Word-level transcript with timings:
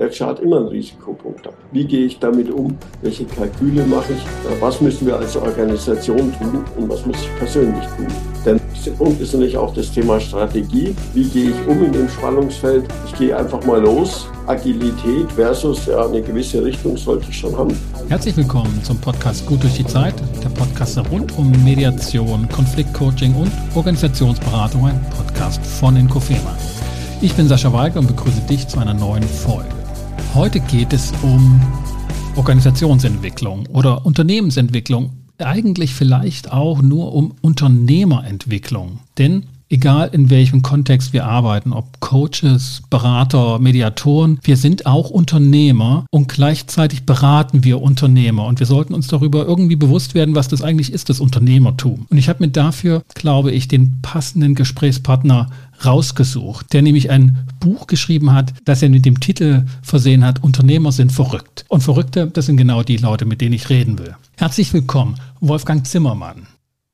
Berkshire 0.00 0.30
hat 0.30 0.40
immer 0.40 0.56
einen 0.56 0.68
Risikopunkt. 0.68 1.46
Wie 1.72 1.84
gehe 1.84 2.06
ich 2.06 2.18
damit 2.18 2.50
um? 2.50 2.74
Welche 3.02 3.26
Kalküle 3.26 3.84
mache 3.84 4.14
ich? 4.14 4.58
Was 4.58 4.80
müssen 4.80 5.06
wir 5.06 5.18
als 5.18 5.36
Organisation 5.36 6.32
tun 6.38 6.64
und 6.78 6.88
was 6.88 7.04
muss 7.04 7.16
ich 7.20 7.36
persönlich 7.36 7.84
tun? 7.98 8.06
Der 8.46 8.54
nächste 8.54 8.92
Punkt 8.92 9.20
ist 9.20 9.34
natürlich 9.34 9.58
auch 9.58 9.74
das 9.74 9.92
Thema 9.92 10.18
Strategie. 10.18 10.96
Wie 11.12 11.24
gehe 11.24 11.50
ich 11.50 11.68
um 11.68 11.84
in 11.84 11.92
dem 11.92 12.08
Spannungsfeld? 12.08 12.86
Ich 13.08 13.18
gehe 13.18 13.36
einfach 13.36 13.62
mal 13.66 13.78
los. 13.78 14.26
Agilität 14.46 15.30
versus 15.36 15.84
ja, 15.84 16.06
eine 16.06 16.22
gewisse 16.22 16.64
Richtung 16.64 16.96
sollte 16.96 17.26
ich 17.28 17.36
schon 17.36 17.54
haben. 17.54 17.78
Herzlich 18.08 18.34
willkommen 18.38 18.80
zum 18.82 18.98
Podcast 19.02 19.44
Gut 19.44 19.62
durch 19.62 19.74
die 19.74 19.86
Zeit, 19.86 20.14
der 20.42 20.48
Podcast 20.48 20.98
rund 21.12 21.36
um 21.36 21.52
Mediation, 21.62 22.48
Konfliktcoaching 22.48 23.34
und 23.34 23.52
Organisationsberatung, 23.74 24.86
ein 24.86 25.00
Podcast 25.14 25.60
von 25.62 25.94
Inkofema. 25.94 26.56
Ich 27.20 27.34
bin 27.34 27.48
Sascha 27.48 27.70
Weigel 27.70 27.98
und 27.98 28.06
begrüße 28.06 28.40
dich 28.48 28.66
zu 28.66 28.78
einer 28.78 28.94
neuen 28.94 29.24
Folge. 29.24 29.79
Heute 30.34 30.60
geht 30.60 30.92
es 30.92 31.12
um 31.22 31.60
Organisationsentwicklung 32.36 33.66
oder 33.66 34.06
Unternehmensentwicklung, 34.06 35.10
eigentlich 35.38 35.92
vielleicht 35.92 36.52
auch 36.52 36.80
nur 36.82 37.12
um 37.14 37.34
Unternehmerentwicklung. 37.40 39.00
Denn 39.18 39.46
egal 39.70 40.10
in 40.12 40.28
welchem 40.28 40.62
Kontext 40.62 41.12
wir 41.12 41.24
arbeiten, 41.24 41.72
ob 41.72 42.00
Coaches, 42.00 42.82
Berater, 42.90 43.58
Mediatoren, 43.60 44.40
wir 44.42 44.56
sind 44.56 44.84
auch 44.84 45.10
Unternehmer 45.10 46.04
und 46.10 46.28
gleichzeitig 46.28 47.06
beraten 47.06 47.64
wir 47.64 47.80
Unternehmer 47.80 48.46
und 48.46 48.58
wir 48.58 48.66
sollten 48.66 48.92
uns 48.92 49.06
darüber 49.06 49.46
irgendwie 49.46 49.76
bewusst 49.76 50.14
werden, 50.14 50.34
was 50.34 50.48
das 50.48 50.62
eigentlich 50.62 50.92
ist, 50.92 51.08
das 51.08 51.20
Unternehmertum. 51.20 52.06
Und 52.10 52.18
ich 52.18 52.28
habe 52.28 52.44
mir 52.44 52.50
dafür, 52.50 53.02
glaube 53.14 53.52
ich, 53.52 53.68
den 53.68 54.00
passenden 54.02 54.54
Gesprächspartner 54.54 55.48
rausgesucht, 55.84 56.72
der 56.72 56.82
nämlich 56.82 57.10
ein 57.10 57.38
Buch 57.60 57.86
geschrieben 57.86 58.32
hat, 58.32 58.52
das 58.64 58.82
er 58.82 58.90
mit 58.90 59.06
dem 59.06 59.20
Titel 59.20 59.64
versehen 59.82 60.24
hat, 60.24 60.42
Unternehmer 60.42 60.92
sind 60.92 61.12
verrückt. 61.12 61.64
Und 61.68 61.82
Verrückte, 61.82 62.26
das 62.26 62.46
sind 62.46 62.56
genau 62.56 62.82
die 62.82 62.98
Leute, 62.98 63.24
mit 63.24 63.40
denen 63.40 63.54
ich 63.54 63.70
reden 63.70 63.98
will. 63.98 64.14
Herzlich 64.36 64.72
willkommen, 64.72 65.14
Wolfgang 65.40 65.86
Zimmermann. 65.86 66.46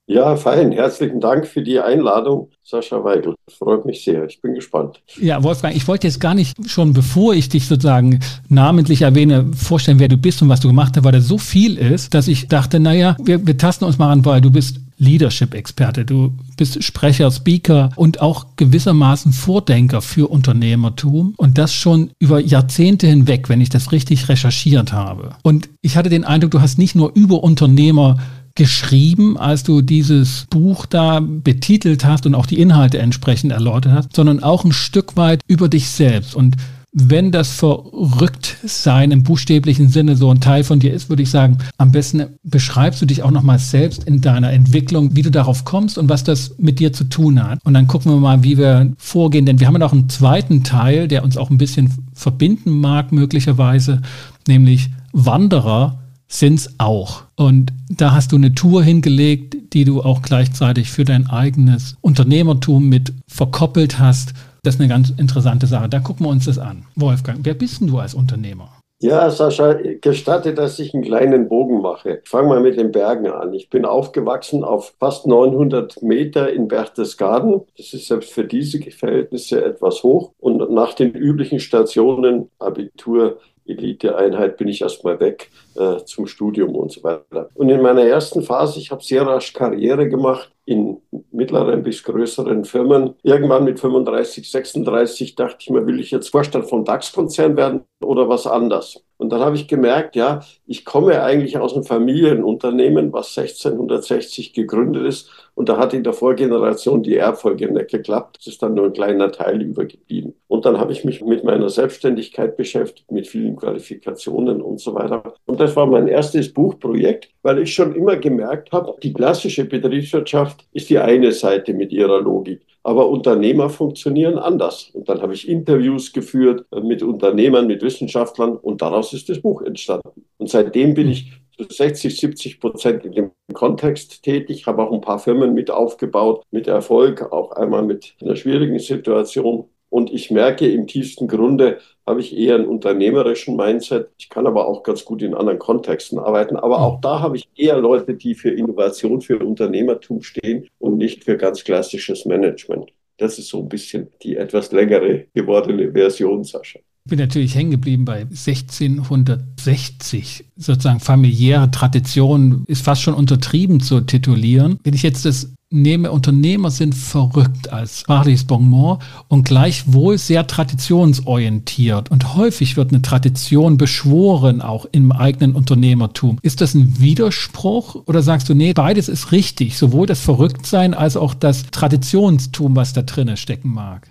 Ja, 0.09 0.37
fein. 0.37 0.71
Herzlichen 0.71 1.21
Dank 1.21 1.49
für 1.49 1.63
die 1.63 1.81
Einladung, 1.81 2.51
Sascha 2.63 3.03
Weigel. 3.03 3.35
Freut 3.49 3.85
mich 3.85 4.05
sehr. 4.05 4.25
Ich 4.27 4.41
bin 4.41 4.55
gespannt. 4.55 5.01
Ja, 5.21 5.43
Wolfgang, 5.43 5.75
ich 5.75 5.89
wollte 5.89 6.07
jetzt 6.07 6.21
gar 6.21 6.35
nicht 6.35 6.57
schon, 6.71 6.93
bevor 6.93 7.35
ich 7.35 7.49
dich 7.49 7.67
sozusagen 7.67 8.21
namentlich 8.49 9.03
erwähne, 9.03 9.47
vorstellen, 9.53 9.99
wer 9.99 10.07
du 10.07 10.17
bist 10.17 10.41
und 10.43 10.49
was 10.49 10.61
du 10.61 10.69
gemacht 10.69 10.97
hast, 10.97 11.03
weil 11.03 11.11
das 11.11 11.27
so 11.27 11.39
viel 11.39 11.77
ist, 11.77 12.15
dass 12.15 12.29
ich 12.29 12.47
dachte, 12.47 12.79
naja, 12.79 13.17
wir, 13.21 13.45
wir 13.49 13.59
tasten 13.59 13.85
uns 13.85 13.99
mal 13.99 14.13
an, 14.13 14.25
weil 14.25 14.41
du 14.41 14.53
bist 14.53 14.79
Leadership-Experte, 14.99 16.05
du 16.05 16.33
bist 16.57 16.85
Sprecher, 16.85 17.31
Speaker 17.33 17.91
und 17.97 18.23
auch 18.23 18.47
gewissermaßen 18.55 19.33
Vordenker 19.33 20.03
für 20.03 20.31
Unternehmertum 20.31 21.35
und 21.37 21.59
das 21.59 21.75
schon 21.75 22.13
über 22.21 22.41
Jahrzehnte 22.41 23.09
hinweg, 23.09 23.49
wenn 23.49 23.61
ich 23.61 23.71
das 23.71 23.91
richtig 23.91 24.29
recherchiert 24.29 24.93
habe. 24.93 25.31
Und 25.43 25.69
ich 25.83 25.97
hatte 25.97 26.11
den 26.11 26.25
Eindruck, 26.25 26.53
du 26.53 26.61
hast 26.61 26.79
nicht 26.79 26.95
nur 26.95 27.11
über 27.15 27.43
Unternehmer 27.43 28.19
geschrieben, 28.57 29.39
als 29.39 29.63
du 29.63 29.83
dieses 29.83 30.47
Buch 30.51 30.87
da 30.87 31.21
betitelt 31.21 32.05
hast 32.05 32.27
und 32.27 32.35
auch 32.35 32.47
die 32.47 32.61
Inhalte 32.61 32.99
entsprechend 32.99 33.53
erläutert 33.53 33.93
hast, 33.93 34.17
sondern 34.17 34.43
auch 34.43 34.65
ein 34.65 34.73
Stück 34.73 35.17
weit 35.17 35.41
über 35.47 35.69
dich 35.69 35.89
selbst. 35.89 36.35
Und 36.35 36.57
wenn 36.99 37.31
das 37.31 37.53
Verrücktsein 37.53 39.11
im 39.11 39.23
buchstäblichen 39.23 39.89
Sinne 39.89 40.17
so 40.17 40.31
ein 40.31 40.41
Teil 40.41 40.65
von 40.65 40.81
dir 40.81 40.95
ist, 40.95 41.11
würde 41.11 41.23
ich 41.23 41.31
sagen, 41.31 41.59
am 41.77 41.93
besten 41.93 42.25
beschreibst 42.43 43.03
du 43.03 43.07
dich 43.07 43.23
auch 43.23 43.31
nochmal 43.31 43.59
selbst 43.59 44.05
in 44.05 44.23
deiner 44.23 44.51
Entwicklung, 44.51 45.15
wie 45.15 45.21
du 45.21 45.31
darauf 45.31 45.67
kommst 45.67 45.99
und 45.99 46.09
was 46.09 46.25
das 46.25 46.55
mit 46.57 46.81
dir 46.81 46.95
zu 46.95 47.05
tun 47.05 47.43
hat. 47.47 47.59
Und 47.65 47.75
dann 47.75 47.87
gucken 47.87 48.11
wir 48.13 48.19
mal, 48.19 48.43
wie 48.43 48.57
wir 48.57 48.95
vorgehen, 48.97 49.45
denn 49.45 49.61
wir 49.61 49.67
haben 49.67 49.75
ja 49.75 49.81
noch 49.81 49.93
einen 49.93 50.09
zweiten 50.09 50.65
Teil, 50.65 51.07
der 51.07 51.23
uns 51.23 51.37
auch 51.37 51.51
ein 51.51 51.59
bisschen 51.59 51.93
verbinden 52.15 52.71
mag, 52.81 53.13
möglicherweise, 53.13 54.01
nämlich 54.49 54.89
Wanderer 55.13 55.99
sind's 56.29 56.75
auch. 56.79 57.23
Und 57.37 57.73
da 57.89 58.13
hast 58.13 58.33
du 58.33 58.37
eine 58.37 58.55
Tour 58.55 58.83
hingelegt, 58.83 59.75
die 59.75 59.85
du 59.85 60.03
auch 60.03 60.23
gleichzeitig 60.23 60.91
für 60.91 61.05
dein 61.05 61.29
eigenes 61.29 61.97
Unternehmertum 62.01 62.89
mit 62.89 63.13
verkoppelt 63.29 63.99
hast. 63.99 64.33
Das 64.63 64.75
ist 64.75 64.81
eine 64.81 64.89
ganz 64.89 65.11
interessante 65.11 65.67
Sache. 65.67 65.89
Da 65.89 66.01
gucken 66.01 66.27
wir 66.27 66.31
uns 66.31 66.47
das 66.47 66.59
an. 66.59 66.85
Wolfgang, 66.97 67.41
wer 67.43 67.55
bist 67.55 67.81
denn 67.81 67.89
du 67.89 67.99
als 67.99 68.15
Unternehmer? 68.15 68.71
Ja, 68.99 69.29
Sascha, 69.29 69.75
gestatte, 70.01 70.55
dass 70.55 70.79
ich 70.79 70.95
einen 70.95 71.05
kleinen 71.05 71.49
Bogen 71.49 71.83
mache. 71.83 72.21
Ich 72.25 72.29
fange 72.31 72.49
mal 72.49 72.61
mit 72.61 72.79
den 72.79 72.93
Bergen 72.93 73.27
an. 73.27 73.53
Ich 73.53 73.69
bin 73.69 73.85
aufgewachsen 73.85 74.65
auf 74.65 74.95
fast 74.99 75.27
900 75.27 76.01
Meter 76.03 76.51
in 76.51 76.67
Berchtesgaden. 76.67 77.61
Das 77.77 77.93
ist 77.93 78.07
selbst 78.07 78.33
für 78.33 78.45
diese 78.45 78.81
Verhältnisse 78.91 79.63
etwas 79.63 80.03
hoch. 80.03 80.33
Und 80.39 80.71
nach 80.71 80.95
den 80.95 81.13
üblichen 81.15 81.61
Stationen, 81.61 82.49
Abitur, 82.59 83.39
Eliteeinheit 83.69 84.57
bin 84.57 84.69
ich 84.69 84.83
erstmal 84.83 85.19
weg 85.21 85.51
äh, 85.75 85.99
zum 86.05 86.27
Studium 86.27 86.75
und 86.75 86.93
so 86.93 87.03
weiter. 87.03 87.51
Und 87.55 87.69
in 87.69 87.83
meiner 87.83 88.03
ersten 88.03 88.43
Phase, 88.43 88.79
ich 88.79 88.91
habe 88.91 89.03
sehr 89.03 89.27
rasch 89.27 89.53
Karriere 89.53 90.09
gemacht 90.09 90.56
in 90.67 90.99
mittleren 91.31 91.83
bis 91.83 92.03
größeren 92.03 92.65
Firmen. 92.65 93.15
Irgendwann 93.23 93.65
mit 93.65 93.81
35, 93.81 94.51
36 94.51 95.37
dachte 95.37 95.59
ich 95.61 95.71
mir, 95.71 95.87
will 95.87 96.01
ich 96.01 96.11
jetzt 96.11 96.29
Vorstand 96.29 96.69
vom 96.69 96.85
DAX-Konzern 96.85 97.57
werden 97.57 97.85
oder 98.01 98.29
was 98.29 98.47
anders? 98.47 99.03
Und 99.19 99.31
dann 99.31 99.41
habe 99.41 99.57
ich 99.57 99.67
gemerkt, 99.67 100.15
ja, 100.15 100.41
ich 100.67 100.85
komme 100.85 101.23
eigentlich 101.23 101.57
aus 101.57 101.73
einem 101.73 101.85
Familienunternehmen, 101.85 103.13
was 103.13 103.37
1660 103.37 104.53
gegründet 104.53 105.07
ist. 105.07 105.31
Und 105.55 105.71
da 105.71 105.79
hat 105.79 105.95
in 105.95 106.05
der 106.05 106.13
Vorgeneration 106.13 107.03
die 107.03 107.17
Erbfolge 107.17 107.73
nicht 107.73 107.91
geklappt. 107.91 108.37
Es 108.41 108.47
ist 108.49 108.63
dann 108.63 108.75
nur 108.75 108.87
ein 108.87 108.93
kleiner 108.93 109.33
Teil 109.33 109.63
übergeblieben. 109.63 110.35
Und 110.49 110.67
dann 110.67 110.79
habe 110.79 110.93
ich 110.93 111.05
mich 111.05 111.23
mit 111.23 111.45
meiner 111.45 111.71
Selbstständigkeit 111.71 112.59
beschäftigt, 112.59 113.11
mit 113.11 113.27
vielen 113.27 113.57
Qualifikationen 113.57 114.61
und 114.61 114.81
so 114.81 114.95
weiter. 114.95 115.35
Und 115.47 115.61
das 115.61 115.75
war 115.77 115.87
mein 115.87 116.09
erstes 116.09 116.53
Buchprojekt, 116.53 117.31
weil 117.43 117.61
ich 117.61 117.73
schon 117.73 117.95
immer 117.95 118.17
gemerkt 118.17 118.73
habe, 118.73 118.97
die 119.03 119.15
klassische 119.15 119.65
Betriebswirtschaft 119.65 120.56
ist 120.73 120.91
die 120.91 120.99
eine 120.99 121.33
Seite 121.33 121.75
mit 121.75 121.93
ihrer 121.93 122.21
Logik. 122.21 122.67
Aber 122.83 123.09
Unternehmer 123.09 123.69
funktionieren 123.69 124.39
anders. 124.39 124.91
Und 124.93 125.09
dann 125.09 125.21
habe 125.21 125.35
ich 125.35 125.49
Interviews 125.49 126.13
geführt 126.13 126.65
mit 126.83 127.03
Unternehmern, 127.03 127.67
mit 127.67 127.83
Wissenschaftlern 127.83 128.57
und 128.57 128.81
daraus 128.81 129.13
ist 129.13 129.29
das 129.29 129.41
Buch 129.41 129.63
entstanden. 129.63 130.25
Und 130.39 130.51
seitdem 130.51 130.95
bin 130.95 131.09
ich 131.09 131.33
zu 131.57 131.65
60, 131.69 132.17
70 132.17 132.61
Prozent 132.61 133.05
in 133.05 133.13
dem 133.13 133.31
Kontext 133.53 134.23
tätig, 134.23 134.67
habe 134.67 134.83
auch 134.83 134.93
ein 134.93 135.01
paar 135.01 135.19
Firmen 135.19 135.55
mit 135.55 135.71
aufgebaut, 135.71 136.45
mit 136.51 136.69
Erfolg, 136.69 137.33
auch 137.33 137.53
einmal 137.53 137.83
mit 137.83 138.15
einer 138.21 138.37
schwierigen 138.37 138.79
Situation. 138.79 139.69
Und 139.89 140.13
ich 140.13 140.31
merke, 140.31 140.69
im 140.69 140.87
tiefsten 140.87 141.29
Grunde 141.29 141.79
habe 142.07 142.21
ich 142.21 142.37
eher 142.37 142.57
einen 142.57 142.67
unternehmerischen 142.67 143.57
Mindset. 143.57 144.11
Ich 144.19 144.29
kann 144.29 144.47
aber 144.47 144.69
auch 144.69 144.83
ganz 144.83 145.05
gut 145.05 145.23
in 145.23 145.35
anderen 145.35 145.59
Kontexten 145.59 146.19
arbeiten. 146.19 146.57
Aber 146.57 146.81
auch 146.81 147.01
da 147.01 147.21
habe 147.21 147.37
ich 147.37 147.49
eher 147.57 147.79
Leute, 147.79 148.15
die 148.15 148.35
für 148.35 148.51
Innovation, 148.51 149.21
für 149.21 149.39
Unternehmertum 149.39 150.23
stehen 150.23 150.69
und 150.79 150.99
nicht 150.99 151.25
für 151.25 151.37
ganz 151.37 151.65
klassisches 151.65 152.27
Management. 152.27 152.93
Das 153.19 153.39
ist 153.39 153.49
so 153.49 153.61
ein 153.61 153.69
bisschen 153.69 154.09
die 154.23 154.37
etwas 154.37 154.73
längere 154.73 155.27
gewordene 155.35 155.93
Version, 155.93 156.45
Sascha. 156.45 156.79
Ich 156.79 157.11
bin 157.11 157.19
natürlich 157.21 157.55
hängen 157.55 157.71
geblieben 157.71 158.05
bei 158.05 158.23
1660. 158.23 160.45
Sozusagen 160.57 160.99
familiäre 160.99 161.71
Tradition 161.71 162.65
ist 162.67 162.85
fast 162.85 163.03
schon 163.03 163.15
untertrieben 163.15 163.79
zu 163.79 164.01
titulieren. 164.01 164.81
Wenn 164.83 164.93
ich 164.93 165.05
jetzt 165.05 165.25
das 165.25 165.55
nehme, 165.71 166.13
Unternehmer 166.13 166.71
sind 166.71 166.95
verrückt 166.95 167.73
als 167.73 168.01
sprachliches 168.01 168.45
Bonmot 168.45 169.01
und 169.29 169.45
gleichwohl 169.45 170.17
sehr 170.19 170.47
traditionsorientiert. 170.47 172.11
Und 172.11 172.37
häufig 172.37 172.77
wird 172.77 172.93
eine 172.93 173.03
Tradition 173.03 173.77
beschworen, 173.77 174.63
auch 174.63 174.87
im 174.93 175.13
eigenen 175.13 175.55
Unternehmertum. 175.55 176.39
Ist 176.43 176.61
das 176.61 176.75
ein 176.75 177.01
Widerspruch 177.01 178.07
oder 178.07 178.23
sagst 178.23 178.49
du, 178.49 178.55
nee, 178.55 178.73
beides 178.73 179.09
ist 179.09 179.33
richtig, 179.33 179.77
sowohl 179.77 180.07
das 180.07 180.21
Verrücktsein 180.21 180.95
als 180.95 181.17
auch 181.17 181.35
das 181.35 181.67
Traditionstum, 181.71 182.77
was 182.77 182.93
da 182.93 183.03
drinnen 183.03 183.37
stecken 183.37 183.71
mag? 183.73 184.09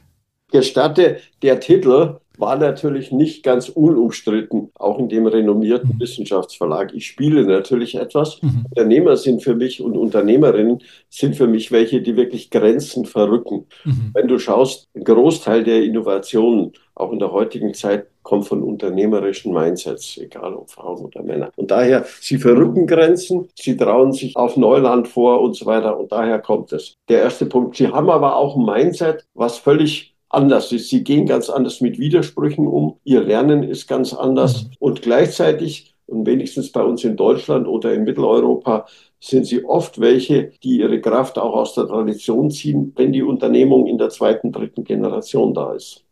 Gestatte, 0.51 1.19
der 1.41 1.59
Titel 1.59 2.17
war 2.39 2.57
natürlich 2.57 3.11
nicht 3.11 3.43
ganz 3.43 3.69
unumstritten, 3.69 4.69
auch 4.75 4.99
in 4.99 5.09
dem 5.09 5.27
renommierten 5.27 5.95
mhm. 5.95 5.99
Wissenschaftsverlag. 5.99 6.93
Ich 6.93 7.07
spiele 7.07 7.45
natürlich 7.45 7.95
etwas. 7.95 8.41
Mhm. 8.41 8.65
Unternehmer 8.69 9.17
sind 9.17 9.43
für 9.43 9.55
mich 9.55 9.81
und 9.81 9.97
Unternehmerinnen 9.97 10.81
sind 11.09 11.35
für 11.35 11.47
mich 11.47 11.71
welche, 11.71 12.01
die 12.01 12.15
wirklich 12.15 12.49
Grenzen 12.49 13.05
verrücken. 13.05 13.67
Mhm. 13.83 14.11
Wenn 14.13 14.27
du 14.27 14.39
schaust, 14.39 14.87
ein 14.95 15.03
Großteil 15.03 15.63
der 15.63 15.83
Innovationen, 15.83 16.73
auch 16.95 17.11
in 17.11 17.19
der 17.19 17.31
heutigen 17.31 17.73
Zeit, 17.73 18.07
kommt 18.23 18.47
von 18.47 18.63
unternehmerischen 18.63 19.53
Mindsets, 19.53 20.17
egal 20.17 20.55
ob 20.55 20.71
Frauen 20.71 21.05
oder 21.05 21.21
Männer. 21.21 21.51
Und 21.55 21.69
daher, 21.71 22.05
sie 22.19 22.37
verrücken 22.37 22.87
Grenzen, 22.87 23.49
sie 23.53 23.77
trauen 23.77 24.11
sich 24.13 24.35
auf 24.35 24.57
Neuland 24.57 25.07
vor 25.07 25.41
und 25.41 25.55
so 25.55 25.65
weiter. 25.67 25.97
Und 25.97 26.11
daher 26.11 26.39
kommt 26.39 26.73
es. 26.73 26.95
Der 27.07 27.21
erste 27.21 27.45
Punkt. 27.45 27.77
Sie 27.77 27.87
haben 27.87 28.09
aber 28.09 28.35
auch 28.35 28.57
ein 28.57 28.65
Mindset, 28.65 29.25
was 29.35 29.57
völlig 29.57 30.14
anders 30.29 30.71
ist. 30.71 30.89
Sie 30.89 31.03
gehen 31.03 31.25
ganz 31.25 31.49
anders 31.49 31.81
mit 31.81 31.99
Widersprüchen 31.99 32.67
um. 32.67 32.99
Ihr 33.03 33.21
Lernen 33.21 33.63
ist 33.63 33.87
ganz 33.87 34.13
anders. 34.13 34.63
Mhm. 34.63 34.69
Und 34.79 35.01
gleichzeitig, 35.01 35.93
und 36.07 36.25
wenigstens 36.25 36.71
bei 36.71 36.83
uns 36.83 37.03
in 37.03 37.15
Deutschland 37.17 37.67
oder 37.67 37.93
in 37.93 38.03
Mitteleuropa, 38.03 38.85
sind 39.19 39.45
sie 39.45 39.65
oft 39.65 39.99
welche, 39.99 40.51
die 40.63 40.77
ihre 40.79 41.01
Kraft 41.01 41.37
auch 41.39 41.55
aus 41.55 41.73
der 41.73 41.87
Tradition 41.87 42.51
ziehen, 42.51 42.93
wenn 42.95 43.11
die 43.11 43.23
Unternehmung 43.23 43.87
in 43.87 43.97
der 43.97 44.09
zweiten, 44.09 44.51
dritten 44.51 44.83
Generation 44.83 45.53
da 45.53 45.73
ist. 45.73 46.04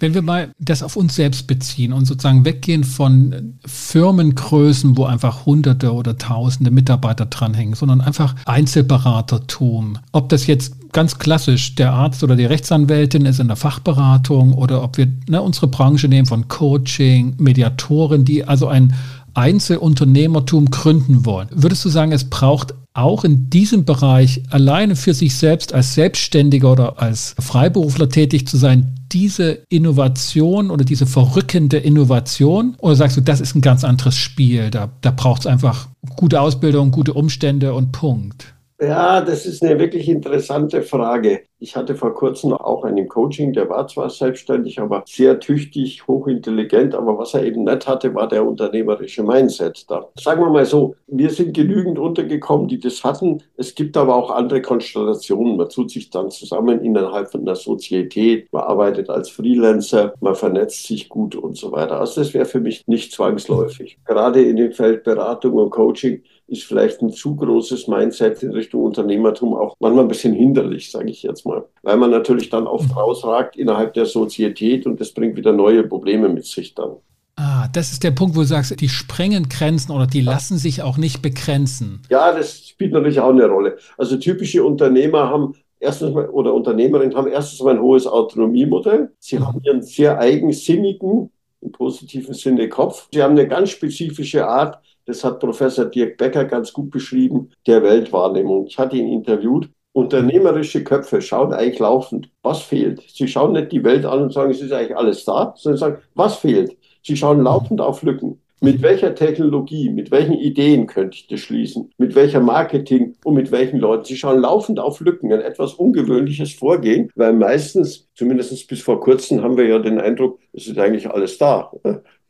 Wenn 0.00 0.14
wir 0.14 0.22
mal 0.22 0.52
das 0.58 0.82
auf 0.82 0.96
uns 0.96 1.14
selbst 1.14 1.46
beziehen 1.46 1.92
und 1.92 2.04
sozusagen 2.04 2.44
weggehen 2.44 2.82
von 2.82 3.58
Firmengrößen, 3.64 4.96
wo 4.96 5.04
einfach 5.04 5.46
Hunderte 5.46 5.92
oder 5.92 6.18
Tausende 6.18 6.72
Mitarbeiter 6.72 7.26
dranhängen, 7.26 7.74
sondern 7.74 8.00
einfach 8.00 8.34
Einzelberatertum. 8.44 9.98
Ob 10.10 10.28
das 10.30 10.48
jetzt 10.48 10.92
ganz 10.92 11.18
klassisch 11.18 11.76
der 11.76 11.92
Arzt 11.92 12.24
oder 12.24 12.34
die 12.34 12.44
Rechtsanwältin 12.44 13.24
ist 13.24 13.38
in 13.38 13.46
der 13.48 13.56
Fachberatung 13.56 14.52
oder 14.52 14.82
ob 14.82 14.96
wir 14.98 15.12
ne, 15.28 15.40
unsere 15.40 15.68
Branche 15.68 16.08
nehmen 16.08 16.26
von 16.26 16.48
Coaching, 16.48 17.34
Mediatoren, 17.38 18.24
die 18.24 18.44
also 18.44 18.66
ein 18.66 18.94
Einzelunternehmertum 19.34 20.70
gründen 20.70 21.24
wollen. 21.24 21.48
Würdest 21.52 21.84
du 21.84 21.88
sagen, 21.88 22.12
es 22.12 22.28
braucht 22.30 22.74
auch 22.94 23.24
in 23.24 23.50
diesem 23.50 23.84
Bereich 23.84 24.42
alleine 24.50 24.94
für 24.94 25.14
sich 25.14 25.36
selbst 25.36 25.74
als 25.74 25.94
Selbstständiger 25.94 26.72
oder 26.72 27.02
als 27.02 27.34
Freiberufler 27.38 28.08
tätig 28.08 28.46
zu 28.46 28.56
sein, 28.56 28.94
diese 29.12 29.64
Innovation 29.68 30.70
oder 30.70 30.84
diese 30.84 31.06
verrückende 31.06 31.78
Innovation? 31.78 32.76
Oder 32.78 32.94
sagst 32.94 33.16
du, 33.16 33.20
das 33.20 33.40
ist 33.40 33.56
ein 33.56 33.60
ganz 33.60 33.84
anderes 33.84 34.16
Spiel? 34.16 34.70
Da, 34.70 34.92
da 35.00 35.10
braucht 35.10 35.42
es 35.42 35.46
einfach 35.46 35.88
gute 36.16 36.40
Ausbildung, 36.40 36.92
gute 36.92 37.14
Umstände 37.14 37.74
und 37.74 37.92
Punkt. 37.92 38.54
Ja, 38.80 39.20
das 39.20 39.46
ist 39.46 39.62
eine 39.62 39.78
wirklich 39.78 40.08
interessante 40.08 40.82
Frage. 40.82 41.42
Ich 41.60 41.76
hatte 41.76 41.94
vor 41.94 42.12
kurzem 42.12 42.52
auch 42.52 42.84
einen 42.84 43.08
Coaching, 43.08 43.52
der 43.52 43.70
war 43.70 43.86
zwar 43.86 44.10
selbstständig, 44.10 44.80
aber 44.80 45.04
sehr 45.06 45.38
tüchtig, 45.38 46.06
hochintelligent, 46.08 46.94
aber 46.94 47.16
was 47.16 47.34
er 47.34 47.44
eben 47.44 47.64
nicht 47.64 47.86
hatte, 47.86 48.14
war 48.14 48.26
der 48.26 48.44
unternehmerische 48.44 49.22
Mindset 49.22 49.88
da. 49.88 50.08
Sagen 50.18 50.42
wir 50.42 50.50
mal 50.50 50.64
so, 50.66 50.96
wir 51.06 51.30
sind 51.30 51.54
genügend 51.54 52.00
untergekommen, 52.00 52.66
die 52.66 52.80
das 52.80 53.04
hatten. 53.04 53.42
Es 53.56 53.76
gibt 53.76 53.96
aber 53.96 54.16
auch 54.16 54.30
andere 54.30 54.60
Konstellationen. 54.60 55.56
Man 55.56 55.68
tut 55.68 55.92
sich 55.92 56.10
dann 56.10 56.30
zusammen 56.30 56.84
innerhalb 56.84 57.30
von 57.30 57.42
einer 57.42 57.54
Sozietät, 57.56 58.52
man 58.52 58.64
arbeitet 58.64 59.08
als 59.08 59.30
Freelancer, 59.30 60.14
man 60.20 60.34
vernetzt 60.34 60.86
sich 60.88 61.08
gut 61.08 61.36
und 61.36 61.56
so 61.56 61.70
weiter. 61.70 62.00
Also 62.00 62.20
das 62.20 62.34
wäre 62.34 62.44
für 62.44 62.60
mich 62.60 62.82
nicht 62.88 63.12
zwangsläufig. 63.12 63.98
Gerade 64.04 64.42
in 64.42 64.56
dem 64.56 64.72
Feld 64.72 65.04
Beratung 65.04 65.54
und 65.54 65.70
Coaching 65.70 66.22
ist 66.46 66.64
vielleicht 66.64 67.00
ein 67.02 67.10
zu 67.10 67.36
großes 67.36 67.88
Mindset 67.88 68.42
in 68.42 68.52
Richtung 68.52 68.82
Unternehmertum 68.82 69.54
auch 69.54 69.76
manchmal 69.80 70.04
ein 70.04 70.08
bisschen 70.08 70.34
hinderlich, 70.34 70.90
sage 70.90 71.10
ich 71.10 71.22
jetzt 71.22 71.46
mal. 71.46 71.64
Weil 71.82 71.96
man 71.96 72.10
natürlich 72.10 72.50
dann 72.50 72.66
oft 72.66 72.88
mhm. 72.88 72.98
rausragt 72.98 73.56
innerhalb 73.56 73.94
der 73.94 74.06
Sozietät 74.06 74.86
und 74.86 75.00
das 75.00 75.12
bringt 75.12 75.36
wieder 75.36 75.52
neue 75.52 75.84
Probleme 75.84 76.28
mit 76.28 76.44
sich 76.44 76.74
dann. 76.74 76.96
Ah, 77.36 77.66
das 77.72 77.90
ist 77.90 78.04
der 78.04 78.12
Punkt, 78.12 78.36
wo 78.36 78.40
du 78.40 78.46
sagst, 78.46 78.80
die 78.80 78.88
sprengen 78.88 79.48
Grenzen 79.48 79.90
oder 79.90 80.06
die 80.06 80.20
lassen 80.20 80.56
sich 80.56 80.82
auch 80.82 80.96
nicht 80.96 81.20
begrenzen. 81.20 82.02
Ja, 82.08 82.32
das 82.32 82.68
spielt 82.68 82.92
natürlich 82.92 83.18
auch 83.18 83.30
eine 83.30 83.46
Rolle. 83.46 83.76
Also 83.98 84.16
typische 84.16 84.62
Unternehmer 84.62 85.30
haben 85.30 85.54
erstens 85.80 86.14
mal, 86.14 86.28
oder 86.28 86.54
Unternehmerinnen 86.54 87.16
haben 87.16 87.28
erstens 87.28 87.60
mal 87.62 87.74
ein 87.74 87.82
hohes 87.82 88.06
Autonomiemodell. 88.06 89.12
Sie 89.18 89.40
haben 89.40 89.60
ihren 89.64 89.82
sehr 89.82 90.18
eigensinnigen, 90.18 91.30
im 91.60 91.72
positiven 91.72 92.34
Sinne 92.34 92.68
Kopf. 92.68 93.08
Sie 93.12 93.22
haben 93.22 93.32
eine 93.32 93.48
ganz 93.48 93.70
spezifische 93.70 94.46
Art, 94.46 94.80
das 95.06 95.24
hat 95.24 95.40
Professor 95.40 95.84
Dirk 95.84 96.16
Becker 96.16 96.44
ganz 96.44 96.72
gut 96.72 96.90
beschrieben, 96.90 97.50
der 97.66 97.82
Weltwahrnehmung. 97.82 98.66
Ich 98.66 98.78
hatte 98.78 98.96
ihn 98.96 99.12
interviewt. 99.12 99.68
Unternehmerische 99.92 100.82
Köpfe 100.82 101.22
schauen 101.22 101.52
eigentlich 101.52 101.78
laufend, 101.78 102.28
was 102.42 102.62
fehlt. 102.62 103.02
Sie 103.08 103.28
schauen 103.28 103.52
nicht 103.52 103.70
die 103.70 103.84
Welt 103.84 104.04
an 104.04 104.22
und 104.22 104.32
sagen, 104.32 104.50
es 104.50 104.60
ist 104.60 104.72
eigentlich 104.72 104.96
alles 104.96 105.24
da, 105.24 105.54
sondern 105.56 105.78
sagen, 105.78 106.02
was 106.14 106.36
fehlt. 106.36 106.76
Sie 107.02 107.16
schauen 107.16 107.42
laufend 107.42 107.80
auf 107.80 108.02
Lücken. 108.02 108.40
Mit 108.64 108.80
welcher 108.80 109.14
Technologie, 109.14 109.90
mit 109.90 110.10
welchen 110.10 110.32
Ideen 110.32 110.86
könnte 110.86 111.18
ich 111.18 111.26
das 111.26 111.40
schließen? 111.40 111.90
Mit 111.98 112.14
welcher 112.14 112.40
Marketing 112.40 113.14
und 113.22 113.34
mit 113.34 113.52
welchen 113.52 113.78
Leuten? 113.78 114.06
Sie 114.06 114.16
schauen 114.16 114.40
laufend 114.40 114.80
auf 114.80 115.00
Lücken, 115.00 115.30
ein 115.32 115.42
etwas 115.42 115.74
ungewöhnliches 115.74 116.54
Vorgehen, 116.54 117.10
weil 117.14 117.34
meistens, 117.34 118.08
zumindest 118.14 118.66
bis 118.66 118.80
vor 118.80 119.00
kurzem, 119.00 119.42
haben 119.42 119.58
wir 119.58 119.66
ja 119.66 119.78
den 119.80 120.00
Eindruck, 120.00 120.38
es 120.54 120.66
ist 120.66 120.78
eigentlich 120.78 121.10
alles 121.10 121.36
da. 121.36 121.72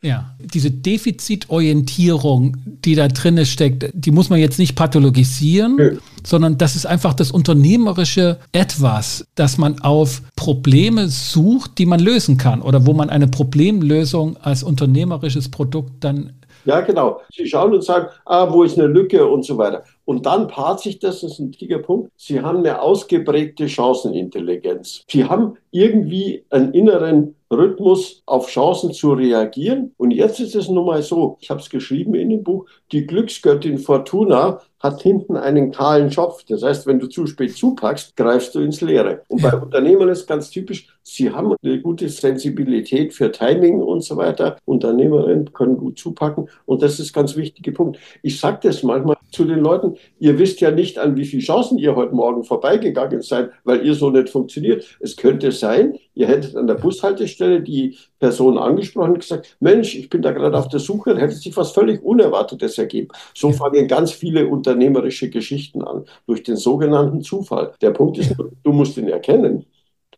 Ja, 0.05 0.35
diese 0.39 0.71
Defizitorientierung, 0.71 2.59
die 2.67 2.95
da 2.95 3.09
drin 3.09 3.43
steckt, 3.47 3.91
die 3.95 4.11
muss 4.11 4.29
man 4.29 4.39
jetzt 4.39 4.59
nicht 4.59 4.77
pathologisieren, 4.77 5.79
ja. 5.79 5.91
sondern 6.23 6.59
das 6.59 6.77
ist 6.77 6.85
einfach 6.85 7.15
das 7.15 7.31
unternehmerische 7.31 8.39
Etwas, 8.53 9.27
dass 9.35 9.57
man 9.57 9.81
auf 9.81 10.21
Probleme 10.37 11.09
sucht, 11.09 11.79
die 11.79 11.87
man 11.87 12.01
lösen 12.01 12.37
kann 12.37 12.61
oder 12.61 12.85
wo 12.85 12.93
man 12.93 13.09
eine 13.09 13.29
Problemlösung 13.29 14.37
als 14.37 14.63
unternehmerisches 14.63 15.51
Produkt 15.51 16.05
dann 16.05 16.35
ja, 16.67 16.81
genau. 16.81 17.21
Sie 17.31 17.47
schauen 17.47 17.75
und 17.75 17.85
sagen, 17.85 18.09
ah, 18.25 18.51
wo 18.51 18.63
ist 18.63 18.79
eine 18.79 18.87
Lücke 18.87 19.27
und 19.27 19.45
so 19.45 19.59
weiter. 19.59 19.85
Und 20.05 20.27
dann 20.27 20.49
paart 20.49 20.81
sich 20.81 20.99
das, 20.99 21.21
das 21.21 21.33
ist 21.33 21.39
ein 21.39 21.49
wichtiger 21.49 21.79
Punkt, 21.79 22.11
Sie 22.17 22.41
haben 22.41 22.59
eine 22.59 22.81
ausgeprägte 22.81 23.69
Chancenintelligenz. 23.69 25.05
Sie 25.09 25.25
haben 25.25 25.57
irgendwie 25.71 26.45
einen 26.51 26.73
inneren 26.75 27.35
Rhythmus 27.51 28.23
auf 28.27 28.49
Chancen 28.49 28.93
zu 28.93 29.13
reagieren. 29.13 29.93
Und 29.97 30.11
jetzt 30.11 30.41
ist 30.41 30.55
es 30.55 30.69
nun 30.69 30.87
mal 30.87 31.03
so, 31.03 31.39
ich 31.41 31.51
habe 31.51 31.61
es 31.61 31.71
geschrieben 31.71 32.15
in 32.15 32.31
dem 32.31 32.43
Buch, 32.43 32.67
die 32.93 33.07
Glücksgöttin 33.07 33.79
Fortuna 33.79 34.61
hat 34.85 35.01
hinten 35.01 35.39
einen 35.39 35.73
kahlen 35.73 36.13
Schopf. 36.13 36.45
Das 36.47 36.63
heißt, 36.63 36.87
wenn 36.87 36.99
du 36.99 37.07
zu 37.07 37.27
spät 37.27 37.57
zupackst, 37.57 38.17
greifst 38.17 38.55
du 38.55 38.61
ins 38.61 38.83
Leere. 38.83 39.23
Und 39.29 39.41
bei 39.41 39.55
Unternehmern 39.57 40.11
ist 40.11 40.27
ganz 40.29 40.51
typisch, 40.51 40.89
sie 41.03 41.31
haben 41.31 41.55
eine 41.63 41.81
gute 41.81 42.07
Sensibilität 42.11 43.15
für 43.15 43.33
Timing 43.33 43.81
und 43.81 44.05
so 44.05 44.19
weiter. 44.19 44.59
Unternehmerinnen 44.67 45.55
können 45.55 45.79
gut 45.79 45.99
zupacken. 45.99 46.51
Und 46.67 46.83
das 46.83 47.01
ist 47.01 47.15
ganz 47.15 47.35
wichtiger 47.35 47.73
Punkt. 47.73 47.99
Ich 48.23 48.39
sage 48.39 48.59
das 48.63 48.83
manchmal 48.83 49.17
zu 49.33 49.47
den 49.47 49.61
Leuten, 49.61 49.97
ihr 50.19 50.39
wisst 50.39 50.61
ja 50.61 50.71
nicht, 50.71 50.99
an 50.99 51.17
wie 51.17 51.25
viele 51.25 51.43
Chancen 51.43 51.79
ihr 51.79 51.97
heute 51.97 52.15
Morgen 52.15 52.45
vorbeigegangen 52.45 53.23
seid, 53.23 53.51
weil 53.65 53.87
ihr 53.87 53.95
so 53.95 54.11
nicht 54.11 54.29
funktioniert. 54.29 54.85
Es 55.01 55.17
könnte 55.17 55.51
sein, 55.51 55.99
ihr 56.15 56.29
hättet 56.29 56.57
an 56.57 56.67
der 56.67 56.75
Bushaltestelle 56.75 57.63
die 57.63 57.97
Person 58.19 58.59
angesprochen 58.59 59.13
und 59.13 59.21
gesagt, 59.21 59.57
Mensch, 59.61 59.97
ich 59.97 60.09
bin 60.09 60.23
da 60.23 60.31
gerade 60.31 60.57
auf 60.57 60.69
der 60.69 60.81
Suche, 60.81 61.11
dann 61.11 61.19
hätte 61.19 61.35
sich 61.35 61.57
was 61.57 61.73
völlig 61.73 62.03
Unerwartetes 62.03 62.79
ergeben. 62.79 63.09
So 63.35 63.51
fangen 63.51 63.89
ganz 63.89 64.13
viele 64.13 64.47
unternehmerische 64.75 65.31
Geschichten 65.31 65.83
an, 65.83 66.05
durch 66.27 66.43
den 66.43 66.57
sogenannten 66.57 67.23
Zufall. 67.23 67.73
Der 67.81 67.91
Punkt 67.91 68.19
ist, 68.19 68.35
du 68.37 68.73
musst 68.73 68.97
ihn 68.97 69.09
erkennen. 69.09 69.67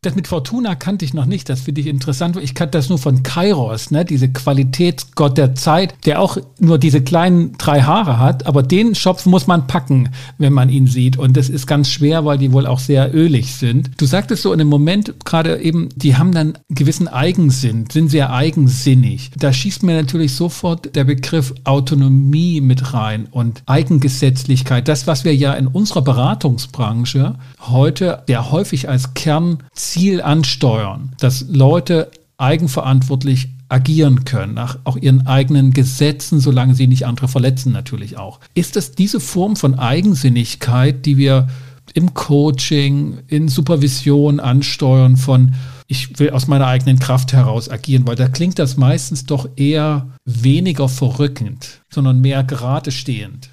Das 0.02 0.14
mit 0.14 0.28
Fortuna 0.28 0.74
kannte 0.74 1.04
ich 1.04 1.14
noch 1.14 1.26
nicht, 1.26 1.48
das 1.48 1.60
finde 1.62 1.80
ich 1.80 1.86
interessant. 1.86 2.36
Ich 2.36 2.54
kannte 2.54 2.78
das 2.78 2.88
nur 2.88 2.98
von 2.98 3.22
Kairos, 3.22 3.90
ne? 3.90 4.04
diese 4.04 4.28
Qualitätsgott 4.28 5.36
der 5.38 5.54
Zeit, 5.54 5.94
der 6.06 6.20
auch 6.20 6.38
nur 6.58 6.78
diese 6.78 7.02
kleinen 7.02 7.56
drei 7.58 7.82
Haare 7.82 8.18
hat, 8.18 8.46
aber 8.46 8.62
den 8.62 8.94
Schopf 8.94 9.26
muss 9.26 9.46
man 9.46 9.66
packen, 9.66 10.10
wenn 10.38 10.52
man 10.52 10.68
ihn 10.68 10.86
sieht. 10.86 11.18
Und 11.18 11.36
das 11.36 11.48
ist 11.48 11.66
ganz 11.66 11.90
schwer, 11.90 12.24
weil 12.24 12.38
die 12.38 12.52
wohl 12.52 12.66
auch 12.66 12.78
sehr 12.78 13.14
ölig 13.14 13.54
sind. 13.54 13.90
Du 13.98 14.06
sagtest 14.06 14.42
so 14.42 14.52
in 14.52 14.58
dem 14.58 14.68
Moment 14.68 15.24
gerade 15.24 15.60
eben, 15.60 15.88
die 15.96 16.16
haben 16.16 16.32
dann 16.32 16.58
gewissen 16.68 17.08
Eigensinn, 17.08 17.86
sind 17.90 18.10
sehr 18.10 18.32
eigensinnig. 18.32 19.30
Da 19.36 19.52
schießt 19.52 19.82
mir 19.82 19.94
natürlich 19.94 20.34
sofort 20.34 20.94
der 20.94 21.04
Begriff 21.04 21.54
Autonomie 21.64 22.60
mit 22.60 22.94
rein 22.94 23.26
und 23.30 23.62
Eigengesetzlichkeit. 23.66 24.88
Das, 24.88 25.06
was 25.06 25.24
wir 25.24 25.34
ja 25.34 25.54
in 25.54 25.66
unserer 25.66 26.02
Beratungsbranche 26.02 27.34
heute 27.60 28.22
sehr 28.26 28.50
häufig 28.50 28.88
als 28.88 29.14
Kern 29.14 29.58
Ziel 29.92 30.20
ansteuern, 30.22 31.12
dass 31.18 31.46
Leute 31.48 32.10
eigenverantwortlich 32.38 33.48
agieren 33.68 34.24
können, 34.24 34.54
nach 34.54 34.78
auch 34.84 34.96
ihren 34.96 35.26
eigenen 35.26 35.72
Gesetzen, 35.72 36.38
solange 36.38 36.74
sie 36.74 36.86
nicht 36.86 37.06
andere 37.06 37.28
verletzen 37.28 37.72
natürlich 37.72 38.16
auch. 38.16 38.40
Ist 38.54 38.76
das 38.76 38.92
diese 38.92 39.18
Form 39.18 39.56
von 39.56 39.78
Eigensinnigkeit, 39.78 41.04
die 41.04 41.16
wir 41.16 41.48
im 41.94 42.14
Coaching, 42.14 43.18
in 43.26 43.48
Supervision 43.48 44.40
ansteuern 44.40 45.16
von 45.16 45.54
ich 45.88 46.18
will 46.18 46.30
aus 46.30 46.48
meiner 46.48 46.66
eigenen 46.66 46.98
Kraft 46.98 47.32
heraus 47.32 47.70
agieren, 47.70 48.06
weil 48.08 48.16
da 48.16 48.28
klingt 48.28 48.58
das 48.58 48.76
meistens 48.76 49.24
doch 49.24 49.48
eher 49.54 50.08
weniger 50.24 50.88
verrückend, 50.88 51.80
sondern 51.88 52.20
mehr 52.20 52.42
gerade 52.42 52.90
stehend. 52.90 53.50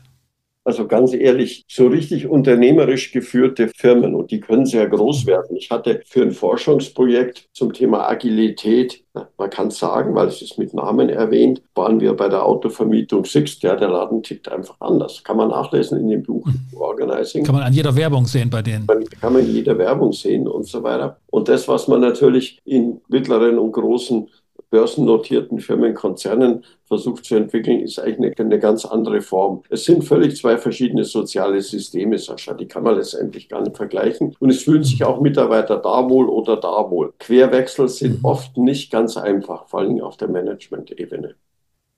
Also 0.65 0.87
ganz 0.87 1.13
ehrlich, 1.13 1.65
so 1.67 1.87
richtig 1.87 2.27
unternehmerisch 2.27 3.11
geführte 3.11 3.69
Firmen 3.75 4.15
und 4.15 4.31
die 4.31 4.39
können 4.39 4.65
sehr 4.65 4.87
groß 4.87 5.25
werden. 5.25 5.57
Ich 5.57 5.69
hatte 5.71 6.01
für 6.05 6.21
ein 6.21 6.31
Forschungsprojekt 6.31 7.49
zum 7.51 7.73
Thema 7.73 8.07
Agilität, 8.09 9.03
man 9.37 9.49
kann 9.49 9.67
es 9.67 9.77
sagen, 9.77 10.15
weil 10.15 10.27
es 10.27 10.41
ist 10.41 10.57
mit 10.57 10.73
Namen 10.73 11.09
erwähnt, 11.09 11.61
waren 11.75 11.99
wir 11.99 12.13
bei 12.13 12.29
der 12.29 12.45
Autovermietung 12.45 13.25
Sixt. 13.25 13.61
Ja, 13.61 13.75
der 13.75 13.89
Laden 13.89 14.23
tickt 14.23 14.49
einfach 14.49 14.75
anders. 14.79 15.23
Kann 15.23 15.37
man 15.37 15.49
nachlesen 15.49 15.99
in 15.99 16.07
dem 16.07 16.23
Buch 16.23 16.45
mhm. 16.45 16.77
Organizing. 16.77 17.43
Kann 17.43 17.55
man 17.55 17.63
an 17.63 17.73
jeder 17.73 17.95
Werbung 17.95 18.25
sehen 18.25 18.49
bei 18.49 18.61
denen. 18.61 18.85
Man, 18.87 19.03
kann 19.05 19.33
man 19.33 19.43
in 19.43 19.53
jeder 19.53 19.77
Werbung 19.77 20.13
sehen 20.13 20.47
und 20.47 20.65
so 20.65 20.81
weiter. 20.81 21.17
Und 21.29 21.47
das, 21.47 21.67
was 21.67 21.87
man 21.87 22.01
natürlich 22.01 22.59
in 22.65 23.01
mittleren 23.07 23.59
und 23.59 23.73
großen 23.73 24.29
börsennotierten 24.73 25.59
Firmen, 25.59 25.93
Konzernen 25.93 26.63
versucht 26.85 27.25
zu 27.25 27.35
entwickeln, 27.35 27.81
ist 27.81 27.99
eigentlich 27.99 28.39
eine, 28.39 28.49
eine, 28.49 28.59
ganz 28.59 28.85
andere 28.85 29.21
Form. 29.21 29.61
Es 29.69 29.85
sind 29.85 30.03
völlig 30.03 30.35
zwei 30.35 30.57
verschiedene 30.57 31.03
soziale 31.03 31.61
Systeme, 31.61 32.17
Sascha. 32.17 32.55
Die 32.55 32.67
kann 32.67 32.81
man 32.81 32.95
letztendlich 32.95 33.49
gar 33.49 33.61
nicht 33.61 33.77
vergleichen. 33.77 34.35
Und 34.39 34.49
es 34.49 34.63
fühlen 34.63 34.83
sich 34.83 35.03
auch 35.03 35.21
Mitarbeiter 35.21 35.77
da 35.77 36.09
wohl 36.09 36.27
oder 36.27 36.57
da 36.57 36.89
wohl. 36.89 37.13
Querwechsel 37.19 37.87
sind 37.87 38.23
oft 38.23 38.57
nicht 38.57 38.91
ganz 38.91 39.15
einfach, 39.15 39.67
vor 39.67 39.81
allem 39.81 40.01
auf 40.01 40.17
der 40.17 40.29
Management-Ebene. 40.29 41.35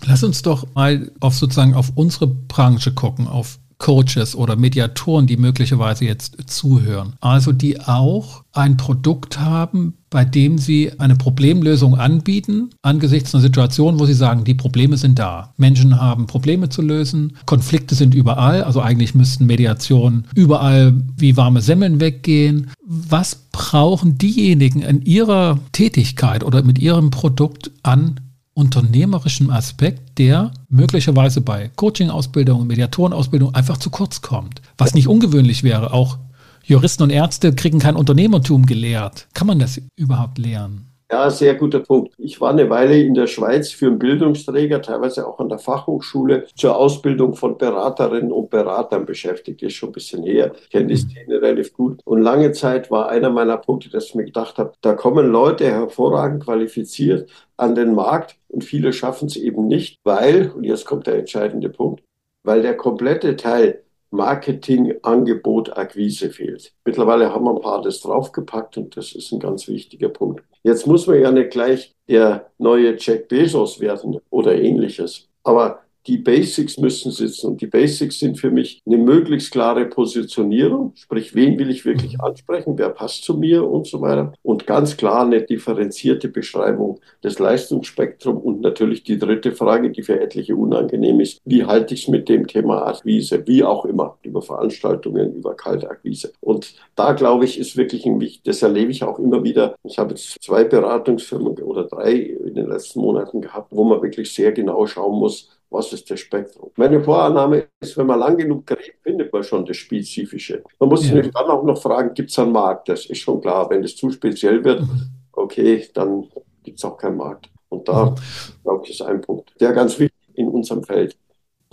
Lass 0.06 0.26
uns 0.26 0.42
doch 0.42 0.66
mal 0.76 1.14
auf 1.22 1.36
sozusagen 1.36 1.76
auf 1.76 1.94
unsere 1.96 2.28
Branche 2.28 2.94
gucken, 2.94 3.30
auf 3.30 3.58
Coaches 3.78 4.36
oder 4.36 4.56
Mediatoren, 4.56 5.28
die 5.28 5.38
möglicherweise 5.38 6.06
jetzt 6.06 6.38
zuhören. 6.48 7.14
Also 7.20 7.52
die 7.52 7.80
auch 7.82 8.44
ein 8.54 8.78
Produkt 8.78 9.40
haben, 9.40 9.96
bei 10.10 10.24
dem 10.24 10.58
sie 10.58 10.98
eine 10.98 11.16
Problemlösung 11.16 11.96
anbieten, 11.96 12.70
angesichts 12.82 13.36
einer 13.36 13.42
Situation, 13.42 14.00
wo 14.00 14.06
sie 14.06 14.14
sagen, 14.14 14.46
die 14.46 14.54
Probleme 14.54 14.96
sind 14.96 15.20
da. 15.20 15.54
Menschen 15.58 16.00
haben 16.00 16.26
Probleme 16.26 16.70
zu 16.70 16.82
lösen, 16.82 17.36
Konflikte 17.46 17.96
sind 17.96 18.16
überall, 18.16 18.64
also 18.64 18.82
eigentlich 18.82 19.14
müssten 19.14 19.46
Mediationen 19.46 20.26
überall 20.36 20.94
wie 21.18 21.36
warme 21.36 21.62
Semmeln 21.62 22.00
weggehen. 22.00 22.72
Was 22.86 23.36
brauchen 23.52 24.18
diejenigen 24.18 24.82
in 24.82 25.02
ihrer 25.02 25.60
Tätigkeit 25.74 26.44
oder 26.44 26.64
mit 26.64 26.80
ihrem 26.80 27.10
Produkt 27.10 27.72
an 27.84 28.22
unternehmerischem 28.56 29.50
Aspekt, 29.50 30.18
der 30.18 30.52
möglicherweise 30.70 31.42
bei 31.42 31.70
Coaching-Ausbildung 31.76 32.62
und 32.62 32.68
Mediatorenausbildung 32.68 33.54
einfach 33.54 33.78
zu 33.78 33.90
kurz 33.90 34.22
kommt. 34.22 34.62
Was 34.78 34.96
nicht 34.96 35.08
ungewöhnlich 35.08 35.64
wäre, 35.64 35.94
auch 35.94 36.18
Juristen 36.64 37.04
und 37.04 37.12
Ärzte 37.12 37.54
kriegen 37.54 37.80
kein 37.80 37.96
Unternehmertum 37.96 38.66
gelehrt. 38.66 39.28
Kann 39.34 39.46
man 39.46 39.60
das 39.60 39.80
überhaupt 39.96 40.40
lernen? 40.40 40.88
Ja, 41.16 41.30
sehr 41.30 41.56
guter 41.56 41.80
Punkt. 41.80 42.14
Ich 42.18 42.42
war 42.42 42.50
eine 42.50 42.70
Weile 42.70 43.02
in 43.02 43.14
der 43.14 43.28
Schweiz 43.28 43.72
für 43.72 43.86
einen 43.86 44.00
Bildungsträger, 44.00 44.82
teilweise 44.82 45.26
auch 45.26 45.40
an 45.40 45.48
der 45.48 45.60
Fachhochschule, 45.60 46.46
zur 46.56 46.76
Ausbildung 46.76 47.36
von 47.36 47.58
Beraterinnen 47.58 48.34
und 48.34 48.50
Beratern 48.50 49.06
beschäftigt. 49.06 49.62
Das 49.62 49.68
ist 49.68 49.76
schon 49.76 49.92
ein 49.92 49.94
bisschen 49.94 50.24
her. 50.24 50.52
Ich 50.62 50.70
kenne 50.70 50.88
die 50.88 50.98
Szene 50.98 51.42
relativ 51.42 51.72
gut. 51.72 52.02
Und 52.04 52.22
lange 52.22 52.52
Zeit 52.52 52.92
war 52.92 53.08
einer 53.08 53.30
meiner 53.30 53.56
Punkte, 53.56 53.90
dass 53.90 54.08
ich 54.08 54.16
mir 54.16 54.26
gedacht 54.26 54.58
habe, 54.58 54.74
da 54.82 54.94
kommen 54.94 55.32
Leute 55.32 55.64
hervorragend 55.64 56.44
qualifiziert 56.44 57.30
an 57.56 57.76
den 57.76 57.96
Markt 57.96 58.36
und 58.50 58.66
viele 58.66 58.92
schaffen 58.92 59.30
es 59.30 59.38
eben 59.38 59.68
nicht, 59.68 60.02
weil, 60.04 60.52
und 60.52 60.66
jetzt 60.66 60.86
kommt 60.86 61.08
der 61.08 61.16
entscheidende 61.16 61.70
Punkt, 61.70 62.04
weil 62.44 62.62
der 62.62 62.76
komplette 62.76 63.38
Teil 63.38 63.85
Marketing, 64.16 64.96
Angebot, 65.02 65.78
Akquise 65.78 66.30
fehlt. 66.30 66.74
Mittlerweile 66.86 67.32
haben 67.34 67.46
wir 67.46 67.56
ein 67.56 67.62
paar 67.62 67.82
das 67.82 68.00
draufgepackt 68.02 68.78
und 68.78 68.98
das 68.98 69.14
ist 69.14 69.32
ein 69.32 69.40
ganz 69.40 69.68
wichtiger 69.68 70.10
Punkt. 70.10 70.44
Jetzt 70.64 70.88
muss 70.88 71.06
man 71.08 71.22
ja 71.22 71.32
nicht 71.32 71.52
gleich 71.52 71.94
der 72.08 72.52
neue 72.58 72.96
Jack 72.98 73.28
Bezos 73.28 73.80
werden 73.80 74.20
oder 74.30 74.56
ähnliches. 74.56 75.30
Aber 75.44 75.85
die 76.08 76.18
Basics 76.18 76.78
müssen 76.78 77.12
sitzen. 77.12 77.48
Und 77.48 77.62
die 77.62 77.68
Basics 77.68 78.20
sind 78.20 78.40
für 78.40 78.52
mich 78.52 78.82
eine 78.86 78.98
möglichst 78.98 79.52
klare 79.52 79.86
Positionierung, 79.86 80.94
sprich, 80.96 81.36
wen 81.36 81.58
will 81.58 81.70
ich 81.70 81.86
wirklich 81.86 82.20
ansprechen, 82.22 82.78
wer 82.78 82.90
passt 82.90 83.24
zu 83.24 83.36
mir 83.36 83.68
und 83.68 83.88
so 83.88 84.02
weiter. 84.02 84.34
Und 84.44 84.68
ganz 84.68 84.98
klar 84.98 85.26
eine 85.26 85.42
differenzierte 85.42 86.30
Beschreibung 86.30 87.00
des 87.24 87.40
Leistungsspektrums. 87.40 88.44
Und 88.44 88.62
natürlich 88.62 89.04
die 89.04 89.18
dritte 89.18 89.52
Frage, 89.52 89.92
die 89.92 90.04
für 90.04 90.20
etliche 90.20 90.56
unangenehm 90.56 91.20
ist, 91.20 91.42
wie 91.46 91.66
halte 91.66 91.94
ich 91.94 92.04
es 92.04 92.08
mit 92.08 92.30
dem 92.30 92.48
Thema 92.48 92.86
Akquise, 92.86 93.46
wie 93.48 93.64
auch 93.64 93.86
immer, 93.86 94.18
über 94.24 94.42
Veranstaltungen, 94.42 95.34
über 95.34 95.56
Kaltakquise. 95.56 96.34
Und 96.42 96.76
da 96.96 97.14
glaube 97.14 97.46
ich, 97.46 97.60
ist 97.60 97.78
wirklich 97.78 98.06
ein 98.06 98.20
wichtig, 98.20 98.44
das 98.44 98.62
erlebe 98.62 98.92
ich 98.92 99.04
auch 99.04 99.20
immer 99.20 99.44
wieder. 99.44 99.76
Ich 99.84 99.98
habe 99.98 100.12
jetzt 100.12 100.42
zwei 100.42 100.64
Beratungsfirmen 100.64 101.58
oder 101.60 101.84
drei 101.84 102.14
in 102.14 102.56
den 102.56 102.68
letzten 102.68 103.00
Monaten 103.00 103.42
gehabt, 103.42 103.68
wo 103.72 103.84
man 103.84 104.02
wirklich 104.02 104.34
sehr 104.34 104.52
genau 104.52 104.86
schauen 104.86 105.20
muss, 105.20 105.50
was 105.76 105.92
ist 105.94 106.10
das 106.10 106.20
Spektrum. 106.20 106.72
Meine 106.78 107.04
Vorannahme 107.04 107.68
ist, 107.80 107.98
wenn 107.98 108.08
man 108.08 108.20
lang 108.20 108.38
genug 108.38 108.66
gräbt, 108.66 109.02
findet 109.04 109.32
man 109.32 109.44
schon 109.44 109.66
das 109.66 109.78
Spezifische. 109.78 110.64
Man 110.80 110.90
muss 110.90 111.08
ja. 111.08 111.22
sich 111.22 111.32
dann 111.32 111.46
auch 111.46 111.64
noch 111.64 111.82
fragen, 111.82 112.14
gibt 112.14 112.32
es 112.32 112.40
einen 112.40 112.52
Markt? 112.52 112.90
Das 112.90 113.06
ist 113.06 113.20
schon 113.20 113.42
klar. 113.42 113.70
Wenn 113.70 113.84
es 113.84 113.96
zu 113.96 114.10
speziell 114.10 114.64
wird, 114.64 114.82
mhm. 114.82 115.02
okay, 115.34 115.88
dann 115.94 116.28
gibt 116.64 116.80
es 116.80 116.86
auch 116.86 116.98
keinen 116.98 117.18
Markt. 117.18 117.50
Und 117.70 117.88
da, 117.88 118.12
mhm. 118.12 118.16
glaube 118.64 118.86
ich, 118.86 118.92
ist 118.92 119.02
ein 119.02 119.22
Punkt, 119.22 119.54
der 119.60 119.74
ganz 119.74 120.00
wichtig 120.00 120.30
in 120.34 120.48
unserem 120.48 120.84
Feld 120.84 121.18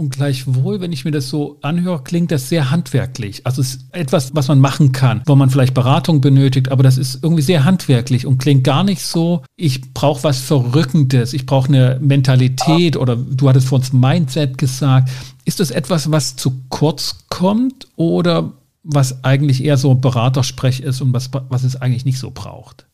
und 0.03 0.11
gleichwohl, 0.11 0.81
wenn 0.81 0.91
ich 0.91 1.05
mir 1.05 1.13
das 1.13 1.29
so 1.29 1.59
anhöre, 1.63 2.03
klingt 2.03 2.33
das 2.33 2.49
sehr 2.49 2.73
handwerklich. 2.73 3.47
Also 3.47 3.63
es 3.63 3.77
ist 3.77 3.95
etwas, 3.95 4.35
was 4.35 4.49
man 4.49 4.59
machen 4.59 4.91
kann, 4.91 5.23
wo 5.27 5.37
man 5.37 5.49
vielleicht 5.49 5.75
Beratung 5.75 6.21
benötigt, 6.21 6.73
aber 6.73 6.83
das 6.83 6.99
ist 6.99 7.23
irgendwie 7.23 7.43
sehr 7.43 7.65
handwerklich 7.65 8.27
und 8.27 8.39
klingt 8.39 8.65
gar 8.65 8.83
nicht 8.83 9.03
so, 9.03 9.43
ich 9.55 9.95
brauche 9.95 10.25
was 10.25 10.41
Verrückendes, 10.41 11.33
ich 11.33 11.47
brauche 11.47 11.69
eine 11.69 11.99
Mentalität 12.01 12.97
oder 12.97 13.15
du 13.15 13.49
hattest 13.49 13.69
vor 13.69 13.79
uns 13.79 13.93
Mindset 13.93 14.59
gesagt. 14.59 15.09
Ist 15.45 15.61
das 15.61 15.71
etwas, 15.71 16.11
was 16.11 16.35
zu 16.35 16.53
kurz 16.69 17.25
kommt 17.29 17.87
oder 17.95 18.53
was 18.83 19.23
eigentlich 19.23 19.63
eher 19.63 19.77
so 19.77 19.95
Beratersprech 19.95 20.81
ist 20.81 21.01
und 21.01 21.13
was, 21.13 21.31
was 21.49 21.63
es 21.63 21.81
eigentlich 21.81 22.05
nicht 22.05 22.19
so 22.19 22.33
braucht? 22.33 22.87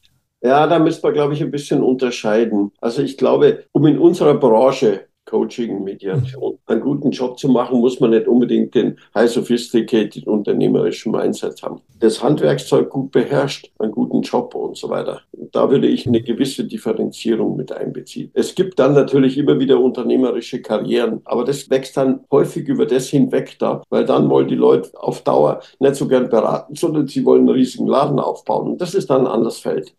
Ja, 0.42 0.66
da 0.66 0.78
müssen 0.78 1.02
wir, 1.02 1.12
glaube 1.12 1.32
ich, 1.32 1.42
ein 1.42 1.50
bisschen 1.50 1.82
unterscheiden. 1.82 2.70
Also 2.80 3.02
ich 3.02 3.16
glaube, 3.16 3.64
um 3.72 3.86
in 3.86 3.98
unserer 3.98 4.34
Branche 4.34 5.07
Coaching, 5.28 5.84
Mediation. 5.84 6.58
Einen 6.66 6.80
guten 6.80 7.10
Job 7.10 7.38
zu 7.38 7.48
machen, 7.48 7.80
muss 7.80 8.00
man 8.00 8.10
nicht 8.10 8.26
unbedingt 8.26 8.74
den 8.74 8.96
high 9.14 9.30
sophisticated 9.30 10.26
unternehmerischen 10.26 11.12
Mindset 11.12 11.62
haben. 11.62 11.80
Das 12.00 12.22
Handwerkszeug 12.22 12.88
gut 12.88 13.12
beherrscht, 13.12 13.70
einen 13.78 13.92
guten 13.92 14.22
Job 14.22 14.54
und 14.54 14.76
so 14.76 14.88
weiter. 14.88 15.20
Da 15.52 15.70
würde 15.70 15.86
ich 15.86 16.06
eine 16.06 16.22
gewisse 16.22 16.64
Differenzierung 16.64 17.56
mit 17.56 17.72
einbeziehen. 17.72 18.30
Es 18.34 18.54
gibt 18.54 18.78
dann 18.78 18.94
natürlich 18.94 19.36
immer 19.36 19.58
wieder 19.58 19.80
unternehmerische 19.80 20.62
Karrieren, 20.62 21.20
aber 21.24 21.44
das 21.44 21.68
wächst 21.68 21.96
dann 21.96 22.20
häufig 22.30 22.66
über 22.66 22.86
das 22.86 23.08
hinweg 23.08 23.56
da, 23.58 23.82
weil 23.90 24.04
dann 24.04 24.30
wollen 24.30 24.48
die 24.48 24.54
Leute 24.54 24.90
auf 24.94 25.22
Dauer 25.22 25.60
nicht 25.78 25.96
so 25.96 26.08
gern 26.08 26.30
beraten, 26.30 26.74
sondern 26.74 27.06
sie 27.06 27.24
wollen 27.24 27.40
einen 27.40 27.50
riesigen 27.50 27.86
Laden 27.86 28.18
aufbauen. 28.18 28.72
Und 28.72 28.80
das 28.80 28.94
ist 28.94 29.10
dann 29.10 29.22
ein 29.22 29.32
anderes 29.32 29.58
Feld. 29.58 29.94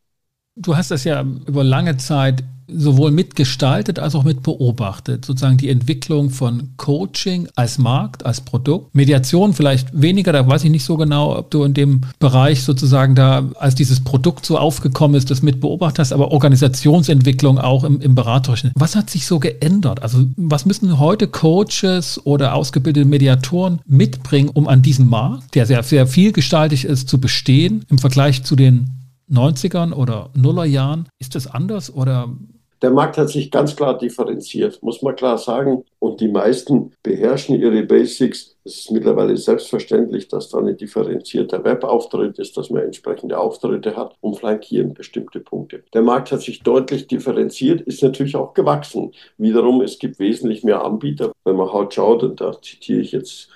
Du 0.62 0.76
hast 0.76 0.92
das 0.92 1.06
ja 1.06 1.26
über 1.46 1.64
lange 1.64 1.96
Zeit 1.98 2.44
sowohl 2.72 3.12
mitgestaltet 3.12 4.00
als 4.00 4.16
auch 4.16 4.24
mit 4.24 4.44
beobachtet, 4.44 5.26
sozusagen 5.26 5.58
die 5.58 5.70
Entwicklung 5.70 6.30
von 6.30 6.70
Coaching 6.78 7.48
als 7.56 7.78
Markt, 7.78 8.26
als 8.26 8.42
Produkt. 8.42 8.94
Mediation 8.94 9.54
vielleicht 9.54 9.90
weniger, 10.00 10.34
da 10.34 10.48
weiß 10.48 10.64
ich 10.66 10.72
nicht 10.72 10.84
so 10.84 10.98
genau, 10.98 11.38
ob 11.38 11.52
du 11.52 11.64
in 11.64 11.74
dem 11.74 12.02
Bereich 12.20 12.64
sozusagen 12.64 13.16
da, 13.16 13.50
als 13.56 13.76
dieses 13.76 14.02
Produkt 14.02 14.46
so 14.46 14.58
aufgekommen 14.58 15.18
ist, 15.18 15.32
das 15.32 15.42
mit 15.42 15.62
beobachtet 15.62 16.00
hast, 16.00 16.14
aber 16.14 16.32
Organisationsentwicklung 16.32 17.58
auch 17.58 17.84
im, 17.84 18.02
im 18.02 18.16
Beraterischen. 18.16 18.72
Was 18.76 18.96
hat 18.96 19.10
sich 19.10 19.26
so 19.26 19.40
geändert? 19.40 20.04
Also 20.04 20.26
was 20.36 20.66
müssen 20.66 21.00
heute 21.00 21.28
Coaches 21.28 22.20
oder 22.26 22.54
ausgebildete 22.54 23.08
Mediatoren 23.08 23.80
mitbringen, 23.86 24.50
um 24.50 24.68
an 24.68 24.82
diesem 24.82 25.10
Markt, 25.10 25.56
der 25.56 25.66
sehr, 25.66 25.84
sehr 25.84 26.08
vielgestaltig 26.08 26.86
ist, 26.86 27.10
zu 27.10 27.20
bestehen 27.20 27.86
im 27.90 27.98
Vergleich 27.98 28.44
zu 28.44 28.56
den 28.56 28.99
90ern 29.32 29.94
oder 29.94 30.30
Nullerjahren? 30.36 31.08
Ist 31.20 31.36
das 31.36 31.48
anders 31.48 31.94
oder 31.94 32.30
der 32.82 32.92
Markt 32.92 33.18
hat 33.18 33.30
sich 33.30 33.52
ganz 33.52 33.76
klar 33.76 33.98
differenziert, 33.98 34.82
muss 34.82 35.02
man 35.02 35.16
klar 35.16 35.38
sagen. 35.38 35.84
Und 36.00 36.22
die 36.22 36.30
meisten 36.30 36.94
beherrschen 37.04 37.60
ihre 37.60 37.84
Basics. 37.84 38.56
Es 38.64 38.78
ist 38.78 38.92
mittlerweile 38.92 39.36
selbstverständlich, 39.36 40.30
dass 40.30 40.50
da 40.50 40.60
ein 40.60 40.78
differenzierter 40.78 41.64
Webauftritt 41.64 42.40
ist, 42.40 42.56
dass 42.56 42.70
man 42.70 42.84
entsprechende 42.84 43.38
Auftritte 43.38 43.98
hat 43.98 44.16
und 44.22 44.38
flankieren 44.38 44.94
bestimmte 44.94 45.42
Punkte. 45.42 45.84
Der 45.94 46.04
Markt 46.04 46.32
hat 46.32 46.42
sich 46.42 46.62
deutlich 46.62 47.08
differenziert, 47.08 47.82
ist 47.82 48.02
natürlich 48.02 48.38
auch 48.38 48.54
gewachsen. 48.54 49.12
Wiederum, 49.38 49.82
es 49.82 50.00
gibt 50.00 50.20
wesentlich 50.20 50.64
mehr 50.64 50.84
Anbieter. 50.86 51.34
Wenn 51.44 51.58
man 51.58 51.74
haut 51.74 51.94
schaut, 51.94 52.24
und 52.24 52.40
da 52.40 52.62
zitiere 52.62 53.02
ich 53.02 53.12
jetzt 53.12 53.50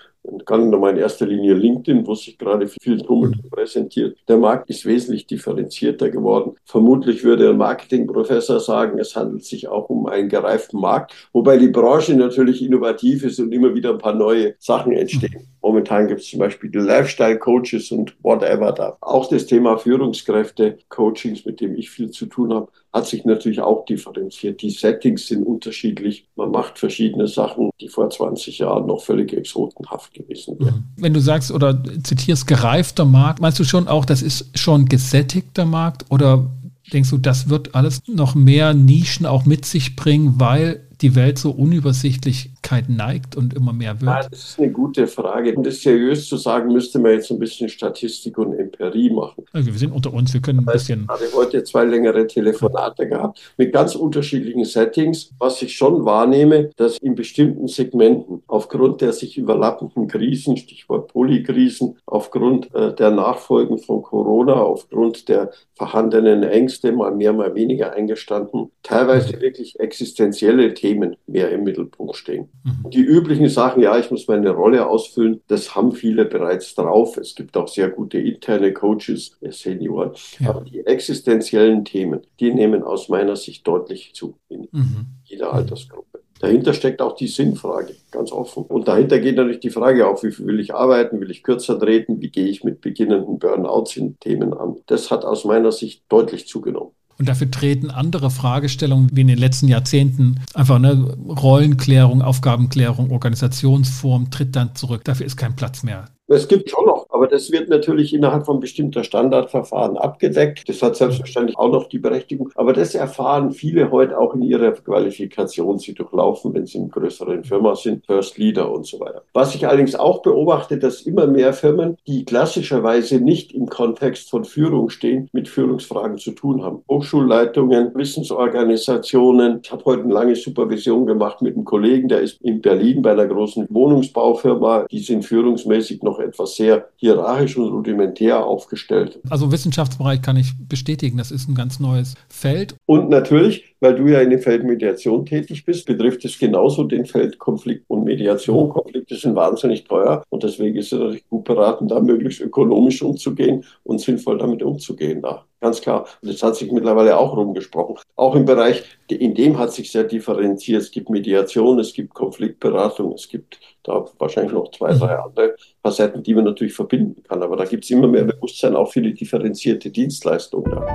kann 0.45 0.69
nochmal 0.69 0.91
in 0.91 0.97
erster 0.97 1.25
Linie 1.25 1.53
LinkedIn, 1.53 2.05
wo 2.07 2.15
sich 2.15 2.37
gerade 2.37 2.67
viel 2.67 3.01
Tummel 3.01 3.33
präsentiert. 3.49 4.17
Der 4.27 4.37
Markt 4.37 4.69
ist 4.69 4.85
wesentlich 4.85 5.27
differenzierter 5.27 6.09
geworden. 6.09 6.55
Vermutlich 6.65 7.23
würde 7.23 7.49
ein 7.49 7.57
Marketingprofessor 7.57 8.59
sagen, 8.59 8.99
es 8.99 9.15
handelt 9.15 9.43
sich 9.43 9.67
auch 9.67 9.89
um 9.89 10.07
einen 10.07 10.29
gereiften 10.29 10.79
Markt, 10.79 11.13
wobei 11.33 11.57
die 11.57 11.67
Branche 11.67 12.15
natürlich 12.15 12.63
innovativ 12.63 13.23
ist 13.23 13.39
und 13.39 13.51
immer 13.51 13.73
wieder 13.75 13.91
ein 13.91 13.97
paar 13.97 14.15
neue 14.15 14.55
Sachen 14.59 14.93
entstehen. 14.93 15.47
Momentan 15.61 16.07
gibt 16.07 16.21
es 16.21 16.29
zum 16.29 16.39
Beispiel 16.39 16.69
die 16.69 16.79
Lifestyle-Coaches 16.79 17.91
und 17.91 18.15
whatever 18.21 18.73
da. 18.73 18.97
Auch 18.99 19.29
das 19.29 19.45
Thema 19.45 19.77
Führungskräfte, 19.77 20.77
Coachings, 20.89 21.45
mit 21.45 21.61
dem 21.61 21.75
ich 21.75 21.89
viel 21.89 22.11
zu 22.11 22.25
tun 22.25 22.53
habe, 22.53 22.69
hat 22.93 23.07
sich 23.07 23.25
natürlich 23.25 23.59
auch 23.59 23.85
differenziert. 23.85 24.61
Die 24.61 24.69
Settings 24.69 25.27
sind 25.27 25.43
unterschiedlich. 25.43 26.27
Man 26.35 26.51
macht 26.51 26.77
verschiedene 26.77 27.27
Sachen, 27.27 27.71
die 27.81 27.89
vor 27.89 28.09
20 28.09 28.59
Jahren 28.59 28.85
noch 28.85 29.01
völlig 29.01 29.33
exotenhaft 29.33 30.13
gewesen 30.13 30.59
wären. 30.59 30.75
Mhm. 30.75 31.01
Wenn 31.01 31.13
du 31.13 31.19
sagst 31.19 31.51
oder 31.51 31.83
zitierst 32.03 32.45
gereifter 32.45 33.05
Markt, 33.05 33.41
meinst 33.41 33.59
du 33.59 33.63
schon 33.63 33.87
auch, 33.87 34.05
das 34.05 34.21
ist 34.21 34.57
schon 34.57 34.85
gesättigter 34.85 35.65
Markt 35.65 36.05
oder 36.11 36.51
denkst 36.91 37.09
du, 37.09 37.17
das 37.17 37.49
wird 37.49 37.73
alles 37.73 38.01
noch 38.07 38.35
mehr 38.35 38.75
Nischen 38.75 39.25
auch 39.25 39.45
mit 39.45 39.65
sich 39.65 39.95
bringen, 39.95 40.35
weil 40.37 40.87
die 41.01 41.15
Welt 41.15 41.37
so 41.37 41.51
Unübersichtlichkeit 41.51 42.89
neigt 42.89 43.35
und 43.35 43.53
immer 43.53 43.73
mehr 43.73 43.99
wird? 44.01 44.11
Ja, 44.11 44.27
das 44.29 44.49
ist 44.49 44.59
eine 44.59 44.71
gute 44.71 45.07
Frage. 45.07 45.53
Um 45.55 45.63
das 45.63 45.81
seriös 45.81 46.27
zu 46.27 46.37
sagen, 46.37 46.71
müsste 46.71 46.99
man 46.99 47.13
jetzt 47.13 47.31
ein 47.31 47.39
bisschen 47.39 47.69
Statistik 47.69 48.37
und 48.37 48.53
Empirie 48.53 49.09
machen. 49.09 49.45
Also 49.51 49.67
wir 49.67 49.79
sind 49.79 49.91
unter 49.91 50.13
uns, 50.13 50.33
wir 50.33 50.41
können 50.41 50.59
ein 50.59 50.65
bisschen. 50.65 51.03
Ich 51.03 51.09
habe 51.09 51.35
heute 51.35 51.63
zwei 51.63 51.83
längere 51.85 52.27
Telefonate 52.27 53.07
gehabt 53.07 53.39
mit 53.57 53.73
ganz 53.73 53.95
unterschiedlichen 53.95 54.65
Settings. 54.65 55.31
Was 55.39 55.61
ich 55.61 55.75
schon 55.75 56.05
wahrnehme, 56.05 56.69
dass 56.77 56.97
in 56.97 57.15
bestimmten 57.15 57.67
Segmenten 57.67 58.43
aufgrund 58.47 59.01
der 59.01 59.13
sich 59.13 59.37
überlappenden 59.37 60.07
Krisen, 60.07 60.57
Stichwort 60.57 61.11
Polykrisen, 61.11 61.97
aufgrund 62.05 62.73
äh, 62.73 62.93
der 62.93 63.11
Nachfolgen 63.11 63.77
von 63.77 64.01
Corona, 64.01 64.53
aufgrund 64.53 65.27
der 65.29 65.51
vorhandenen 65.75 66.43
Ängste, 66.43 66.91
mal 66.91 67.13
mehr, 67.13 67.33
mal 67.33 67.55
weniger 67.55 67.93
eingestanden, 67.93 68.71
teilweise 68.83 69.41
wirklich 69.41 69.79
existenzielle 69.79 70.73
Themen 70.83 71.15
mehr 71.27 71.49
im 71.51 71.63
Mittelpunkt 71.63 72.17
stehen. 72.17 72.49
Mhm. 72.65 72.89
Die 72.89 72.99
üblichen 72.99 73.47
Sachen, 73.47 73.81
ja, 73.81 73.97
ich 73.97 74.11
muss 74.11 74.27
meine 74.27 74.49
Rolle 74.49 74.85
ausfüllen, 74.85 75.39
das 75.47 75.75
haben 75.75 75.93
viele 75.93 76.25
bereits 76.25 76.75
drauf. 76.75 77.15
Es 77.15 77.35
gibt 77.35 77.55
auch 77.55 77.69
sehr 77.69 77.89
gute 77.89 78.17
interne 78.17 78.73
Coaches, 78.73 79.37
Senioren. 79.49 80.11
Ja. 80.39 80.49
Aber 80.49 80.61
die 80.61 80.85
existenziellen 80.85 81.85
Themen, 81.85 82.19
die 82.41 82.53
nehmen 82.53 82.83
aus 82.83 83.07
meiner 83.07 83.37
Sicht 83.37 83.65
deutlich 83.65 84.11
zu 84.13 84.35
in 84.49 84.67
mhm. 84.73 85.05
jeder. 85.23 85.53
Altersgruppe. 85.53 86.19
Dahinter 86.41 86.73
steckt 86.73 87.01
auch 87.01 87.15
die 87.15 87.27
Sinnfrage, 87.27 87.95
ganz 88.11 88.33
offen. 88.33 88.63
Und 88.63 88.89
dahinter 88.89 89.19
geht 89.19 89.37
natürlich 89.37 89.61
die 89.61 89.69
Frage 89.69 90.05
auch, 90.05 90.21
wie 90.23 90.31
viel 90.31 90.47
will 90.47 90.59
ich 90.59 90.73
arbeiten, 90.73 91.21
will 91.21 91.31
ich 91.31 91.43
kürzer 91.43 91.79
treten, 91.79 92.19
wie 92.19 92.29
gehe 92.29 92.47
ich 92.47 92.65
mit 92.65 92.81
beginnenden 92.81 93.39
Burnouts-Themen 93.39 94.53
an. 94.53 94.75
Das 94.87 95.11
hat 95.11 95.23
aus 95.23 95.45
meiner 95.45 95.71
Sicht 95.71 96.03
deutlich 96.09 96.45
zugenommen. 96.45 96.91
Und 97.17 97.29
dafür 97.29 97.49
treten 97.51 97.91
andere 97.91 98.31
Fragestellungen 98.31 99.09
wie 99.13 99.21
in 99.21 99.27
den 99.27 99.37
letzten 99.37 99.67
Jahrzehnten 99.67 100.41
einfach 100.53 100.75
eine 100.75 100.93
Rollenklärung, 100.93 102.21
Aufgabenklärung, 102.21 103.11
Organisationsform 103.11 104.31
tritt 104.31 104.55
dann 104.55 104.75
zurück. 104.75 105.03
Dafür 105.03 105.25
ist 105.25 105.37
kein 105.37 105.55
Platz 105.55 105.83
mehr. 105.83 106.05
Es 106.33 106.47
gibt 106.47 106.69
schon 106.69 106.85
noch, 106.85 107.07
aber 107.09 107.27
das 107.27 107.51
wird 107.51 107.69
natürlich 107.69 108.13
innerhalb 108.13 108.45
von 108.45 108.59
bestimmter 108.59 109.03
Standardverfahren 109.03 109.97
abgedeckt. 109.97 110.67
Das 110.67 110.81
hat 110.81 110.95
selbstverständlich 110.95 111.57
auch 111.57 111.71
noch 111.71 111.87
die 111.87 111.99
Berechtigung. 111.99 112.49
Aber 112.55 112.73
das 112.73 112.95
erfahren 112.95 113.51
viele 113.51 113.91
heute 113.91 114.17
auch 114.17 114.33
in 114.33 114.41
ihrer 114.41 114.71
Qualifikation. 114.71 115.79
Sie 115.79 115.93
durchlaufen, 115.93 116.53
wenn 116.53 116.65
sie 116.65 116.77
in 116.77 116.89
größeren 116.89 117.43
Firma 117.43 117.75
sind, 117.75 118.05
First 118.05 118.37
Leader 118.37 118.71
und 118.71 118.85
so 118.85 118.99
weiter. 118.99 119.23
Was 119.33 119.53
ich 119.53 119.67
allerdings 119.67 119.95
auch 119.95 120.21
beobachte, 120.21 120.77
dass 120.77 121.01
immer 121.01 121.27
mehr 121.27 121.53
Firmen, 121.53 121.97
die 122.07 122.25
klassischerweise 122.25 123.19
nicht 123.19 123.51
im 123.53 123.67
Kontext 123.67 124.29
von 124.29 124.45
Führung 124.45 124.89
stehen, 124.89 125.29
mit 125.33 125.47
Führungsfragen 125.47 126.17
zu 126.17 126.31
tun 126.31 126.63
haben. 126.63 126.83
Hochschulleitungen, 126.89 127.93
Wissensorganisationen. 127.95 129.59
Ich 129.63 129.71
habe 129.71 129.85
heute 129.85 130.03
eine 130.03 130.13
lange 130.13 130.35
Supervision 130.35 131.05
gemacht 131.05 131.41
mit 131.41 131.55
einem 131.55 131.65
Kollegen, 131.65 132.07
der 132.07 132.21
ist 132.21 132.41
in 132.41 132.61
Berlin 132.61 133.01
bei 133.01 133.11
einer 133.11 133.27
großen 133.27 133.67
Wohnungsbaufirma. 133.69 134.85
Die 134.89 134.99
sind 134.99 135.25
führungsmäßig 135.25 136.01
noch 136.01 136.13
noch 136.13 136.19
etwas 136.23 136.55
sehr 136.55 136.89
hierarchisch 136.95 137.57
und 137.57 137.71
rudimentär 137.71 138.45
aufgestellt. 138.45 139.19
Also 139.29 139.51
Wissenschaftsbereich 139.51 140.21
kann 140.21 140.37
ich 140.37 140.53
bestätigen, 140.67 141.17
das 141.17 141.31
ist 141.31 141.47
ein 141.49 141.55
ganz 141.55 141.79
neues 141.79 142.15
Feld. 142.29 142.75
Und 142.85 143.09
natürlich, 143.09 143.75
weil 143.79 143.95
du 143.95 144.07
ja 144.07 144.21
in 144.21 144.29
dem 144.29 144.39
Feld 144.39 144.63
Mediation 144.63 145.25
tätig 145.25 145.65
bist, 145.65 145.85
betrifft 145.85 146.25
es 146.25 146.37
genauso 146.39 146.83
den 146.83 147.05
Feld 147.05 147.39
Konflikt 147.39 147.85
und 147.87 148.03
Mediation. 148.03 148.69
Konflikte 148.69 149.15
sind 149.15 149.35
wahnsinnig 149.35 149.83
teuer 149.83 150.23
und 150.29 150.43
deswegen 150.43 150.77
ist 150.77 150.93
es 150.93 150.99
natürlich 150.99 151.29
gut 151.29 151.43
beraten, 151.43 151.87
da 151.87 151.99
möglichst 151.99 152.41
ökonomisch 152.41 153.01
umzugehen 153.01 153.63
und 153.83 154.01
sinnvoll 154.01 154.37
damit 154.37 154.63
umzugehen. 154.63 155.21
Da. 155.21 155.45
Ganz 155.63 155.79
klar. 155.79 156.05
Und 156.21 156.29
das 156.29 156.43
hat 156.43 156.57
sich 156.57 156.69
mittlerweile 156.73 157.17
auch 157.17 157.37
rumgesprochen. 157.37 157.95
Auch 158.17 158.35
im 158.35 158.43
Bereich, 158.43 158.83
in 159.07 159.33
dem 159.33 159.57
hat 159.57 159.71
sich 159.71 159.93
sehr 159.93 160.03
differenziert. 160.03 160.81
Es 160.81 160.91
gibt 160.91 161.09
Mediation, 161.09 161.79
es 161.79 161.93
gibt 161.93 162.13
Konfliktberatung, 162.13 163.13
es 163.13 163.29
gibt 163.29 163.61
da 163.83 164.03
wahrscheinlich 164.19 164.51
noch 164.51 164.69
zwei, 164.71 164.93
drei 164.93 165.15
mhm. 165.15 165.23
andere 165.23 165.55
Facetten, 165.81 166.21
die 166.21 166.33
man 166.33 166.43
natürlich 166.43 166.73
verbinden 166.73 167.23
kann. 167.23 167.41
Aber 167.41 167.55
da 167.55 167.63
gibt 167.63 167.85
es 167.85 167.91
immer 167.91 168.09
mehr 168.09 168.25
Bewusstsein 168.25 168.75
auch 168.75 168.91
für 168.91 169.01
die 169.01 169.13
differenzierte 169.13 169.89
Dienstleistung. 169.89 170.65
Da. 170.65 170.85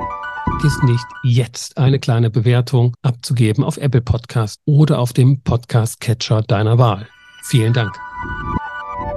Ist 0.62 0.82
nicht 0.82 1.06
jetzt 1.24 1.78
eine 1.78 1.98
kleine 1.98 2.28
Bewertung 2.28 2.94
abzugeben 3.00 3.64
auf 3.64 3.78
Apple 3.78 4.02
Podcast 4.02 4.60
oder 4.66 4.98
auf 4.98 5.14
dem 5.14 5.40
Podcast-Catcher 5.44 6.42
deiner 6.42 6.76
Wahl. 6.76 7.08
Vielen 7.44 7.72
Dank. 7.72 7.98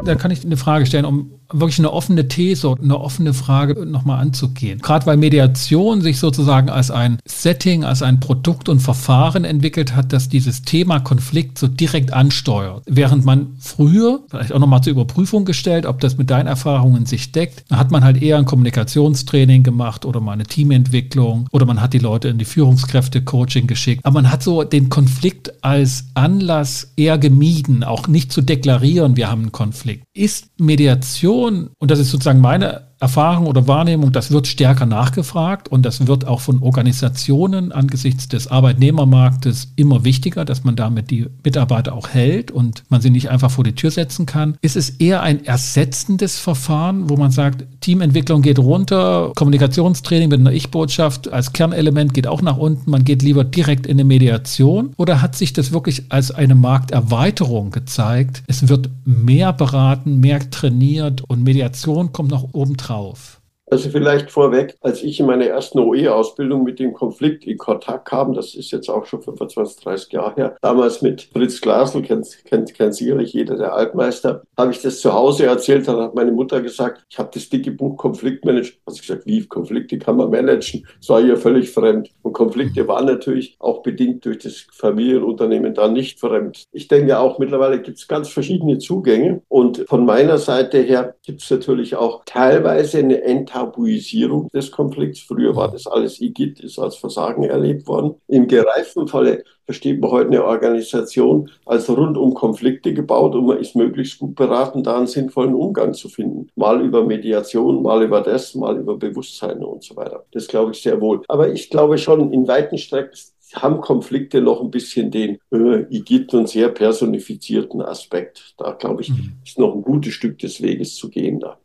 Da 0.06 0.16
kann 0.16 0.32
ich 0.32 0.46
eine 0.46 0.56
Frage 0.56 0.86
stellen, 0.86 1.04
um 1.04 1.41
wirklich 1.54 1.80
eine 1.80 1.92
offene 1.92 2.28
These 2.28 2.76
eine 2.82 3.00
offene 3.00 3.34
Frage 3.34 3.86
nochmal 3.86 4.20
anzugehen. 4.20 4.80
Gerade 4.80 5.06
weil 5.06 5.18
Mediation 5.18 6.02
sich 6.02 6.20
sozusagen 6.20 6.70
als 6.70 6.92
ein 6.92 7.18
Setting, 7.26 7.84
als 7.84 8.02
ein 8.02 8.20
Produkt 8.20 8.70
und 8.70 8.80
Verfahren 8.80 9.44
entwickelt 9.44 9.96
hat, 9.96 10.14
das 10.14 10.30
dieses 10.30 10.62
Thema 10.64 11.00
Konflikt 11.00 11.58
so 11.58 11.68
direkt 11.68 12.14
ansteuert. 12.14 12.84
Während 12.88 13.26
man 13.26 13.56
früher, 13.60 14.22
vielleicht 14.30 14.54
auch 14.54 14.60
nochmal 14.60 14.82
zur 14.82 14.92
Überprüfung 14.92 15.46
gestellt, 15.46 15.86
ob 15.86 16.00
das 16.00 16.18
mit 16.18 16.30
deinen 16.30 16.48
Erfahrungen 16.48 17.06
sich 17.06 17.32
deckt, 17.32 17.64
hat 17.72 17.92
man 17.92 18.04
halt 18.04 18.22
eher 18.22 18.38
ein 18.38 18.46
Kommunikationstraining 18.46 19.64
gemacht 19.64 20.06
oder 20.06 20.20
mal 20.20 20.34
eine 20.34 20.44
Teamentwicklung 20.44 21.48
oder 21.52 21.66
man 21.66 21.82
hat 21.82 21.94
die 21.94 22.00
Leute 22.00 22.30
in 22.30 22.38
die 22.38 22.46
Führungskräfte-Coaching 22.46 23.68
geschickt. 23.68 24.06
Aber 24.06 24.22
man 24.22 24.32
hat 24.32 24.44
so 24.44 24.64
den 24.64 24.90
Konflikt 24.90 25.64
als 25.64 26.06
Anlass 26.14 26.94
eher 26.96 27.18
gemieden, 27.18 27.84
auch 27.84 28.08
nicht 28.08 28.32
zu 28.32 28.42
deklarieren, 28.42 29.16
wir 29.16 29.30
haben 29.30 29.42
einen 29.42 29.52
Konflikt. 29.52 30.04
Ist 30.14 30.48
Mediation, 30.60 31.41
und 31.78 31.92
das 31.92 32.00
ist 32.00 32.12
sozusagen 32.12 32.40
meine 32.40 32.91
Erfahrung 33.02 33.48
oder 33.48 33.68
Wahrnehmung, 33.68 34.12
das 34.12 34.30
wird 34.30 34.46
stärker 34.46 34.86
nachgefragt 34.86 35.70
und 35.70 35.84
das 35.88 36.06
wird 36.06 36.28
auch 36.28 36.40
von 36.40 36.62
Organisationen 36.62 37.72
angesichts 37.72 38.28
des 38.28 38.48
Arbeitnehmermarktes 38.48 39.74
immer 39.76 40.04
wichtiger, 40.04 40.46
dass 40.46 40.64
man 40.64 40.76
damit 40.76 41.10
die 41.10 41.26
Mitarbeiter 41.44 41.94
auch 41.94 42.10
hält 42.10 42.52
und 42.52 42.84
man 42.90 43.02
sie 43.02 43.10
nicht 43.10 43.32
einfach 43.32 43.50
vor 43.50 43.64
die 43.64 43.74
Tür 43.74 43.90
setzen 43.90 44.28
kann. 44.28 44.56
Ist 44.62 44.76
es 44.76 44.92
eher 44.92 45.24
ein 45.24 45.44
ersetzendes 45.44 46.38
Verfahren, 46.38 47.10
wo 47.10 47.18
man 47.18 47.32
sagt, 47.32 47.66
Teamentwicklung 47.82 48.44
geht 48.44 48.60
runter, 48.60 49.32
Kommunikationstraining 49.36 50.30
mit 50.30 50.40
einer 50.40 50.52
Ich-Botschaft 50.52 51.34
als 51.34 51.54
Kernelement 51.54 52.14
geht 52.14 52.28
auch 52.28 52.44
nach 52.44 52.58
unten, 52.58 52.92
man 52.92 53.04
geht 53.04 53.24
lieber 53.24 53.44
direkt 53.44 53.88
in 53.88 53.94
eine 53.94 54.04
Mediation? 54.04 54.94
Oder 54.98 55.24
hat 55.24 55.36
sich 55.36 55.54
das 55.54 55.72
wirklich 55.72 56.04
als 56.10 56.30
eine 56.30 56.54
Markterweiterung 56.54 57.72
gezeigt? 57.72 58.44
Es 58.46 58.68
wird 58.68 58.92
mehr 59.06 59.54
beraten, 59.54 60.20
mehr 60.20 60.52
trainiert 60.52 61.24
und 61.28 61.42
Mediation 61.42 62.12
kommt 62.12 62.30
noch 62.30 62.50
oben 62.52 62.78
drauf 62.78 62.91
drauf? 62.92 63.41
Also 63.72 63.90
vielleicht 63.90 64.32
vorweg, 64.32 64.76
als 64.82 65.02
ich 65.02 65.22
in 65.22 65.28
meiner 65.28 65.46
ersten 65.46 65.80
OE-Ausbildung 65.80 66.64
mit 66.64 66.78
dem 66.78 66.92
Konflikt 66.92 67.46
in 67.48 67.58
Kontakt 67.58 68.10
kam, 68.10 68.34
das 68.34 68.54
ist 68.54 68.70
jetzt 68.72 68.90
auch 68.90 69.06
schon 69.06 69.22
25, 69.22 69.82
30 69.82 70.12
Jahre 70.12 70.36
her, 70.36 70.58
damals 70.62 71.02
mit 71.02 71.30
Fritz 71.32 71.62
Glasl, 71.62 72.02
kennt, 72.02 72.28
kennt, 72.44 72.74
kennt 72.74 72.96
sicherlich 72.96 73.32
jeder, 73.32 73.56
der 73.56 73.74
Altmeister, 73.74 74.44
habe 74.58 74.72
ich 74.72 74.82
das 74.82 75.00
zu 75.00 75.14
Hause 75.14 75.46
erzählt, 75.46 75.88
dann 75.88 76.02
hat 76.02 76.16
meine 76.16 76.34
Mutter 76.34 76.60
gesagt, 76.60 77.06
ich 77.10 77.18
habe 77.18 77.30
das 77.34 77.48
dicke 77.48 77.72
Buch 77.72 77.96
Konfliktmanagement, 77.96 78.82
also 78.86 78.98
ich 78.98 79.08
gesagt, 79.08 79.26
wie 79.26 79.48
Konflikte 79.48 79.98
kann 79.98 80.18
man 80.18 80.32
managen, 80.32 80.86
das 81.00 81.08
war 81.08 81.22
ihr 81.22 81.38
völlig 81.38 81.72
fremd. 81.72 82.10
Und 82.24 82.34
Konflikte 82.34 82.90
waren 82.90 83.06
natürlich 83.06 83.56
auch 83.60 83.84
bedingt 83.84 84.26
durch 84.26 84.40
das 84.40 84.68
Familienunternehmen 84.74 85.74
da 85.74 85.88
nicht 85.88 86.20
fremd. 86.20 86.66
Ich 86.74 86.90
denke 86.90 87.18
auch, 87.18 87.40
mittlerweile 87.40 87.82
gibt 87.82 88.00
es 88.00 88.10
ganz 88.10 88.28
verschiedene 88.28 88.80
Zugänge 88.80 89.44
und 89.48 89.86
von 89.88 90.06
meiner 90.06 90.40
Seite 90.40 90.80
her 90.80 91.16
gibt 91.24 91.42
es 91.42 91.50
natürlich 91.50 91.96
auch 91.96 92.24
teilweise 92.26 92.98
eine 92.98 93.22
Enttabuisierung 93.62 93.92
Tabuisierung 93.92 94.50
des 94.50 94.72
Konflikts. 94.72 95.20
Früher 95.20 95.56
war 95.56 95.72
das 95.72 95.88
alles 95.88 96.22
Igitt, 96.22 96.60
ist 96.60 96.80
als 96.80 96.96
Versagen 96.96 97.44
erlebt 97.44 97.88
worden. 97.88 98.16
Im 98.28 98.48
gereiften 98.48 99.08
Falle 99.08 99.44
versteht 99.66 100.02
man 100.02 100.12
heute 100.12 100.28
eine 100.28 100.44
Organisation 100.44 101.50
als 101.66 101.90
rund 101.90 102.18
um 102.18 102.34
Konflikte 102.34 102.94
gebaut 102.94 103.36
und 103.36 103.46
man 103.46 103.60
ist 103.60 103.76
möglichst 103.76 104.20
gut 104.20 104.36
beraten, 104.36 104.84
da 104.84 104.98
einen 104.98 105.08
sinnvollen 105.08 105.54
Umgang 105.54 105.94
zu 105.94 106.10
finden. 106.10 106.50
Mal 106.56 106.82
über 106.82 107.06
Mediation, 107.06 107.82
mal 107.82 108.04
über 108.04 108.22
das, 108.22 108.56
mal 108.56 108.78
über 108.78 108.98
Bewusstsein 108.98 109.64
und 109.64 109.84
so 109.84 109.96
weiter. 109.96 110.26
Das 110.32 110.48
glaube 110.48 110.72
ich 110.72 110.82
sehr 110.82 111.00
wohl. 111.00 111.22
Aber 111.28 111.52
ich 111.52 111.70
glaube 111.70 111.98
schon, 111.98 112.34
in 112.34 112.48
weiten 112.48 112.78
Strecken 112.78 113.18
haben 113.54 113.82
Konflikte 113.82 114.42
noch 114.42 114.62
ein 114.62 114.72
bisschen 114.72 115.12
den 115.12 115.38
äh, 115.52 115.86
Igitt 115.90 116.34
und 116.34 116.48
sehr 116.48 116.70
personifizierten 116.70 117.82
Aspekt. 117.82 118.54
Da 118.58 118.72
glaube 118.72 119.02
ich, 119.02 119.10
mhm. 119.10 119.34
ist 119.46 119.60
noch 119.60 119.76
ein 119.76 119.82
gutes 119.82 120.14
Stück 120.14 120.40
des 120.40 120.62
Weges 120.62 120.96
zu 120.96 121.10
gehen 121.10 121.40
da. 121.40 121.58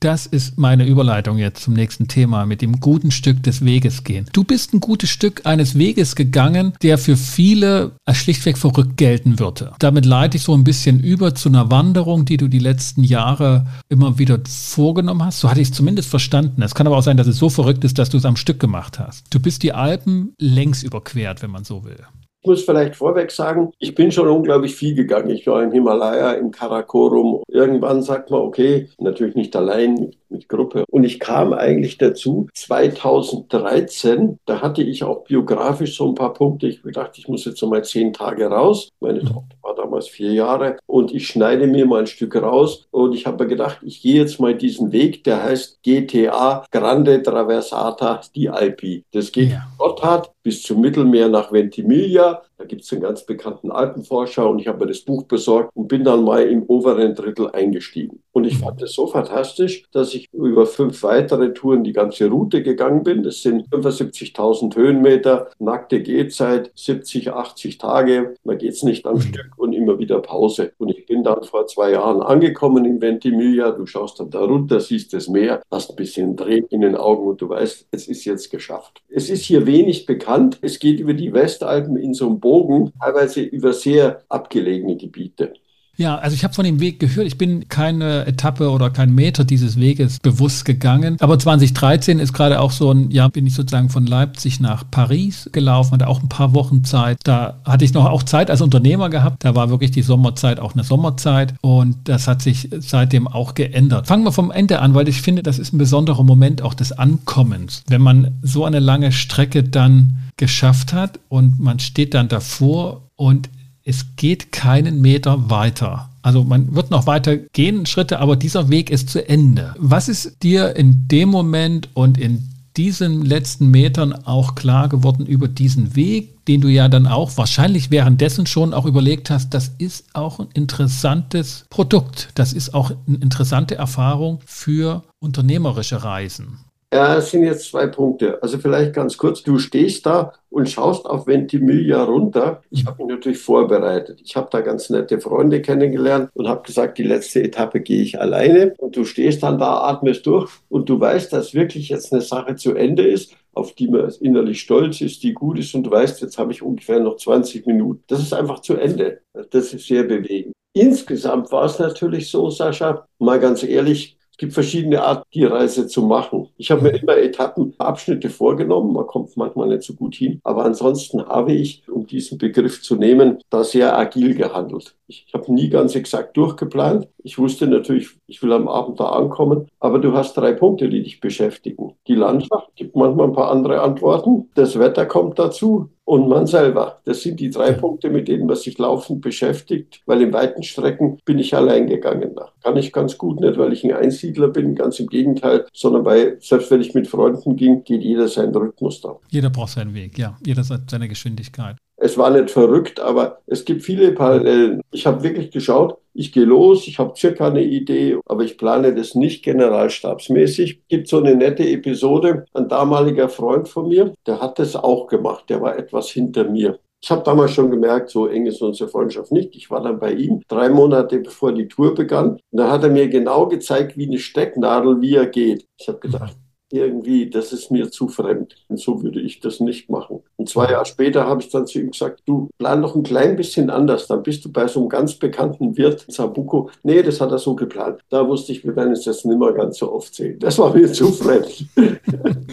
Das 0.00 0.26
ist 0.26 0.58
meine 0.58 0.86
Überleitung 0.86 1.38
jetzt 1.38 1.62
zum 1.62 1.74
nächsten 1.74 2.06
Thema, 2.06 2.46
mit 2.46 2.62
dem 2.62 2.78
guten 2.78 3.10
Stück 3.10 3.42
des 3.42 3.64
Weges 3.64 4.04
gehen. 4.04 4.26
Du 4.32 4.44
bist 4.44 4.72
ein 4.72 4.80
gutes 4.80 5.10
Stück 5.10 5.44
eines 5.44 5.76
Weges 5.76 6.14
gegangen, 6.14 6.72
der 6.82 6.98
für 6.98 7.16
viele 7.16 7.92
als 8.04 8.18
schlichtweg 8.18 8.58
verrückt 8.58 8.96
gelten 8.96 9.40
würde. 9.40 9.72
Damit 9.80 10.06
leite 10.06 10.36
ich 10.36 10.44
so 10.44 10.54
ein 10.54 10.62
bisschen 10.62 11.00
über 11.00 11.34
zu 11.34 11.48
einer 11.48 11.70
Wanderung, 11.72 12.24
die 12.24 12.36
du 12.36 12.46
die 12.46 12.60
letzten 12.60 13.02
Jahre 13.02 13.66
immer 13.88 14.18
wieder 14.18 14.38
vorgenommen 14.46 15.24
hast. 15.24 15.40
So 15.40 15.50
hatte 15.50 15.60
ich 15.60 15.70
es 15.70 15.74
zumindest 15.74 16.08
verstanden. 16.08 16.62
Es 16.62 16.76
kann 16.76 16.86
aber 16.86 16.96
auch 16.96 17.02
sein, 17.02 17.16
dass 17.16 17.26
es 17.26 17.38
so 17.38 17.50
verrückt 17.50 17.82
ist, 17.84 17.98
dass 17.98 18.10
du 18.10 18.18
es 18.18 18.24
am 18.24 18.36
Stück 18.36 18.60
gemacht 18.60 19.00
hast. 19.00 19.26
Du 19.30 19.40
bist 19.40 19.64
die 19.64 19.72
Alpen 19.72 20.32
längs 20.38 20.84
überquert, 20.84 21.42
wenn 21.42 21.50
man 21.50 21.64
so 21.64 21.84
will. 21.84 22.04
Ich 22.40 22.46
muss 22.48 22.64
vielleicht 22.64 22.94
vorweg 22.94 23.32
sagen, 23.32 23.72
ich 23.78 23.94
bin 23.94 24.12
schon 24.12 24.28
unglaublich 24.28 24.74
viel 24.74 24.94
gegangen. 24.94 25.30
Ich 25.30 25.46
war 25.46 25.62
im 25.62 25.72
Himalaya, 25.72 26.32
im 26.32 26.52
Karakorum. 26.52 27.42
Irgendwann 27.48 28.02
sagt 28.02 28.30
man, 28.30 28.40
okay, 28.40 28.88
natürlich 28.98 29.34
nicht 29.34 29.56
allein, 29.56 30.14
mit 30.30 30.48
Gruppe. 30.48 30.84
Und 30.90 31.04
ich 31.04 31.18
kam 31.20 31.52
eigentlich 31.52 31.98
dazu, 31.98 32.48
2013, 32.54 34.38
da 34.46 34.60
hatte 34.60 34.82
ich 34.82 35.04
auch 35.04 35.24
biografisch 35.24 35.96
so 35.96 36.08
ein 36.08 36.14
paar 36.14 36.34
Punkte. 36.34 36.68
Ich 36.68 36.80
dachte, 36.82 37.20
ich 37.20 37.28
muss 37.28 37.44
jetzt 37.44 37.62
noch 37.62 37.70
mal 37.70 37.84
zehn 37.84 38.12
Tage 38.12 38.46
raus. 38.46 38.88
Meine 39.00 39.20
mhm. 39.20 39.26
Tochter 39.26 39.56
war 39.62 39.74
damals 39.74 40.08
vier 40.08 40.32
Jahre 40.32 40.76
und 40.86 41.14
ich 41.14 41.28
schneide 41.28 41.66
mir 41.66 41.86
mal 41.86 42.00
ein 42.00 42.06
Stück 42.06 42.36
raus. 42.36 42.86
Und 42.90 43.14
ich 43.14 43.26
habe 43.26 43.44
mir 43.44 43.48
gedacht, 43.48 43.78
ich 43.82 44.02
gehe 44.02 44.16
jetzt 44.16 44.40
mal 44.40 44.54
diesen 44.54 44.92
Weg, 44.92 45.24
der 45.24 45.42
heißt 45.42 45.82
GTA 45.82 46.64
Grande 46.70 47.22
Traversata 47.22 48.20
di 48.34 48.48
Alpi. 48.48 49.04
Das 49.12 49.32
geht 49.32 49.50
ja. 49.50 49.66
Gotthard 49.78 50.30
bis 50.42 50.62
zum 50.62 50.80
Mittelmeer 50.80 51.28
nach 51.28 51.52
Ventimiglia. 51.52 52.42
Da 52.58 52.64
gibt 52.64 52.82
es 52.82 52.92
einen 52.92 53.02
ganz 53.02 53.24
bekannten 53.24 53.70
Alpenforscher 53.70 54.48
und 54.50 54.58
ich 54.58 54.66
habe 54.66 54.80
mir 54.80 54.88
das 54.88 55.00
Buch 55.00 55.22
besorgt 55.22 55.70
und 55.74 55.86
bin 55.86 56.02
dann 56.02 56.24
mal 56.24 56.42
im 56.42 56.64
oberen 56.64 57.14
Drittel 57.14 57.48
eingestiegen. 57.50 58.20
Und 58.32 58.44
ich 58.44 58.58
fand 58.58 58.82
es 58.82 58.92
so 58.92 59.06
fantastisch, 59.06 59.84
dass 59.92 60.12
ich 60.14 60.28
über 60.32 60.66
fünf 60.66 61.04
weitere 61.04 61.54
Touren 61.54 61.84
die 61.84 61.92
ganze 61.92 62.28
Route 62.28 62.64
gegangen 62.64 63.04
bin. 63.04 63.22
Das 63.22 63.42
sind 63.42 63.68
75.000 63.68 64.74
Höhenmeter, 64.74 65.50
nackte 65.60 66.02
Gehzeit, 66.02 66.72
70, 66.74 67.32
80 67.32 67.78
Tage. 67.78 68.34
Man 68.42 68.58
geht 68.58 68.72
es 68.72 68.82
nicht 68.82 69.06
am 69.06 69.20
Stück. 69.20 69.50
Und 69.56 69.72
immer 69.88 69.98
wieder 69.98 70.20
Pause. 70.20 70.72
Und 70.78 70.90
ich 70.90 71.06
bin 71.06 71.22
dann 71.22 71.42
vor 71.42 71.66
zwei 71.66 71.92
Jahren 71.92 72.20
angekommen 72.20 72.84
in 72.84 73.00
Ventimiglia. 73.00 73.70
Du 73.70 73.86
schaust 73.86 74.20
dann 74.20 74.30
da 74.30 74.40
runter, 74.40 74.80
siehst 74.80 75.12
das 75.12 75.28
Meer, 75.28 75.62
hast 75.70 75.90
ein 75.90 75.96
bisschen 75.96 76.36
Dreh 76.36 76.62
in 76.70 76.82
den 76.82 76.96
Augen 76.96 77.26
und 77.26 77.40
du 77.40 77.48
weißt, 77.48 77.88
es 77.90 78.08
ist 78.08 78.24
jetzt 78.24 78.50
geschafft. 78.50 79.02
Es 79.08 79.30
ist 79.30 79.44
hier 79.44 79.66
wenig 79.66 80.06
bekannt. 80.06 80.58
Es 80.60 80.78
geht 80.78 81.00
über 81.00 81.14
die 81.14 81.32
Westalpen 81.32 81.96
in 81.96 82.14
so 82.14 82.26
einem 82.26 82.40
Bogen, 82.40 82.92
teilweise 83.00 83.40
über 83.42 83.72
sehr 83.72 84.22
abgelegene 84.28 84.96
Gebiete. 84.96 85.54
Ja, 85.98 86.16
also 86.16 86.34
ich 86.34 86.44
habe 86.44 86.54
von 86.54 86.64
dem 86.64 86.78
Weg 86.78 87.00
gehört. 87.00 87.26
Ich 87.26 87.38
bin 87.38 87.68
keine 87.68 88.24
Etappe 88.24 88.70
oder 88.70 88.88
kein 88.88 89.12
Meter 89.12 89.44
dieses 89.44 89.80
Weges 89.80 90.20
bewusst 90.20 90.64
gegangen. 90.64 91.16
Aber 91.18 91.40
2013 91.40 92.20
ist 92.20 92.32
gerade 92.32 92.60
auch 92.60 92.70
so 92.70 92.92
ein, 92.92 93.10
ja, 93.10 93.26
bin 93.26 93.46
ich 93.48 93.54
sozusagen 93.54 93.90
von 93.90 94.06
Leipzig 94.06 94.60
nach 94.60 94.84
Paris 94.88 95.50
gelaufen, 95.52 95.92
hatte 95.92 96.06
auch 96.06 96.22
ein 96.22 96.28
paar 96.28 96.54
Wochen 96.54 96.84
Zeit. 96.84 97.18
Da 97.24 97.58
hatte 97.64 97.84
ich 97.84 97.94
noch 97.94 98.06
auch 98.06 98.22
Zeit 98.22 98.48
als 98.48 98.60
Unternehmer 98.60 99.10
gehabt. 99.10 99.44
Da 99.44 99.56
war 99.56 99.70
wirklich 99.70 99.90
die 99.90 100.02
Sommerzeit 100.02 100.60
auch 100.60 100.74
eine 100.74 100.84
Sommerzeit 100.84 101.54
und 101.62 101.96
das 102.04 102.28
hat 102.28 102.42
sich 102.42 102.68
seitdem 102.78 103.26
auch 103.26 103.54
geändert. 103.54 104.06
Fangen 104.06 104.22
wir 104.22 104.32
vom 104.32 104.52
Ende 104.52 104.78
an, 104.78 104.94
weil 104.94 105.08
ich 105.08 105.20
finde, 105.20 105.42
das 105.42 105.58
ist 105.58 105.74
ein 105.74 105.78
besonderer 105.78 106.22
Moment 106.22 106.62
auch 106.62 106.74
des 106.74 106.92
Ankommens. 106.92 107.82
Wenn 107.88 108.02
man 108.02 108.38
so 108.42 108.64
eine 108.64 108.78
lange 108.78 109.10
Strecke 109.10 109.64
dann 109.64 110.18
geschafft 110.36 110.92
hat 110.92 111.18
und 111.28 111.58
man 111.58 111.80
steht 111.80 112.14
dann 112.14 112.28
davor 112.28 113.02
und 113.16 113.50
es 113.88 114.04
geht 114.16 114.52
keinen 114.52 115.00
Meter 115.00 115.48
weiter. 115.48 116.10
Also 116.20 116.44
man 116.44 116.74
wird 116.74 116.90
noch 116.90 117.06
weiter 117.06 117.38
gehen, 117.38 117.86
Schritte, 117.86 118.18
aber 118.18 118.36
dieser 118.36 118.68
Weg 118.68 118.90
ist 118.90 119.08
zu 119.08 119.26
Ende. 119.26 119.74
Was 119.78 120.10
ist 120.10 120.42
dir 120.42 120.76
in 120.76 121.08
dem 121.08 121.30
Moment 121.30 121.88
und 121.94 122.18
in 122.18 122.50
diesen 122.76 123.24
letzten 123.24 123.70
Metern 123.70 124.12
auch 124.12 124.54
klar 124.54 124.90
geworden 124.90 125.24
über 125.24 125.48
diesen 125.48 125.96
Weg, 125.96 126.44
den 126.44 126.60
du 126.60 126.68
ja 126.68 126.88
dann 126.88 127.06
auch 127.06 127.38
wahrscheinlich 127.38 127.90
währenddessen 127.90 128.44
schon 128.44 128.74
auch 128.74 128.84
überlegt 128.84 129.30
hast, 129.30 129.54
das 129.54 129.72
ist 129.78 130.04
auch 130.14 130.38
ein 130.38 130.48
interessantes 130.52 131.64
Produkt. 131.70 132.28
Das 132.34 132.52
ist 132.52 132.74
auch 132.74 132.92
eine 133.06 133.16
interessante 133.16 133.76
Erfahrung 133.76 134.40
für 134.44 135.02
unternehmerische 135.18 136.04
Reisen. 136.04 136.58
Ja, 136.92 137.18
es 137.18 137.30
sind 137.30 137.44
jetzt 137.44 137.68
zwei 137.70 137.86
Punkte. 137.86 138.42
Also 138.42 138.56
vielleicht 138.58 138.94
ganz 138.94 139.18
kurz, 139.18 139.42
du 139.42 139.58
stehst 139.58 140.06
da 140.06 140.32
und 140.48 140.70
schaust 140.70 141.04
auf 141.04 141.26
Ventimiglia 141.26 142.02
runter. 142.02 142.62
Ich 142.70 142.86
habe 142.86 143.04
mich 143.04 143.14
natürlich 143.14 143.38
vorbereitet. 143.38 144.22
Ich 144.24 144.36
habe 144.36 144.48
da 144.50 144.62
ganz 144.62 144.88
nette 144.88 145.20
Freunde 145.20 145.60
kennengelernt 145.60 146.30
und 146.32 146.48
habe 146.48 146.62
gesagt, 146.62 146.96
die 146.96 147.02
letzte 147.02 147.42
Etappe 147.42 147.80
gehe 147.80 148.00
ich 148.00 148.18
alleine. 148.18 148.72
Und 148.78 148.96
du 148.96 149.04
stehst 149.04 149.42
dann 149.42 149.58
da, 149.58 149.82
atmest 149.82 150.26
durch 150.26 150.50
und 150.70 150.88
du 150.88 150.98
weißt, 150.98 151.30
dass 151.30 151.52
wirklich 151.52 151.90
jetzt 151.90 152.10
eine 152.10 152.22
Sache 152.22 152.56
zu 152.56 152.74
Ende 152.74 153.06
ist, 153.06 153.34
auf 153.52 153.74
die 153.74 153.88
man 153.88 154.10
innerlich 154.20 154.60
stolz 154.60 155.02
ist, 155.02 155.22
die 155.22 155.34
gut 155.34 155.58
ist 155.58 155.74
und 155.74 155.82
du 155.82 155.90
weißt, 155.90 156.22
jetzt 156.22 156.38
habe 156.38 156.52
ich 156.52 156.62
ungefähr 156.62 157.00
noch 157.00 157.16
20 157.16 157.66
Minuten. 157.66 158.02
Das 158.06 158.20
ist 158.20 158.32
einfach 158.32 158.60
zu 158.60 158.76
Ende. 158.76 159.20
Das 159.50 159.74
ist 159.74 159.86
sehr 159.86 160.04
bewegend. 160.04 160.54
Insgesamt 160.72 161.52
war 161.52 161.64
es 161.66 161.78
natürlich 161.78 162.30
so, 162.30 162.48
Sascha, 162.48 163.06
mal 163.18 163.40
ganz 163.40 163.62
ehrlich, 163.62 164.17
gibt 164.38 164.54
verschiedene 164.54 165.02
Arten, 165.02 165.24
die 165.34 165.44
Reise 165.44 165.86
zu 165.88 166.02
machen. 166.02 166.48
Ich 166.56 166.70
habe 166.70 166.82
mir 166.82 166.90
immer 166.90 167.18
Etappen, 167.18 167.74
Abschnitte 167.78 168.30
vorgenommen. 168.30 168.94
Man 168.94 169.06
kommt 169.06 169.36
manchmal 169.36 169.68
nicht 169.68 169.82
so 169.82 169.94
gut 169.94 170.14
hin. 170.14 170.40
Aber 170.44 170.64
ansonsten 170.64 171.26
habe 171.26 171.52
ich, 171.52 171.82
um 171.88 172.06
diesen 172.06 172.38
Begriff 172.38 172.80
zu 172.80 172.96
nehmen, 172.96 173.38
da 173.50 173.64
sehr 173.64 173.98
agil 173.98 174.34
gehandelt. 174.34 174.94
Ich 175.08 175.26
habe 175.34 175.52
nie 175.52 175.68
ganz 175.68 175.94
exakt 175.94 176.36
durchgeplant. 176.36 177.08
Ich 177.22 177.38
wusste 177.38 177.66
natürlich, 177.66 178.10
ich 178.26 178.42
will 178.42 178.52
am 178.52 178.68
Abend 178.68 179.00
da 179.00 179.08
ankommen. 179.08 179.68
Aber 179.80 179.98
du 179.98 180.12
hast 180.12 180.36
drei 180.36 180.52
Punkte, 180.52 180.88
die 180.88 181.02
dich 181.02 181.20
beschäftigen. 181.20 181.94
Die 182.06 182.14
Landschaft 182.14 182.74
gibt 182.76 182.94
manchmal 182.94 183.28
ein 183.28 183.32
paar 183.34 183.50
andere 183.50 183.80
Antworten. 183.80 184.48
Das 184.54 184.78
Wetter 184.78 185.06
kommt 185.06 185.38
dazu 185.38 185.90
und 186.08 186.26
man 186.26 186.46
selber. 186.46 187.00
Das 187.04 187.20
sind 187.20 187.38
die 187.38 187.50
drei 187.50 187.72
Punkte, 187.72 188.08
mit 188.08 188.28
denen 188.28 188.46
man 188.46 188.56
sich 188.56 188.78
laufend 188.78 189.20
beschäftigt, 189.20 190.00
weil 190.06 190.22
in 190.22 190.32
weiten 190.32 190.62
Strecken 190.62 191.18
bin 191.26 191.38
ich 191.38 191.54
allein 191.54 191.86
gegangen. 191.86 192.34
Da 192.34 192.48
kann 192.62 192.78
ich 192.78 192.94
ganz 192.94 193.18
gut 193.18 193.40
nicht, 193.40 193.58
weil 193.58 193.74
ich 193.74 193.84
ein 193.84 193.92
Einsiedler 193.92 194.48
bin, 194.48 194.74
ganz 194.74 194.98
im 195.00 195.06
Gegenteil, 195.08 195.66
sondern 195.74 196.06
weil, 196.06 196.38
selbst 196.40 196.70
wenn 196.70 196.80
ich 196.80 196.94
mit 196.94 197.08
Freunden 197.08 197.56
ging, 197.56 197.84
geht 197.84 198.02
jeder 198.02 198.26
seinen 198.26 198.54
Rhythmus 198.54 199.02
da. 199.02 199.16
Jeder 199.28 199.50
braucht 199.50 199.72
seinen 199.72 199.92
Weg, 199.92 200.18
ja. 200.18 200.38
Jeder 200.46 200.64
seine 200.64 201.08
Geschwindigkeit. 201.08 201.76
Es 202.00 202.16
war 202.16 202.30
nicht 202.30 202.50
verrückt, 202.50 203.00
aber 203.00 203.40
es 203.46 203.64
gibt 203.64 203.82
viele 203.82 204.12
Parallelen. 204.12 204.80
Ich 204.92 205.04
habe 205.04 205.24
wirklich 205.24 205.50
geschaut, 205.50 205.98
ich 206.14 206.32
gehe 206.32 206.44
los, 206.44 206.86
ich 206.86 206.98
habe 206.98 207.14
circa 207.16 207.48
eine 207.48 207.62
Idee, 207.62 208.18
aber 208.26 208.44
ich 208.44 208.56
plane 208.56 208.94
das 208.94 209.16
nicht 209.16 209.44
generalstabsmäßig. 209.44 210.82
Gibt 210.88 211.08
so 211.08 211.18
eine 211.18 211.34
nette 211.34 211.68
Episode. 211.68 212.44
Ein 212.54 212.68
damaliger 212.68 213.28
Freund 213.28 213.68
von 213.68 213.88
mir, 213.88 214.14
der 214.26 214.40
hat 214.40 214.60
das 214.60 214.76
auch 214.76 215.08
gemacht. 215.08 215.44
Der 215.48 215.60
war 215.60 215.76
etwas 215.76 216.08
hinter 216.08 216.44
mir. 216.44 216.78
Ich 217.00 217.10
habe 217.10 217.22
damals 217.22 217.52
schon 217.52 217.70
gemerkt, 217.70 218.10
so 218.10 218.26
eng 218.26 218.46
ist 218.46 218.60
unsere 218.62 218.90
Freundschaft 218.90 219.30
nicht. 219.30 219.54
Ich 219.54 219.70
war 219.70 219.80
dann 219.82 220.00
bei 220.00 220.12
ihm 220.12 220.42
drei 220.48 220.68
Monate 220.68 221.18
bevor 221.20 221.52
die 221.52 221.68
Tour 221.68 221.94
begann. 221.94 222.30
Und 222.50 222.58
da 222.58 222.70
hat 222.70 222.82
er 222.82 222.90
mir 222.90 223.08
genau 223.08 223.46
gezeigt, 223.46 223.96
wie 223.96 224.06
eine 224.06 224.18
Stecknadel, 224.18 225.00
wie 225.00 225.14
er 225.14 225.26
geht. 225.26 225.66
Ich 225.78 225.88
habe 225.88 225.98
gedacht, 226.00 226.36
irgendwie, 226.70 227.30
das 227.30 227.52
ist 227.52 227.70
mir 227.70 227.90
zu 227.90 228.08
fremd. 228.08 228.56
Und 228.68 228.78
so 228.78 229.02
würde 229.02 229.20
ich 229.20 229.40
das 229.40 229.60
nicht 229.60 229.88
machen. 229.90 230.20
Und 230.36 230.48
zwei 230.48 230.70
Jahre 230.70 230.86
später 230.86 231.26
habe 231.26 231.42
ich 231.42 231.50
dann 231.50 231.66
zu 231.66 231.80
ihm 231.80 231.90
gesagt, 231.90 232.22
du 232.26 232.50
plan 232.58 232.82
doch 232.82 232.94
ein 232.94 233.02
klein 233.02 233.36
bisschen 233.36 233.70
anders. 233.70 234.06
Dann 234.06 234.22
bist 234.22 234.44
du 234.44 234.52
bei 234.52 234.66
so 234.68 234.80
einem 234.80 234.88
ganz 234.88 235.14
bekannten 235.14 235.76
Wirt 235.76 236.04
in 236.06 236.14
Sabuco. 236.14 236.70
Nee, 236.82 237.02
das 237.02 237.20
hat 237.20 237.30
er 237.30 237.38
so 237.38 237.54
geplant. 237.54 238.00
Da 238.10 238.26
wusste 238.26 238.52
ich, 238.52 238.64
wir 238.64 238.76
werden 238.76 238.92
es 238.92 239.04
jetzt 239.04 239.24
nicht 239.24 239.38
mehr 239.38 239.52
ganz 239.52 239.78
so 239.78 239.92
oft 239.92 240.14
sehen. 240.14 240.38
Das 240.38 240.58
war 240.58 240.74
mir 240.74 240.92
zu 240.92 241.12
fremd. 241.12 241.66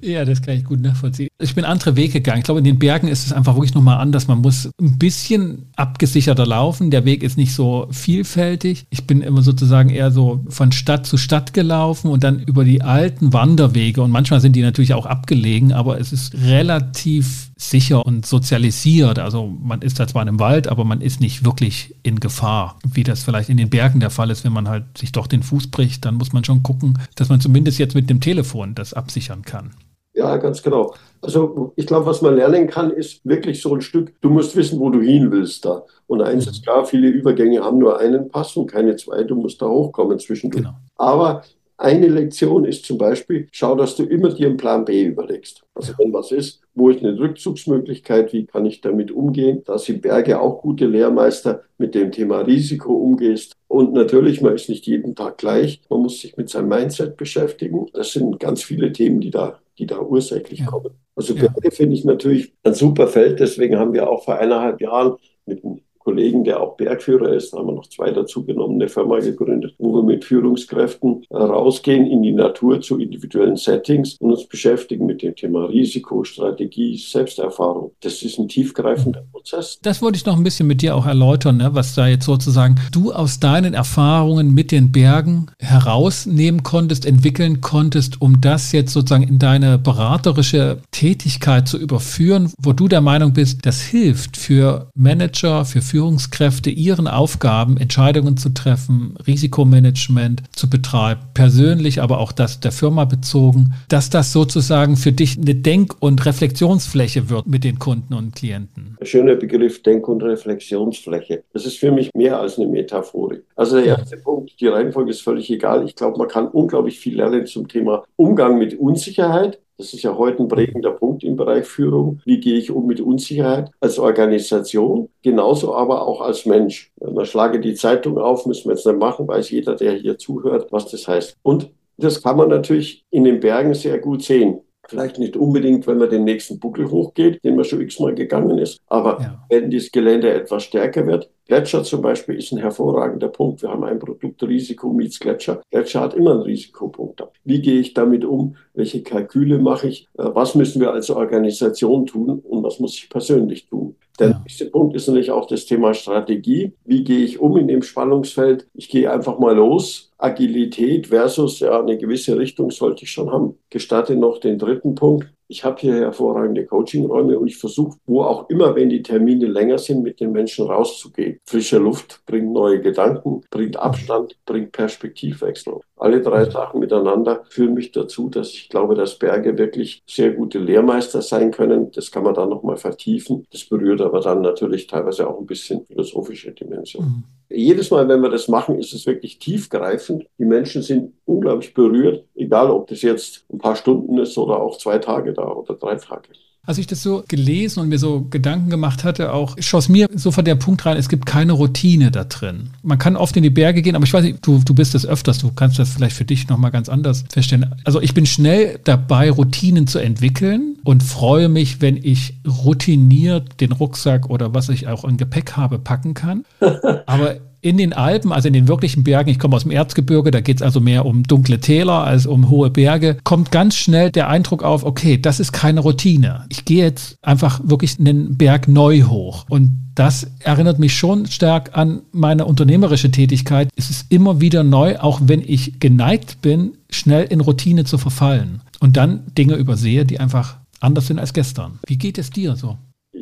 Ja, 0.00 0.24
das 0.24 0.40
kann 0.40 0.56
ich 0.56 0.64
gut 0.64 0.80
nachvollziehen. 0.80 1.27
Ich 1.40 1.54
bin 1.54 1.64
andere 1.64 1.94
Wege 1.94 2.14
gegangen. 2.14 2.38
Ich 2.38 2.44
glaube, 2.44 2.58
in 2.58 2.64
den 2.64 2.80
Bergen 2.80 3.06
ist 3.06 3.24
es 3.24 3.32
einfach 3.32 3.54
wirklich 3.54 3.72
nochmal 3.72 3.98
anders. 3.98 4.26
Man 4.26 4.40
muss 4.40 4.70
ein 4.80 4.98
bisschen 4.98 5.66
abgesicherter 5.76 6.44
laufen. 6.44 6.90
Der 6.90 7.04
Weg 7.04 7.22
ist 7.22 7.36
nicht 7.36 7.54
so 7.54 7.86
vielfältig. 7.92 8.86
Ich 8.90 9.06
bin 9.06 9.20
immer 9.20 9.42
sozusagen 9.42 9.88
eher 9.90 10.10
so 10.10 10.44
von 10.48 10.72
Stadt 10.72 11.06
zu 11.06 11.16
Stadt 11.16 11.52
gelaufen 11.54 12.10
und 12.10 12.24
dann 12.24 12.40
über 12.40 12.64
die 12.64 12.82
alten 12.82 13.32
Wanderwege. 13.32 14.02
Und 14.02 14.10
manchmal 14.10 14.40
sind 14.40 14.56
die 14.56 14.62
natürlich 14.62 14.94
auch 14.94 15.06
abgelegen, 15.06 15.72
aber 15.72 16.00
es 16.00 16.12
ist 16.12 16.34
relativ 16.34 17.50
sicher 17.56 18.04
und 18.04 18.26
sozialisiert. 18.26 19.20
Also 19.20 19.46
man 19.46 19.82
ist 19.82 20.00
da 20.00 20.08
zwar 20.08 20.22
in 20.22 20.28
einem 20.28 20.40
Wald, 20.40 20.66
aber 20.66 20.84
man 20.84 21.00
ist 21.00 21.20
nicht 21.20 21.44
wirklich 21.44 21.94
in 22.02 22.18
Gefahr, 22.18 22.80
wie 22.84 23.04
das 23.04 23.22
vielleicht 23.22 23.48
in 23.48 23.58
den 23.58 23.70
Bergen 23.70 24.00
der 24.00 24.10
Fall 24.10 24.30
ist. 24.30 24.42
Wenn 24.42 24.52
man 24.52 24.68
halt 24.68 24.98
sich 24.98 25.12
doch 25.12 25.28
den 25.28 25.44
Fuß 25.44 25.68
bricht, 25.68 26.04
dann 26.04 26.16
muss 26.16 26.32
man 26.32 26.42
schon 26.42 26.64
gucken, 26.64 26.98
dass 27.14 27.28
man 27.28 27.40
zumindest 27.40 27.78
jetzt 27.78 27.94
mit 27.94 28.10
dem 28.10 28.20
Telefon 28.20 28.74
das 28.74 28.92
absichern 28.92 29.42
kann. 29.42 29.70
Ja, 30.14 30.36
ganz 30.36 30.62
genau. 30.62 30.94
Also 31.20 31.72
ich 31.76 31.86
glaube, 31.86 32.06
was 32.06 32.22
man 32.22 32.36
lernen 32.36 32.66
kann, 32.68 32.90
ist 32.90 33.20
wirklich 33.24 33.60
so 33.60 33.74
ein 33.74 33.80
Stück, 33.80 34.12
du 34.20 34.30
musst 34.30 34.56
wissen, 34.56 34.80
wo 34.80 34.90
du 34.90 35.00
hin 35.00 35.30
willst 35.30 35.64
da. 35.64 35.84
Und 36.06 36.22
eins 36.22 36.46
ist 36.46 36.64
klar, 36.64 36.84
viele 36.84 37.08
Übergänge 37.08 37.62
haben 37.62 37.78
nur 37.78 37.98
einen 37.98 38.28
Pass 38.28 38.56
und 38.56 38.70
keine 38.70 38.96
zwei, 38.96 39.24
du 39.24 39.36
musst 39.36 39.60
da 39.62 39.68
hochkommen 39.68 40.18
zwischendurch. 40.18 40.64
Genau. 40.64 40.76
Aber 40.96 41.42
eine 41.76 42.08
Lektion 42.08 42.64
ist 42.64 42.84
zum 42.84 42.98
Beispiel, 42.98 43.46
schau, 43.52 43.76
dass 43.76 43.94
du 43.94 44.02
immer 44.02 44.30
dir 44.30 44.48
einen 44.48 44.56
Plan 44.56 44.84
B 44.84 45.04
überlegst. 45.04 45.62
Also 45.74 45.92
wenn 45.98 46.12
was 46.12 46.32
ist, 46.32 46.60
wo 46.74 46.88
ist 46.90 47.04
eine 47.04 47.16
Rückzugsmöglichkeit, 47.16 48.32
wie 48.32 48.46
kann 48.46 48.66
ich 48.66 48.80
damit 48.80 49.12
umgehen? 49.12 49.62
Da 49.64 49.78
sind 49.78 50.02
Berge 50.02 50.40
auch 50.40 50.60
gute 50.60 50.86
Lehrmeister, 50.86 51.62
mit 51.78 51.94
dem 51.94 52.10
Thema 52.10 52.40
Risiko 52.40 52.92
umgehst. 52.94 53.52
Und 53.68 53.92
natürlich, 53.92 54.40
man 54.40 54.56
ist 54.56 54.68
nicht 54.68 54.86
jeden 54.86 55.14
Tag 55.14 55.38
gleich. 55.38 55.80
Man 55.88 56.02
muss 56.02 56.20
sich 56.20 56.36
mit 56.36 56.48
seinem 56.48 56.68
Mindset 56.68 57.16
beschäftigen. 57.16 57.86
Das 57.92 58.12
sind 58.12 58.40
ganz 58.40 58.64
viele 58.64 58.92
Themen, 58.92 59.20
die 59.20 59.30
da 59.30 59.60
die 59.78 59.86
da 59.86 60.00
ursächlich 60.00 60.60
ja. 60.60 60.66
kommen. 60.66 60.90
Also 61.14 61.34
Berge 61.34 61.60
ja. 61.64 61.70
finde 61.70 61.94
ich 61.94 62.04
natürlich 62.04 62.52
ein 62.62 62.74
super 62.74 63.08
Feld. 63.08 63.40
Deswegen 63.40 63.78
haben 63.78 63.92
wir 63.92 64.08
auch 64.10 64.24
vor 64.24 64.38
eineinhalb 64.38 64.80
Jahren 64.80 65.16
mit 65.46 65.64
einem 65.64 65.80
Kollegen, 66.08 66.42
der 66.42 66.62
auch 66.62 66.78
Bergführer 66.78 67.34
ist, 67.34 67.52
haben 67.52 67.66
wir 67.66 67.74
noch 67.74 67.86
zwei 67.86 68.10
dazu 68.10 68.42
genommen, 68.42 68.76
eine 68.76 68.88
Firma 68.88 69.18
gegründet, 69.18 69.74
wo 69.76 69.92
wir 69.92 70.02
mit 70.02 70.24
Führungskräften 70.24 71.26
rausgehen 71.30 72.06
in 72.06 72.22
die 72.22 72.32
Natur 72.32 72.80
zu 72.80 72.98
individuellen 72.98 73.56
Settings 73.56 74.16
und 74.18 74.30
uns 74.30 74.46
beschäftigen 74.46 75.04
mit 75.04 75.20
dem 75.20 75.36
Thema 75.36 75.66
Risiko, 75.66 76.24
Strategie, 76.24 76.96
Selbsterfahrung. 76.96 77.92
Das 78.00 78.22
ist 78.22 78.38
ein 78.38 78.48
tiefgreifender 78.48 79.22
Prozess. 79.30 79.80
Das 79.82 80.00
wollte 80.00 80.16
ich 80.16 80.24
noch 80.24 80.38
ein 80.38 80.44
bisschen 80.44 80.66
mit 80.66 80.80
dir 80.80 80.96
auch 80.96 81.04
erläutern, 81.04 81.58
ne? 81.58 81.74
was 81.74 81.94
da 81.94 82.08
jetzt 82.08 82.24
sozusagen 82.24 82.76
du 82.90 83.12
aus 83.12 83.38
deinen 83.38 83.74
Erfahrungen 83.74 84.54
mit 84.54 84.72
den 84.72 84.90
Bergen 84.92 85.50
herausnehmen 85.58 86.62
konntest, 86.62 87.04
entwickeln 87.04 87.60
konntest, 87.60 88.22
um 88.22 88.40
das 88.40 88.72
jetzt 88.72 88.94
sozusagen 88.94 89.28
in 89.28 89.38
deine 89.38 89.76
beraterische 89.76 90.78
Tätigkeit 90.90 91.68
zu 91.68 91.76
überführen, 91.76 92.50
wo 92.58 92.72
du 92.72 92.88
der 92.88 93.02
Meinung 93.02 93.34
bist, 93.34 93.66
das 93.66 93.82
hilft 93.82 94.38
für 94.38 94.90
Manager, 94.94 95.66
für 95.66 95.82
Führungskräfte, 95.82 95.97
Führungskräfte 95.98 96.70
ihren 96.70 97.08
Aufgaben, 97.08 97.76
Entscheidungen 97.76 98.36
zu 98.36 98.50
treffen, 98.50 99.16
Risikomanagement 99.26 100.44
zu 100.52 100.70
betreiben, 100.70 101.22
persönlich, 101.34 102.00
aber 102.00 102.20
auch 102.20 102.30
das 102.30 102.60
der 102.60 102.70
Firma 102.70 103.04
bezogen, 103.04 103.74
dass 103.88 104.08
das 104.08 104.32
sozusagen 104.32 104.96
für 104.96 105.10
dich 105.10 105.36
eine 105.36 105.56
Denk- 105.56 105.96
und 105.98 106.24
Reflexionsfläche 106.24 107.30
wird 107.30 107.48
mit 107.48 107.64
den 107.64 107.80
Kunden 107.80 108.14
und 108.14 108.36
Klienten. 108.36 108.96
Schöner 109.02 109.34
Begriff 109.34 109.82
Denk- 109.82 110.06
und 110.06 110.22
Reflexionsfläche. 110.22 111.42
Das 111.52 111.66
ist 111.66 111.78
für 111.78 111.90
mich 111.90 112.10
mehr 112.14 112.38
als 112.38 112.60
eine 112.60 112.68
Metaphorik. 112.68 113.42
Also 113.56 113.78
der 113.78 113.86
erste 113.86 114.14
ja. 114.14 114.22
Punkt, 114.22 114.52
die 114.60 114.68
Reihenfolge 114.68 115.10
ist 115.10 115.22
völlig 115.22 115.50
egal. 115.50 115.84
Ich 115.84 115.96
glaube, 115.96 116.16
man 116.16 116.28
kann 116.28 116.46
unglaublich 116.46 117.00
viel 117.00 117.16
lernen 117.16 117.44
zum 117.44 117.66
Thema 117.66 118.04
Umgang 118.14 118.56
mit 118.56 118.78
Unsicherheit 118.78 119.58
Das 119.78 119.94
ist 119.94 120.02
ja 120.02 120.18
heute 120.18 120.42
ein 120.42 120.48
prägender 120.48 120.90
Punkt 120.90 121.22
im 121.22 121.36
Bereich 121.36 121.64
Führung. 121.64 122.20
Wie 122.24 122.40
gehe 122.40 122.58
ich 122.58 122.72
um 122.72 122.88
mit 122.88 123.00
Unsicherheit 123.00 123.70
als 123.78 124.00
Organisation, 124.00 125.08
genauso 125.22 125.72
aber 125.72 126.04
auch 126.04 126.20
als 126.20 126.46
Mensch? 126.46 126.90
Man 127.00 127.24
schlage 127.24 127.60
die 127.60 127.74
Zeitung 127.74 128.18
auf, 128.18 128.44
müssen 128.44 128.68
wir 128.68 128.74
jetzt 128.74 128.86
nicht 128.86 128.98
machen, 128.98 129.28
weiß 129.28 129.50
jeder, 129.50 129.76
der 129.76 129.92
hier 129.92 130.18
zuhört, 130.18 130.72
was 130.72 130.90
das 130.90 131.06
heißt. 131.06 131.36
Und 131.42 131.70
das 131.96 132.20
kann 132.20 132.36
man 132.36 132.48
natürlich 132.48 133.04
in 133.10 133.22
den 133.22 133.38
Bergen 133.38 133.72
sehr 133.72 133.98
gut 133.98 134.24
sehen. 134.24 134.60
Vielleicht 134.88 135.18
nicht 135.20 135.36
unbedingt, 135.36 135.86
wenn 135.86 135.98
man 135.98 136.10
den 136.10 136.24
nächsten 136.24 136.58
Buckel 136.58 136.90
hochgeht, 136.90 137.44
den 137.44 137.54
man 137.54 137.64
schon 137.64 137.80
x-mal 137.80 138.14
gegangen 138.14 138.58
ist. 138.58 138.80
Aber 138.88 139.20
ja. 139.20 139.44
wenn 139.48 139.70
das 139.70 139.92
Gelände 139.92 140.32
etwas 140.32 140.64
stärker 140.64 141.06
wird, 141.06 141.30
Gletscher 141.48 141.82
zum 141.82 142.02
Beispiel 142.02 142.36
ist 142.36 142.52
ein 142.52 142.58
hervorragender 142.58 143.28
Punkt. 143.28 143.62
Wir 143.62 143.70
haben 143.70 143.82
ein 143.82 143.98
Produkt 143.98 144.42
Risiko 144.42 144.92
meets 144.92 145.18
Gletscher. 145.18 145.62
Gletscher 145.70 146.00
hat 146.02 146.12
immer 146.12 146.32
einen 146.32 146.42
Risikopunkt. 146.42 147.22
Wie 147.44 147.62
gehe 147.62 147.80
ich 147.80 147.94
damit 147.94 148.26
um? 148.26 148.56
Welche 148.74 149.02
Kalküle 149.02 149.58
mache 149.58 149.88
ich? 149.88 150.06
Äh, 150.18 150.24
was 150.34 150.54
müssen 150.54 150.80
wir 150.80 150.92
als 150.92 151.08
Organisation 151.08 152.04
tun 152.04 152.40
und 152.40 152.62
was 152.62 152.78
muss 152.80 152.94
ich 152.96 153.08
persönlich 153.08 153.66
tun? 153.66 153.96
Der 154.18 154.30
ja. 154.30 154.40
nächste 154.40 154.66
Punkt 154.66 154.94
ist 154.94 155.06
natürlich 155.06 155.30
auch 155.30 155.46
das 155.46 155.64
Thema 155.64 155.94
Strategie. 155.94 156.72
Wie 156.84 157.02
gehe 157.02 157.24
ich 157.24 157.40
um 157.40 157.56
in 157.56 157.68
dem 157.68 157.82
Spannungsfeld? 157.82 158.66
Ich 158.74 158.90
gehe 158.90 159.10
einfach 159.10 159.38
mal 159.38 159.56
los 159.56 160.10
Agilität 160.18 161.06
versus 161.06 161.60
ja, 161.60 161.80
eine 161.80 161.96
gewisse 161.96 162.36
Richtung 162.36 162.70
sollte 162.70 163.04
ich 163.04 163.12
schon 163.12 163.30
haben. 163.30 163.54
Gestatte 163.70 164.16
noch 164.16 164.38
den 164.38 164.58
dritten 164.58 164.94
Punkt. 164.96 165.28
Ich 165.50 165.64
habe 165.64 165.80
hier 165.80 165.94
hervorragende 165.94 166.66
Coachingräume 166.66 167.38
und 167.38 167.48
ich 167.48 167.56
versuche, 167.56 167.96
wo 168.04 168.22
auch 168.22 168.50
immer, 168.50 168.74
wenn 168.76 168.90
die 168.90 169.02
Termine 169.02 169.46
länger 169.46 169.78
sind, 169.78 170.02
mit 170.02 170.20
den 170.20 170.30
Menschen 170.30 170.66
rauszugehen. 170.66 171.40
Frische 171.46 171.78
Luft 171.78 172.20
bringt 172.26 172.52
neue 172.52 172.82
Gedanken, 172.82 173.40
bringt 173.50 173.78
Abstand, 173.78 174.36
bringt 174.44 174.72
Perspektivwechsel. 174.72 175.80
Alle 175.98 176.20
drei 176.20 176.48
Sachen 176.48 176.80
miteinander 176.80 177.44
führen 177.48 177.74
mich 177.74 177.92
dazu, 177.92 178.28
dass 178.28 178.50
ich 178.50 178.68
glaube, 178.68 178.94
dass 178.94 179.18
Berge 179.18 179.58
wirklich 179.58 180.02
sehr 180.06 180.32
gute 180.32 180.58
Lehrmeister 180.58 181.22
sein 181.22 181.50
können. 181.50 181.90
Das 181.92 182.10
kann 182.10 182.22
man 182.22 182.34
dann 182.34 182.48
nochmal 182.48 182.76
vertiefen. 182.76 183.46
Das 183.52 183.64
berührt 183.64 184.00
aber 184.00 184.20
dann 184.20 184.42
natürlich 184.42 184.86
teilweise 184.86 185.28
auch 185.28 185.38
ein 185.38 185.46
bisschen 185.46 185.84
philosophische 185.86 186.52
Dimension. 186.52 187.04
Mhm. 187.04 187.24
Jedes 187.50 187.90
Mal, 187.90 188.06
wenn 188.08 188.20
wir 188.20 188.30
das 188.30 188.48
machen, 188.48 188.78
ist 188.78 188.92
es 188.92 189.06
wirklich 189.06 189.38
tiefgreifend. 189.38 190.26
Die 190.38 190.44
Menschen 190.44 190.82
sind 190.82 191.14
unglaublich 191.24 191.74
berührt, 191.74 192.24
egal 192.34 192.70
ob 192.70 192.88
das 192.88 193.02
jetzt 193.02 193.44
ein 193.50 193.58
paar 193.58 193.74
Stunden 193.74 194.18
ist 194.18 194.36
oder 194.36 194.60
auch 194.60 194.76
zwei 194.78 194.98
Tage 194.98 195.32
da 195.32 195.50
oder 195.50 195.74
drei 195.74 195.96
Tage. 195.96 196.28
Als 196.68 196.76
ich 196.76 196.86
das 196.86 197.02
so 197.02 197.24
gelesen 197.26 197.80
und 197.80 197.88
mir 197.88 197.98
so 197.98 198.26
Gedanken 198.28 198.68
gemacht 198.68 199.02
hatte, 199.02 199.32
auch 199.32 199.56
schoss 199.58 199.88
mir 199.88 200.06
sofort 200.14 200.46
der 200.46 200.54
Punkt 200.54 200.84
rein, 200.84 200.98
es 200.98 201.08
gibt 201.08 201.24
keine 201.24 201.52
Routine 201.52 202.10
da 202.10 202.24
drin. 202.24 202.68
Man 202.82 202.98
kann 202.98 203.16
oft 203.16 203.34
in 203.38 203.42
die 203.42 203.48
Berge 203.48 203.80
gehen, 203.80 203.96
aber 203.96 204.04
ich 204.04 204.12
weiß 204.12 204.22
nicht, 204.22 204.46
du, 204.46 204.60
du 204.62 204.74
bist 204.74 204.94
das 204.94 205.06
öfters, 205.06 205.38
du 205.38 205.50
kannst 205.50 205.78
das 205.78 205.88
vielleicht 205.88 206.14
für 206.14 206.26
dich 206.26 206.46
nochmal 206.48 206.70
ganz 206.70 206.90
anders 206.90 207.24
feststellen. 207.30 207.74
Also 207.84 208.02
ich 208.02 208.12
bin 208.12 208.26
schnell 208.26 208.80
dabei, 208.84 209.30
Routinen 209.30 209.86
zu 209.86 209.98
entwickeln 209.98 210.76
und 210.84 211.02
freue 211.02 211.48
mich, 211.48 211.80
wenn 211.80 211.96
ich 211.96 212.34
routiniert 212.46 213.62
den 213.62 213.72
Rucksack 213.72 214.28
oder 214.28 214.52
was 214.52 214.68
ich 214.68 214.88
auch 214.88 215.04
im 215.04 215.16
Gepäck 215.16 215.52
habe, 215.52 215.78
packen 215.78 216.12
kann. 216.12 216.44
Aber 217.06 217.36
in 217.60 217.76
den 217.76 217.92
Alpen, 217.92 218.32
also 218.32 218.48
in 218.48 218.54
den 218.54 218.68
wirklichen 218.68 219.04
Bergen, 219.04 219.30
ich 219.30 219.38
komme 219.38 219.56
aus 219.56 219.62
dem 219.62 219.72
Erzgebirge, 219.72 220.30
da 220.30 220.40
geht 220.40 220.56
es 220.56 220.62
also 220.62 220.80
mehr 220.80 221.06
um 221.06 221.22
dunkle 221.22 221.60
Täler 221.60 222.04
als 222.04 222.26
um 222.26 222.48
hohe 222.48 222.70
Berge, 222.70 223.18
kommt 223.24 223.50
ganz 223.50 223.76
schnell 223.76 224.10
der 224.10 224.28
Eindruck 224.28 224.62
auf, 224.62 224.84
okay, 224.84 225.20
das 225.20 225.40
ist 225.40 225.52
keine 225.52 225.80
Routine. 225.80 226.46
Ich 226.48 226.64
gehe 226.64 226.84
jetzt 226.84 227.18
einfach 227.22 227.60
wirklich 227.64 227.98
einen 227.98 228.36
Berg 228.36 228.68
neu 228.68 229.02
hoch. 229.02 229.46
Und 229.48 229.90
das 229.94 230.30
erinnert 230.40 230.78
mich 230.78 230.96
schon 230.96 231.26
stark 231.26 231.76
an 231.76 232.02
meine 232.12 232.44
unternehmerische 232.44 233.10
Tätigkeit. 233.10 233.68
Es 233.74 233.90
ist 233.90 234.12
immer 234.12 234.40
wieder 234.40 234.62
neu, 234.62 234.98
auch 234.98 235.20
wenn 235.24 235.42
ich 235.42 235.80
geneigt 235.80 236.40
bin, 236.40 236.74
schnell 236.90 237.24
in 237.24 237.40
Routine 237.40 237.84
zu 237.84 237.98
verfallen 237.98 238.62
und 238.78 238.96
dann 238.96 239.22
Dinge 239.36 239.54
übersehe, 239.54 240.04
die 240.04 240.20
einfach 240.20 240.58
anders 240.80 241.08
sind 241.08 241.18
als 241.18 241.32
gestern. 241.32 241.80
Wie 241.86 241.98
geht 241.98 242.18
es 242.18 242.30
dir 242.30 242.54
so? 242.54 242.78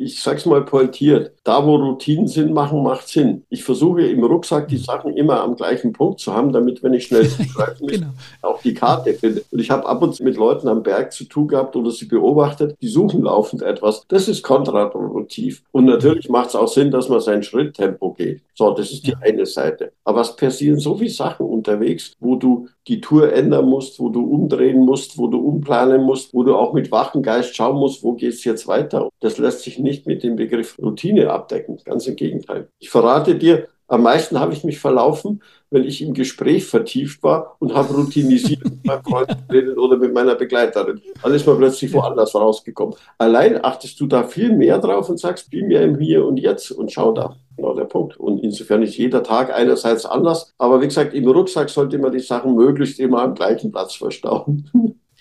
Ich 0.07 0.21
sag's 0.21 0.45
mal 0.45 0.63
pointiert, 0.63 1.33
da 1.43 1.65
wo 1.65 1.75
Routinen 1.75 2.27
Sinn 2.27 2.53
machen, 2.53 2.81
macht 2.81 3.07
Sinn. 3.07 3.43
Ich 3.49 3.63
versuche 3.63 4.07
im 4.07 4.23
Rucksack 4.23 4.67
die 4.67 4.77
Sachen 4.77 5.15
immer 5.15 5.41
am 5.41 5.55
gleichen 5.55 5.93
Punkt 5.93 6.19
zu 6.19 6.33
haben, 6.33 6.51
damit, 6.53 6.81
wenn 6.81 6.93
ich 6.93 7.05
schnell 7.05 7.27
zugreifen 7.29 7.81
muss, 7.81 7.91
genau. 7.91 8.07
auch 8.41 8.61
die 8.61 8.73
Karte 8.73 9.13
finde. 9.13 9.43
Und 9.51 9.59
ich 9.59 9.69
habe 9.69 9.85
ab 9.85 10.01
und 10.01 10.15
zu 10.15 10.23
mit 10.23 10.37
Leuten 10.37 10.67
am 10.67 10.83
Berg 10.83 11.11
zu 11.11 11.25
tun 11.25 11.47
gehabt 11.47 11.75
oder 11.75 11.91
sie 11.91 12.05
beobachtet, 12.05 12.77
die 12.81 12.87
suchen 12.87 13.23
laufend 13.23 13.61
etwas. 13.61 14.03
Das 14.07 14.27
ist 14.27 14.43
kontraproduktiv. 14.43 15.61
Und 15.71 15.85
natürlich 15.85 16.29
macht 16.29 16.49
es 16.49 16.55
auch 16.55 16.67
Sinn, 16.67 16.91
dass 16.91 17.09
man 17.09 17.19
sein 17.19 17.43
Schritttempo 17.43 18.13
geht. 18.13 18.41
So, 18.57 18.71
das 18.71 18.91
ist 18.91 19.05
die 19.05 19.15
eine 19.15 19.45
Seite. 19.45 19.93
Aber 20.03 20.21
es 20.21 20.35
passieren 20.35 20.79
so 20.79 20.97
viele 20.97 21.11
Sachen 21.11 21.45
unterwegs, 21.45 22.13
wo 22.19 22.37
du 22.37 22.67
die 22.87 22.99
Tour 22.99 23.31
ändern 23.31 23.65
musst, 23.65 23.99
wo 23.99 24.09
du 24.09 24.23
umdrehen 24.23 24.79
musst, 24.79 25.15
wo 25.19 25.27
du 25.27 25.37
umplanen 25.37 26.01
musst, 26.01 26.33
wo 26.33 26.41
du 26.41 26.55
auch 26.55 26.73
mit 26.73 26.91
wachem 26.91 27.21
Geist 27.21 27.55
schauen 27.55 27.77
musst, 27.77 28.01
wo 28.01 28.13
geht's 28.13 28.43
jetzt 28.45 28.67
weiter. 28.67 29.09
Das 29.19 29.37
lässt 29.37 29.61
sich 29.61 29.77
nicht 29.77 30.07
mit 30.07 30.23
dem 30.23 30.37
Begriff 30.37 30.75
Routine 30.81 31.29
abdecken. 31.29 31.77
Ganz 31.85 32.07
im 32.07 32.15
Gegenteil. 32.15 32.69
Ich 32.79 32.89
verrate 32.89 33.35
dir, 33.35 33.67
am 33.87 34.03
meisten 34.03 34.39
habe 34.39 34.53
ich 34.53 34.63
mich 34.63 34.79
verlaufen, 34.79 35.41
wenn 35.69 35.83
ich 35.83 36.01
im 36.01 36.13
Gespräch 36.13 36.65
vertieft 36.65 37.23
war 37.23 37.55
und 37.59 37.73
habe 37.73 37.93
routinisiert 37.93 38.63
mit 38.63 38.85
meinem 38.85 39.03
Freund 39.03 39.47
geredet 39.47 39.77
oder 39.77 39.97
mit 39.97 40.13
meiner 40.13 40.35
Begleiterin. 40.35 41.01
Dann 41.21 41.33
ist 41.33 41.47
man 41.47 41.57
plötzlich 41.57 41.93
woanders 41.93 42.35
rausgekommen. 42.35 42.95
Allein 43.17 43.63
achtest 43.63 43.99
du 43.99 44.07
da 44.07 44.23
viel 44.23 44.55
mehr 44.55 44.79
drauf 44.79 45.09
und 45.09 45.19
sagst, 45.19 45.49
viel 45.49 45.65
mehr 45.65 45.81
im 45.83 45.97
Hier 45.99 46.25
und 46.25 46.37
Jetzt 46.37 46.71
und 46.71 46.91
schau 46.91 47.11
da. 47.13 47.35
Genau 47.55 47.73
der 47.73 47.85
Punkt. 47.85 48.17
Und 48.17 48.43
insofern 48.43 48.83
ist 48.83 48.97
jeder 48.97 49.23
Tag 49.23 49.53
einerseits 49.53 50.05
anders. 50.05 50.53
Aber 50.57 50.81
wie 50.81 50.87
gesagt, 50.87 51.13
im 51.13 51.27
Rucksack 51.27 51.69
sollte 51.69 51.97
man 51.97 52.11
die 52.11 52.19
Sachen 52.19 52.55
möglichst 52.55 52.99
immer 52.99 53.21
am 53.21 53.35
gleichen 53.35 53.71
Platz 53.71 53.95
verstauen. 53.95 54.69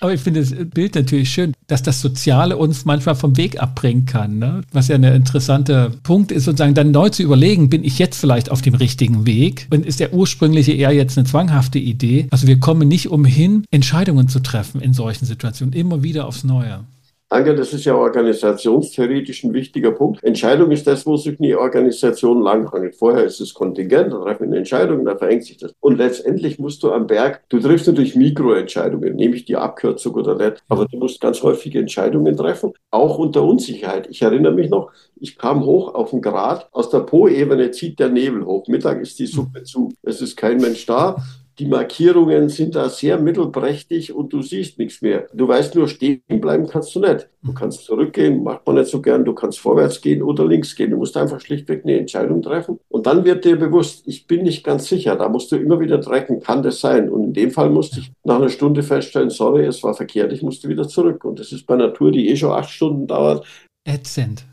Aber 0.01 0.13
ich 0.13 0.21
finde 0.21 0.41
das 0.41 0.55
Bild 0.71 0.95
natürlich 0.95 1.31
schön, 1.31 1.55
dass 1.69 1.83
das 1.83 2.01
Soziale 2.01 2.57
uns 2.57 2.85
manchmal 2.85 3.15
vom 3.15 3.37
Weg 3.37 3.61
abbringen 3.63 4.05
kann. 4.05 4.39
Ne? 4.39 4.63
Was 4.73 4.89
ja 4.89 4.97
ein 4.97 5.05
interessanter 5.05 5.91
Punkt 6.03 6.33
ist, 6.33 6.45
sozusagen 6.45 6.75
dann 6.75 6.91
neu 6.91 7.09
zu 7.09 7.23
überlegen, 7.23 7.71
bin 7.71 7.83
ich 7.83 7.99
jetzt 7.99 8.19
vielleicht 8.19 8.51
auf 8.51 8.63
dem 8.63 8.75
richtigen 8.75 9.27
Weg? 9.27 9.67
Und 9.71 9.87
ist 9.87 10.01
der 10.01 10.13
ursprüngliche 10.13 10.73
eher 10.73 10.93
jetzt 10.93 11.17
eine 11.17 11.27
zwanghafte 11.27 11.79
Idee? 11.79 12.29
Also 12.31 12.47
wir 12.47 12.61
kommen 12.61 12.89
nicht 12.89 13.09
umhin, 13.11 13.65
Entscheidungen 13.71 14.29
zu 14.29 14.41
treffen 14.41 14.81
in 14.81 14.93
solchen 14.93 15.25
Situationen, 15.25 15.73
immer 15.73 16.03
wieder 16.03 16.27
aufs 16.27 16.45
Neue. 16.45 16.81
Danke, 17.29 17.57
das 17.57 17.73
ist 17.73 17.85
ja 17.85 17.97
organisationstheoretisch 17.97 19.43
ein 19.43 19.53
wichtiger 19.53 19.91
Punkt. 19.91 20.23
Entscheidung 20.23 20.71
ist 20.71 20.87
das, 20.87 21.05
wo 21.07 21.17
sich 21.17 21.41
eine 21.41 21.59
Organisation 21.59 22.41
langhangelt. 22.41 22.95
Vorher 22.95 23.25
ist 23.25 23.41
es 23.41 23.53
Kontingent, 23.53 24.13
da 24.13 24.19
treffen 24.19 24.43
wir 24.43 24.47
eine 24.47 24.59
Entscheidung, 24.59 25.05
da 25.05 25.17
verengt 25.17 25.43
sich 25.43 25.57
das. 25.57 25.75
Und 25.81 25.99
letztendlich 25.99 26.61
musst 26.61 26.85
du 26.85 26.93
am 26.93 27.09
Berg, 27.09 27.43
du 27.49 27.59
triffst 27.59 27.89
natürlich 27.89 28.15
Mikroentscheidungen, 28.15 29.17
nehme 29.17 29.35
ich 29.35 29.45
die 29.45 29.57
Abkürzung 29.57 30.15
oder 30.15 30.37
nicht, 30.37 30.63
aber 30.69 30.85
du 30.87 30.99
musst 30.99 31.21
ganz 31.21 31.43
häufige 31.43 31.81
Entscheidungen 31.81 32.37
treffen, 32.37 32.73
auch 32.93 33.19
unter 33.19 33.43
Unsicherheit. 33.43 34.07
Ich 34.09 34.23
erinnere 34.23 34.53
mich 34.53 34.71
noch, 34.71 34.93
ich 35.17 35.37
kam 35.37 35.65
hoch 35.65 35.95
auf 35.97 36.11
den 36.11 36.23
Grat, 36.23 36.69
aus 36.71 36.91
der 36.91 37.01
Po-Ebene 37.01 37.73
zieht 37.73 37.99
der 37.99 38.09
Nebel 38.09 38.47
hoch. 38.47 38.69
Mittag 38.69 39.01
ist 39.01 39.19
die 39.19 39.27
Suppe 39.27 39.65
zu, 39.65 39.93
es 40.05 40.21
ist 40.23 40.37
kein 40.37 40.59
Mensch 40.59 40.87
da 40.87 41.17
die 41.59 41.67
Markierungen 41.67 42.51
sind 42.51 42.75
da 42.75 42.91
sehr 42.91 43.19
mittelprächtig 43.19 44.13
und 44.13 44.33
du 44.33 44.43
siehst 44.43 44.79
nichts 44.79 45.01
mehr. 45.01 45.27
Du 45.33 45.49
weißt 45.49 45.75
nur, 45.75 45.89
stehen 45.89 46.21
bleiben 46.29 46.67
kannst 46.67 46.95
du 46.95 47.01
nicht. 47.01 47.31
Du 47.43 47.55
kannst 47.55 47.85
zurückgehen, 47.85 48.43
macht 48.43 48.67
man 48.67 48.77
nicht 48.77 48.91
so 48.91 49.01
gern. 49.01 49.25
Du 49.25 49.33
kannst 49.33 49.59
vorwärts 49.61 50.03
gehen 50.03 50.23
oder 50.23 50.45
links 50.45 50.75
gehen. 50.75 50.91
Du 50.91 50.99
musst 50.99 51.17
einfach 51.17 51.41
schlichtweg 51.41 51.85
eine 51.85 51.99
Entscheidung 51.99 52.43
treffen. 52.43 52.79
Und 52.89 53.07
dann 53.07 53.25
wird 53.25 53.45
dir 53.47 53.57
bewusst, 53.59 54.03
ich 54.07 54.27
bin 54.27 54.43
nicht 54.43 54.65
ganz 54.65 54.87
sicher. 54.87 55.17
Da 55.17 55.31
musst 55.31 55.51
du 55.51 55.57
immer 55.57 55.81
wieder 55.81 56.01
trecken, 56.01 56.41
kann 56.41 56.63
das 56.63 56.81
sein? 56.81 57.09
Und 57.09 57.25
in 57.25 57.33
dem 57.33 57.51
Fall 57.51 57.71
musste 57.71 58.01
ich 58.01 58.13
nach 58.25 58.37
einer 58.37 58.51
Stunde 58.51 58.83
feststellen, 58.83 59.31
sorry, 59.31 59.65
es 59.65 59.83
war 59.83 59.95
verkehrt, 59.95 60.33
ich 60.33 60.43
musste 60.43 60.69
wieder 60.69 60.87
zurück. 60.87 61.25
Und 61.25 61.39
das 61.39 61.53
ist 61.53 61.67
bei 61.67 61.77
Tour, 61.89 62.13
die 62.13 62.29
eh 62.29 62.37
schon 62.37 62.53
acht 62.53 62.71
Stunden 62.71 63.07
dauert. 63.07 63.47
Ätzend. 63.85 64.45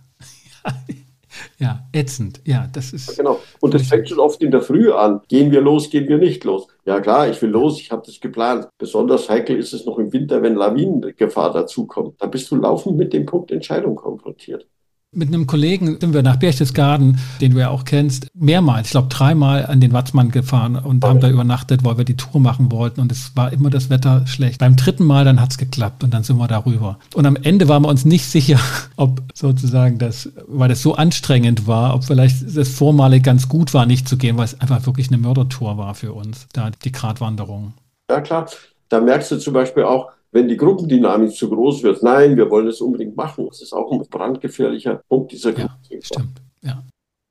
Ja, 1.57 1.87
ätzend. 1.93 2.41
Ja, 2.45 2.69
das 2.71 2.93
ist. 2.93 3.17
genau. 3.17 3.39
Und 3.59 3.73
das 3.73 3.87
fängt 3.87 4.07
schon 4.07 4.19
oft 4.19 4.41
in 4.43 4.51
der 4.51 4.61
Früh 4.61 4.91
an. 4.91 5.21
Gehen 5.27 5.51
wir 5.51 5.61
los, 5.61 5.89
gehen 5.89 6.07
wir 6.07 6.17
nicht 6.17 6.43
los. 6.43 6.67
Ja 6.85 6.99
klar, 7.01 7.29
ich 7.29 7.41
will 7.41 7.49
los, 7.49 7.79
ich 7.79 7.91
habe 7.91 8.03
das 8.05 8.19
geplant. 8.19 8.69
Besonders 8.77 9.29
heikel 9.29 9.57
ist 9.57 9.73
es 9.73 9.85
noch 9.85 9.97
im 9.99 10.11
Winter, 10.13 10.41
wenn 10.41 10.55
Lawinengefahr 10.55 11.51
dazukommt. 11.53 12.21
Da 12.21 12.27
bist 12.27 12.49
du 12.51 12.55
laufend 12.57 12.97
mit 12.97 13.13
dem 13.13 13.25
Punkt 13.25 13.51
Entscheidung 13.51 13.95
konfrontiert. 13.95 14.67
Mit 15.15 15.27
einem 15.27 15.45
Kollegen 15.45 15.99
sind 15.99 16.13
wir 16.13 16.23
nach 16.23 16.37
Berchtesgaden, 16.37 17.19
den 17.39 17.53
du 17.53 17.59
ja 17.59 17.69
auch 17.69 17.85
kennst, 17.85 18.27
mehrmals, 18.33 18.87
ich 18.87 18.91
glaube 18.91 19.09
dreimal 19.09 19.65
an 19.67 19.79
den 19.79 19.93
Watzmann 19.93 20.31
gefahren 20.31 20.75
und 20.75 21.05
haben 21.05 21.19
da 21.19 21.29
übernachtet, 21.29 21.83
weil 21.83 21.97
wir 21.97 22.05
die 22.05 22.17
Tour 22.17 22.41
machen 22.41 22.71
wollten 22.71 22.99
und 22.99 23.11
es 23.11 23.35
war 23.35 23.53
immer 23.53 23.69
das 23.69 23.89
Wetter 23.89 24.25
schlecht. 24.25 24.59
Beim 24.59 24.75
dritten 24.75 25.05
Mal 25.05 25.23
dann 25.23 25.39
hat 25.39 25.51
es 25.51 25.57
geklappt 25.57 26.03
und 26.03 26.13
dann 26.13 26.23
sind 26.23 26.37
wir 26.37 26.47
darüber. 26.47 26.97
Und 27.13 27.25
am 27.25 27.35
Ende 27.35 27.67
waren 27.67 27.83
wir 27.83 27.89
uns 27.89 28.05
nicht 28.05 28.25
sicher, 28.25 28.59
ob 28.95 29.21
sozusagen 29.33 29.99
das, 29.99 30.31
weil 30.47 30.69
das 30.69 30.81
so 30.81 30.95
anstrengend 30.95 31.67
war, 31.67 31.93
ob 31.93 32.05
vielleicht 32.05 32.43
das 32.55 32.69
vormalig 32.69 33.23
ganz 33.23 33.47
gut 33.47 33.73
war, 33.73 33.85
nicht 33.85 34.07
zu 34.07 34.17
gehen, 34.17 34.37
weil 34.37 34.45
es 34.45 34.59
einfach 34.59 34.85
wirklich 34.85 35.09
eine 35.09 35.17
Mördertour 35.17 35.77
war 35.77 35.93
für 35.93 36.13
uns, 36.13 36.47
da 36.53 36.71
die 36.71 36.91
Gratwanderung. 36.91 37.73
Ja 38.09 38.19
klar, 38.21 38.47
da 38.89 38.99
merkst 38.99 39.31
du 39.31 39.37
zum 39.37 39.53
Beispiel 39.53 39.83
auch, 39.83 40.11
wenn 40.33 40.47
die 40.47 40.57
Gruppendynamik 40.57 41.31
zu 41.31 41.49
groß 41.49 41.83
wird, 41.83 42.03
nein, 42.03 42.35
wir 42.35 42.49
wollen 42.49 42.65
das 42.65 42.81
unbedingt 42.81 43.15
machen. 43.15 43.45
Das 43.47 43.61
ist 43.61 43.71
auch 43.71 43.91
ein 43.91 44.01
brandgefährlicher 44.09 45.01
Punkt 45.07 45.31
dieser 45.31 45.57
ja, 45.57 45.79
Stimmt, 46.01 46.41
ja. 46.61 46.83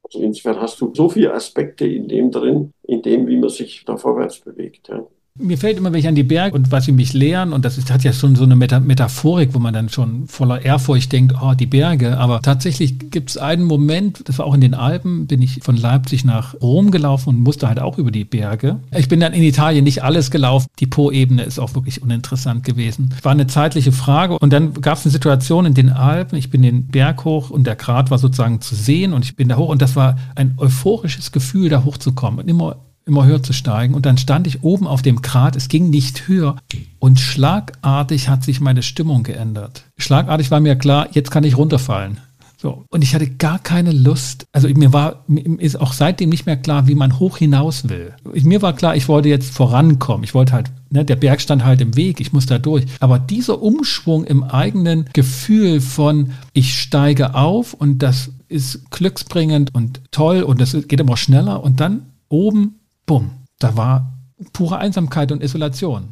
Also 0.04 0.20
insofern 0.20 0.60
hast 0.60 0.80
du 0.80 0.92
so 0.94 1.08
viele 1.08 1.34
Aspekte 1.34 1.86
in 1.86 2.06
dem 2.06 2.30
drin, 2.30 2.72
in 2.82 3.02
dem, 3.02 3.26
wie 3.26 3.36
man 3.36 3.50
sich 3.50 3.84
da 3.84 3.96
vorwärts 3.96 4.40
bewegt. 4.40 4.88
Ja. 4.88 5.04
Mir 5.38 5.56
fällt 5.56 5.78
immer, 5.78 5.90
wenn 5.90 5.98
ich 5.98 6.08
an 6.08 6.14
die 6.14 6.24
Berge 6.24 6.54
und 6.54 6.70
was 6.72 6.84
sie 6.84 6.92
mich 6.92 7.14
lehren, 7.14 7.54
und 7.54 7.64
das 7.64 7.78
ist, 7.78 7.90
hat 7.90 8.04
ja 8.04 8.12
schon 8.12 8.36
so 8.36 8.44
eine 8.44 8.54
Meta 8.54 8.80
Metaphorik, 8.80 9.54
wo 9.54 9.58
man 9.58 9.72
dann 9.72 9.88
schon 9.88 10.26
voller 10.28 10.62
Ehrfurcht 10.62 11.10
denkt, 11.10 11.34
oh, 11.40 11.54
die 11.54 11.64
Berge. 11.64 12.18
Aber 12.18 12.42
tatsächlich 12.42 13.10
gibt 13.10 13.30
es 13.30 13.38
einen 13.38 13.64
Moment, 13.64 14.28
das 14.28 14.38
war 14.38 14.44
auch 14.44 14.52
in 14.52 14.60
den 14.60 14.74
Alpen, 14.74 15.26
bin 15.26 15.40
ich 15.40 15.60
von 15.62 15.78
Leipzig 15.78 16.26
nach 16.26 16.54
Rom 16.60 16.90
gelaufen 16.90 17.30
und 17.30 17.40
musste 17.40 17.66
halt 17.66 17.80
auch 17.80 17.96
über 17.96 18.10
die 18.10 18.26
Berge. 18.26 18.80
Ich 18.94 19.08
bin 19.08 19.20
dann 19.20 19.32
in 19.32 19.42
Italien 19.42 19.84
nicht 19.84 20.02
alles 20.02 20.30
gelaufen. 20.30 20.66
Die 20.80 20.86
Po-Ebene 20.86 21.44
ist 21.44 21.58
auch 21.58 21.74
wirklich 21.74 22.02
uninteressant 22.02 22.62
gewesen. 22.62 23.14
War 23.22 23.32
eine 23.32 23.46
zeitliche 23.46 23.92
Frage. 23.92 24.38
Und 24.38 24.52
dann 24.52 24.74
gab 24.74 24.98
es 24.98 25.06
eine 25.06 25.12
Situation 25.12 25.64
in 25.64 25.72
den 25.72 25.88
Alpen. 25.88 26.36
Ich 26.36 26.50
bin 26.50 26.60
den 26.60 26.88
Berg 26.88 27.24
hoch 27.24 27.48
und 27.48 27.66
der 27.66 27.76
Grat 27.76 28.10
war 28.10 28.18
sozusagen 28.18 28.60
zu 28.60 28.74
sehen 28.74 29.14
und 29.14 29.24
ich 29.24 29.34
bin 29.34 29.48
da 29.48 29.56
hoch. 29.56 29.70
Und 29.70 29.80
das 29.80 29.96
war 29.96 30.16
ein 30.34 30.54
euphorisches 30.58 31.32
Gefühl, 31.32 31.70
da 31.70 31.84
hochzukommen. 31.84 32.40
Und 32.40 32.48
immer 32.48 32.76
immer 33.04 33.24
höher 33.24 33.42
zu 33.42 33.52
steigen. 33.52 33.94
Und 33.94 34.06
dann 34.06 34.18
stand 34.18 34.46
ich 34.46 34.62
oben 34.62 34.86
auf 34.86 35.02
dem 35.02 35.22
Grat, 35.22 35.56
es 35.56 35.68
ging 35.68 35.90
nicht 35.90 36.28
höher. 36.28 36.56
Und 36.98 37.20
schlagartig 37.20 38.28
hat 38.28 38.44
sich 38.44 38.60
meine 38.60 38.82
Stimmung 38.82 39.22
geändert. 39.22 39.84
Schlagartig 39.98 40.50
war 40.50 40.60
mir 40.60 40.76
klar, 40.76 41.08
jetzt 41.12 41.30
kann 41.30 41.44
ich 41.44 41.56
runterfallen. 41.56 42.18
So. 42.62 42.84
Und 42.90 43.02
ich 43.02 43.12
hatte 43.12 43.28
gar 43.28 43.58
keine 43.58 43.90
Lust. 43.90 44.46
Also 44.52 44.68
mir 44.68 44.92
war, 44.92 45.24
mir 45.26 45.42
ist 45.58 45.80
auch 45.80 45.92
seitdem 45.92 46.28
nicht 46.28 46.46
mehr 46.46 46.56
klar, 46.56 46.86
wie 46.86 46.94
man 46.94 47.18
hoch 47.18 47.38
hinaus 47.38 47.88
will. 47.88 48.14
Mir 48.22 48.62
war 48.62 48.72
klar, 48.72 48.94
ich 48.94 49.08
wollte 49.08 49.28
jetzt 49.28 49.52
vorankommen. 49.52 50.22
Ich 50.22 50.32
wollte 50.32 50.52
halt, 50.52 50.70
ne, 50.88 51.04
der 51.04 51.16
Berg 51.16 51.40
stand 51.40 51.64
halt 51.64 51.80
im 51.80 51.96
Weg, 51.96 52.20
ich 52.20 52.32
muss 52.32 52.46
da 52.46 52.60
durch. 52.60 52.84
Aber 53.00 53.18
dieser 53.18 53.60
Umschwung 53.60 54.24
im 54.24 54.44
eigenen 54.44 55.06
Gefühl 55.12 55.80
von, 55.80 56.34
ich 56.52 56.78
steige 56.78 57.34
auf 57.34 57.74
und 57.74 57.98
das 57.98 58.30
ist 58.48 58.88
glücksbringend 58.92 59.74
und 59.74 60.00
toll 60.12 60.44
und 60.44 60.60
das 60.60 60.76
geht 60.86 61.00
immer 61.00 61.16
schneller 61.16 61.64
und 61.64 61.80
dann 61.80 62.06
oben 62.28 62.76
bumm, 63.06 63.30
da 63.58 63.76
war 63.76 64.12
pure 64.52 64.78
Einsamkeit 64.78 65.32
und 65.32 65.42
Isolation. 65.42 66.08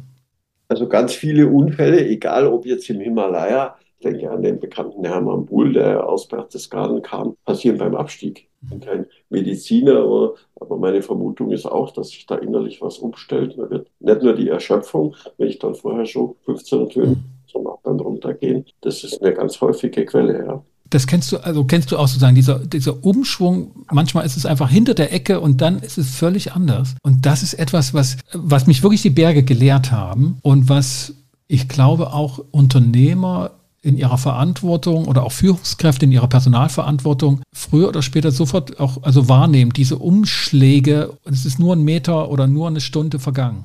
Also 0.67 0.87
ganz 0.87 1.13
viele 1.13 1.47
Unfälle, 1.47 2.05
egal 2.07 2.47
ob 2.47 2.65
jetzt 2.65 2.89
im 2.89 3.01
Himalaya, 3.01 3.75
ich 3.99 4.03
denke 4.03 4.31
an 4.31 4.41
den 4.41 4.59
bekannten 4.59 5.05
Hermann 5.05 5.45
Bull, 5.45 5.73
der 5.73 6.07
aus 6.07 6.27
Berchtesgaden 6.27 7.01
kam, 7.01 7.35
passieren 7.45 7.77
beim 7.77 7.95
Abstieg. 7.95 8.49
Ich 8.63 8.69
bin 8.69 8.79
kein 8.79 9.05
Mediziner, 9.29 9.99
aber 10.55 10.77
meine 10.77 11.01
Vermutung 11.01 11.51
ist 11.51 11.65
auch, 11.65 11.91
dass 11.91 12.09
sich 12.09 12.25
da 12.25 12.35
innerlich 12.35 12.81
was 12.81 12.99
umstellt. 12.99 13.55
Da 13.57 13.69
wird 13.69 13.89
nicht 13.99 14.21
nur 14.21 14.33
die 14.33 14.49
Erschöpfung, 14.49 15.15
wenn 15.37 15.49
ich 15.49 15.59
dann 15.59 15.75
vorher 15.75 16.05
schon 16.05 16.35
15 16.45 16.89
Töne, 16.89 17.17
sondern 17.47 17.73
auch 17.73 17.81
beim 17.81 17.99
Runtergehen, 17.99 18.65
das 18.81 19.03
ist 19.03 19.21
eine 19.21 19.33
ganz 19.33 19.59
häufige 19.59 20.05
Quelle. 20.05 20.45
Ja 20.45 20.63
das 20.91 21.07
kennst 21.07 21.31
du, 21.31 21.37
also 21.37 21.63
kennst 21.63 21.91
du 21.91 21.97
auch 21.97 22.07
sozusagen, 22.07 22.35
dieser, 22.35 22.59
dieser 22.59 23.03
Umschwung, 23.03 23.71
manchmal 23.91 24.25
ist 24.25 24.37
es 24.37 24.45
einfach 24.45 24.69
hinter 24.69 24.93
der 24.93 25.13
Ecke 25.13 25.39
und 25.39 25.61
dann 25.61 25.79
ist 25.79 25.97
es 25.97 26.11
völlig 26.11 26.53
anders. 26.53 26.95
Und 27.01 27.25
das 27.25 27.43
ist 27.43 27.55
etwas, 27.55 27.93
was, 27.93 28.17
was 28.33 28.67
mich 28.67 28.83
wirklich 28.83 29.01
die 29.01 29.09
Berge 29.09 29.43
gelehrt 29.43 29.91
haben 29.91 30.37
und 30.41 30.69
was 30.69 31.13
ich 31.47 31.67
glaube 31.67 32.13
auch 32.13 32.39
Unternehmer 32.51 33.51
in 33.81 33.97
ihrer 33.97 34.17
Verantwortung 34.17 35.05
oder 35.05 35.23
auch 35.23 35.31
Führungskräfte 35.31 36.05
in 36.05 36.11
ihrer 36.11 36.27
Personalverantwortung 36.27 37.41
früher 37.53 37.87
oder 37.87 38.01
später 38.01 38.31
sofort 38.31 38.79
auch 38.79 39.01
also 39.03 39.27
wahrnehmen, 39.27 39.71
diese 39.73 39.97
Umschläge, 39.97 41.17
es 41.25 41.45
ist 41.45 41.57
nur 41.57 41.75
ein 41.75 41.83
Meter 41.83 42.29
oder 42.29 42.47
nur 42.47 42.67
eine 42.67 42.81
Stunde 42.81 43.19
vergangen. 43.19 43.63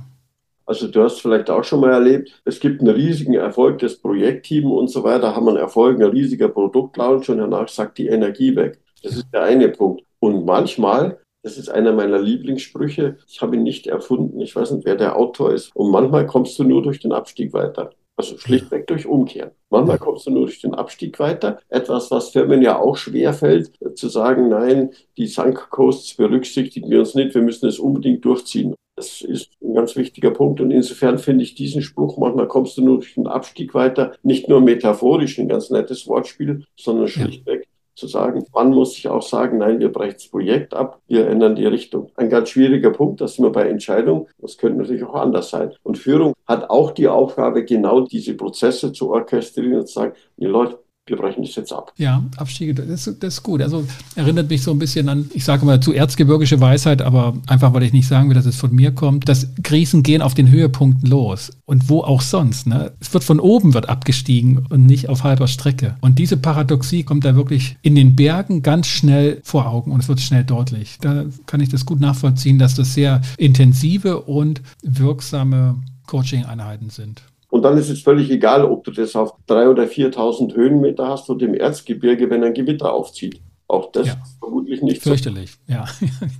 Also 0.66 0.88
du 0.88 1.02
hast 1.02 1.20
vielleicht 1.20 1.48
auch 1.48 1.62
schon 1.62 1.80
mal 1.80 1.92
erlebt, 1.92 2.42
es 2.44 2.58
gibt 2.58 2.80
einen 2.80 2.94
riesigen 2.94 3.34
Erfolg 3.34 3.78
des 3.78 4.00
Projektteams 4.00 4.66
und 4.66 4.88
so 4.88 5.04
weiter, 5.04 5.36
haben 5.36 5.48
einen 5.48 5.58
Erfolg, 5.58 6.00
ein 6.00 6.10
riesiger 6.10 6.48
Produktlaunch 6.48 7.30
und 7.30 7.38
danach 7.38 7.68
sagt 7.68 7.98
die 7.98 8.08
Energie 8.08 8.54
weg. 8.56 8.80
Das 9.02 9.16
ist 9.16 9.26
der 9.32 9.44
eine 9.44 9.68
Punkt. 9.68 10.02
Und 10.18 10.44
manchmal, 10.44 11.20
das 11.44 11.56
ist 11.56 11.68
einer 11.68 11.92
meiner 11.92 12.20
Lieblingssprüche, 12.20 13.18
ich 13.28 13.40
habe 13.40 13.54
ihn 13.54 13.62
nicht 13.62 13.86
erfunden, 13.86 14.40
ich 14.40 14.56
weiß 14.56 14.72
nicht, 14.72 14.84
wer 14.84 14.96
der 14.96 15.16
Autor 15.16 15.54
ist, 15.54 15.74
und 15.76 15.92
manchmal 15.92 16.26
kommst 16.26 16.58
du 16.58 16.64
nur 16.64 16.82
durch 16.82 16.98
den 16.98 17.12
Abstieg 17.12 17.52
weiter. 17.52 17.90
Also 18.18 18.38
schlichtweg 18.38 18.86
durch 18.86 19.06
Umkehren. 19.06 19.50
Manchmal 19.68 19.98
kommst 19.98 20.26
du 20.26 20.30
nur 20.30 20.46
durch 20.46 20.62
den 20.62 20.74
Abstieg 20.74 21.18
weiter. 21.18 21.60
Etwas, 21.68 22.10
was 22.10 22.30
Firmen 22.30 22.62
ja 22.62 22.78
auch 22.78 22.96
schwer 22.96 23.34
fällt, 23.34 23.72
zu 23.94 24.08
sagen, 24.08 24.48
nein, 24.48 24.90
die 25.18 25.26
Sunk 25.26 25.68
Costs 25.68 26.14
berücksichtigen 26.14 26.90
wir 26.90 27.00
uns 27.00 27.14
nicht, 27.14 27.34
wir 27.34 27.42
müssen 27.42 27.68
es 27.68 27.78
unbedingt 27.78 28.24
durchziehen. 28.24 28.74
Das 28.96 29.20
ist 29.20 29.50
ein 29.62 29.74
ganz 29.74 29.94
wichtiger 29.94 30.30
Punkt. 30.30 30.60
Und 30.60 30.70
insofern 30.70 31.18
finde 31.18 31.44
ich 31.44 31.54
diesen 31.54 31.82
Spruch, 31.82 32.16
manchmal 32.16 32.48
kommst 32.48 32.78
du 32.78 32.82
nur 32.82 32.96
durch 32.98 33.14
den 33.14 33.26
Abstieg 33.26 33.74
weiter, 33.74 34.12
nicht 34.22 34.48
nur 34.48 34.62
metaphorisch, 34.62 35.38
ein 35.38 35.48
ganz 35.48 35.68
nettes 35.68 36.08
Wortspiel, 36.08 36.64
sondern 36.76 37.06
schlichtweg 37.06 37.60
ja. 37.60 37.68
zu 37.94 38.06
sagen, 38.06 38.46
wann 38.52 38.70
muss 38.70 38.96
ich 38.96 39.08
auch 39.08 39.20
sagen, 39.20 39.58
nein, 39.58 39.80
wir 39.80 39.92
brechen 39.92 40.14
das 40.14 40.28
Projekt 40.28 40.72
ab, 40.72 41.02
wir 41.08 41.26
ändern 41.28 41.56
die 41.56 41.66
Richtung. 41.66 42.10
Ein 42.16 42.30
ganz 42.30 42.48
schwieriger 42.48 42.90
Punkt, 42.90 43.20
das 43.20 43.34
sind 43.34 43.44
wir 43.44 43.52
bei 43.52 43.68
Entscheidungen. 43.68 44.28
Das 44.38 44.56
könnte 44.56 44.78
natürlich 44.78 45.04
auch 45.04 45.14
anders 45.14 45.50
sein. 45.50 45.74
Und 45.82 45.98
Führung 45.98 46.32
hat 46.46 46.70
auch 46.70 46.90
die 46.92 47.08
Aufgabe, 47.08 47.66
genau 47.66 48.00
diese 48.00 48.34
Prozesse 48.34 48.92
zu 48.92 49.10
orchestrieren 49.10 49.80
und 49.80 49.88
zu 49.88 49.92
sagen, 49.92 50.14
die 50.38 50.46
Leute, 50.46 50.78
wir 51.06 51.16
brechen 51.16 51.44
das 51.44 51.54
jetzt 51.54 51.72
ab. 51.72 51.92
Ja, 51.96 52.24
Abstiege, 52.36 52.74
das, 52.74 53.04
das, 53.20 53.34
ist 53.34 53.42
gut. 53.44 53.62
Also 53.62 53.86
erinnert 54.16 54.50
mich 54.50 54.62
so 54.62 54.72
ein 54.72 54.78
bisschen 54.80 55.08
an, 55.08 55.30
ich 55.34 55.44
sage 55.44 55.64
mal, 55.64 55.78
zu 55.80 55.92
erzgebirgische 55.92 56.60
Weisheit, 56.60 57.00
aber 57.00 57.34
einfach, 57.46 57.72
weil 57.72 57.84
ich 57.84 57.92
nicht 57.92 58.08
sagen 58.08 58.28
will, 58.28 58.34
dass 58.34 58.46
es 58.46 58.56
von 58.56 58.74
mir 58.74 58.90
kommt. 58.90 59.28
Das 59.28 59.48
Krisen 59.62 60.02
gehen 60.02 60.20
auf 60.20 60.34
den 60.34 60.50
Höhepunkten 60.50 61.08
los. 61.08 61.52
Und 61.64 61.88
wo 61.88 62.00
auch 62.00 62.22
sonst. 62.22 62.66
Ne? 62.66 62.92
Es 63.00 63.14
wird 63.14 63.22
von 63.22 63.38
oben 63.38 63.72
wird 63.72 63.88
abgestiegen 63.88 64.66
und 64.68 64.86
nicht 64.86 65.08
auf 65.08 65.22
halber 65.22 65.46
Strecke. 65.46 65.94
Und 66.00 66.18
diese 66.18 66.36
Paradoxie 66.36 67.04
kommt 67.04 67.24
da 67.24 67.36
wirklich 67.36 67.76
in 67.82 67.94
den 67.94 68.16
Bergen 68.16 68.62
ganz 68.62 68.88
schnell 68.88 69.40
vor 69.44 69.68
Augen 69.68 69.92
und 69.92 70.00
es 70.00 70.08
wird 70.08 70.20
schnell 70.20 70.44
deutlich. 70.44 70.98
Da 71.00 71.24
kann 71.46 71.60
ich 71.60 71.68
das 71.68 71.86
gut 71.86 72.00
nachvollziehen, 72.00 72.58
dass 72.58 72.74
das 72.74 72.94
sehr 72.94 73.20
intensive 73.38 74.22
und 74.22 74.60
wirksame 74.82 75.76
Coaching-Einheiten 76.06 76.90
sind. 76.90 77.22
Und 77.48 77.62
dann 77.62 77.78
ist 77.78 77.88
es 77.88 78.02
völlig 78.02 78.30
egal, 78.30 78.64
ob 78.64 78.84
du 78.84 78.90
das 78.90 79.14
auf 79.14 79.34
3.000 79.48 79.70
oder 79.70 79.84
4.000 79.84 80.54
Höhenmeter 80.54 81.08
hast 81.08 81.30
oder 81.30 81.46
im 81.46 81.54
Erzgebirge, 81.54 82.28
wenn 82.28 82.44
ein 82.44 82.54
Gewitter 82.54 82.92
aufzieht. 82.92 83.40
Auch 83.68 83.90
das 83.92 84.06
ja. 84.08 84.12
ist 84.14 84.38
vermutlich 84.38 84.82
nicht 84.82 85.02
Fürchterlich, 85.02 85.52
so. 85.52 85.58
ja, 85.72 85.86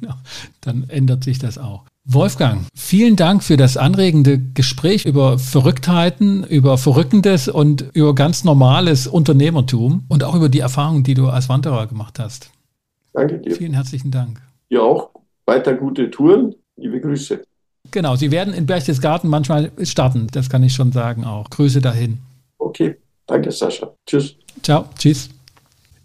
genau. 0.01 0.15
Dann 0.61 0.87
ändert 0.89 1.25
sich 1.25 1.39
das 1.39 1.59
auch. 1.59 1.85
Wolfgang, 2.05 2.63
vielen 2.73 3.17
Dank 3.17 3.43
für 3.43 3.57
das 3.57 3.77
anregende 3.77 4.39
Gespräch 4.39 5.05
über 5.07 5.41
Verrücktheiten, 5.41 6.45
über 6.45 6.79
Verrückendes 6.79 7.49
und 7.49 7.85
über 7.95 8.15
ganz 8.15 8.45
normales 8.45 9.09
Unternehmertum 9.09 10.05
und 10.09 10.23
auch 10.23 10.37
über 10.37 10.49
die 10.49 10.61
Erfahrungen, 10.61 11.03
die 11.03 11.15
du 11.15 11.27
als 11.27 11.49
Wanderer 11.49 11.89
gemacht 11.89 12.21
hast. 12.21 12.53
Danke 13.13 13.39
dir. 13.39 13.57
Vielen 13.57 13.73
herzlichen 13.73 14.13
Dank. 14.13 14.41
Ja, 14.69 14.83
auch 14.83 15.11
weiter 15.47 15.75
gute 15.75 16.11
Touren. 16.11 16.55
Liebe 16.77 17.01
Grüße. 17.01 17.43
Genau, 17.91 18.17
Sie 18.17 18.31
werden 18.31 18.55
in 18.55 18.67
Berchtesgaden 18.67 19.29
manchmal 19.31 19.71
starten, 19.83 20.29
das 20.33 20.49
kann 20.49 20.63
ich 20.63 20.73
schon 20.73 20.93
sagen 20.93 21.25
auch. 21.25 21.51
Grüße 21.51 21.81
dahin. 21.81 22.19
Okay, 22.59 22.97
danke 23.27 23.53
Sascha. 23.53 23.93
Tschüss. 24.07 24.37
Ciao, 24.63 24.87
tschüss. 24.99 25.31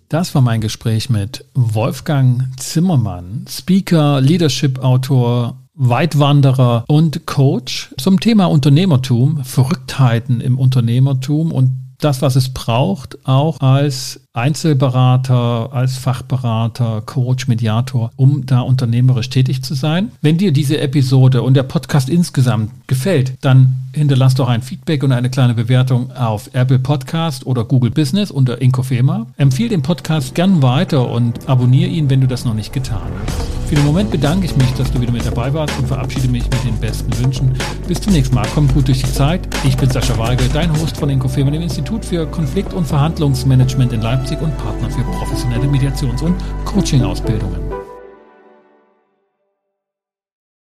Das 0.09 0.35
war 0.35 0.41
mein 0.41 0.59
Gespräch 0.59 1.09
mit 1.09 1.45
Wolfgang 1.53 2.43
Zimmermann, 2.59 3.45
Speaker, 3.47 4.19
Leadership-Autor, 4.19 5.57
Weitwanderer 5.73 6.83
und 6.87 7.25
Coach 7.25 7.93
zum 7.97 8.19
Thema 8.19 8.45
Unternehmertum, 8.45 9.43
Verrücktheiten 9.45 10.41
im 10.41 10.59
Unternehmertum 10.59 11.53
und 11.53 11.71
das, 11.99 12.21
was 12.21 12.35
es 12.35 12.49
braucht, 12.49 13.25
auch 13.25 13.59
als 13.61 14.19
Einzelberater, 14.33 15.73
als 15.73 15.97
Fachberater, 15.97 17.01
Coach, 17.05 17.49
Mediator, 17.49 18.11
um 18.15 18.45
da 18.45 18.61
unternehmerisch 18.61 19.29
tätig 19.29 19.61
zu 19.61 19.73
sein. 19.73 20.13
Wenn 20.21 20.37
dir 20.37 20.53
diese 20.53 20.79
Episode 20.79 21.41
und 21.41 21.55
der 21.55 21.63
Podcast 21.63 22.07
insgesamt 22.07 22.71
gefällt, 22.87 23.33
dann 23.41 23.75
hinterlass 23.93 24.35
doch 24.35 24.47
ein 24.47 24.61
Feedback 24.61 25.03
und 25.03 25.11
eine 25.11 25.29
kleine 25.29 25.53
Bewertung 25.53 26.11
auf 26.13 26.49
Apple 26.53 26.79
Podcast 26.79 27.45
oder 27.45 27.65
Google 27.65 27.91
Business 27.91 28.31
unter 28.31 28.61
Inkofema. 28.61 29.27
Empfehle 29.35 29.67
den 29.67 29.81
Podcast 29.81 30.33
gern 30.33 30.61
weiter 30.61 31.09
und 31.09 31.49
abonniere 31.49 31.89
ihn, 31.89 32.09
wenn 32.09 32.21
du 32.21 32.27
das 32.27 32.45
noch 32.45 32.53
nicht 32.53 32.71
getan 32.71 33.11
hast. 33.25 33.61
Für 33.71 33.75
den 33.75 33.85
Moment 33.85 34.11
bedanke 34.11 34.45
ich 34.45 34.55
mich, 34.57 34.69
dass 34.73 34.91
du 34.91 34.99
wieder 34.99 35.13
mit 35.13 35.25
dabei 35.25 35.53
warst 35.53 35.77
und 35.79 35.87
verabschiede 35.87 36.27
mich 36.27 36.43
mit 36.43 36.61
den 36.65 36.77
besten 36.77 37.17
Wünschen. 37.19 37.53
Bis 37.87 38.01
zum 38.01 38.11
nächsten 38.11 38.35
Mal. 38.35 38.45
Kommt 38.47 38.73
gut 38.73 38.89
durch 38.89 39.01
die 39.01 39.13
Zeit. 39.13 39.47
Ich 39.63 39.77
bin 39.77 39.89
Sascha 39.89 40.17
Weigel, 40.17 40.49
dein 40.51 40.73
Host 40.73 40.97
von 40.97 41.09
Inkofema, 41.09 41.51
dem 41.51 41.61
Institut 41.61 42.03
für 42.03 42.25
Konflikt- 42.25 42.73
und 42.73 42.85
Verhandlungsmanagement 42.85 43.93
in 43.93 44.01
Leipzig 44.21 44.39
und 44.39 44.55
Partner 44.59 44.87
für 44.87 45.01
professionelle 45.01 45.67
Mediations- 45.67 46.21
und 46.21 46.35
Coaching-Ausbildungen. 46.63 47.70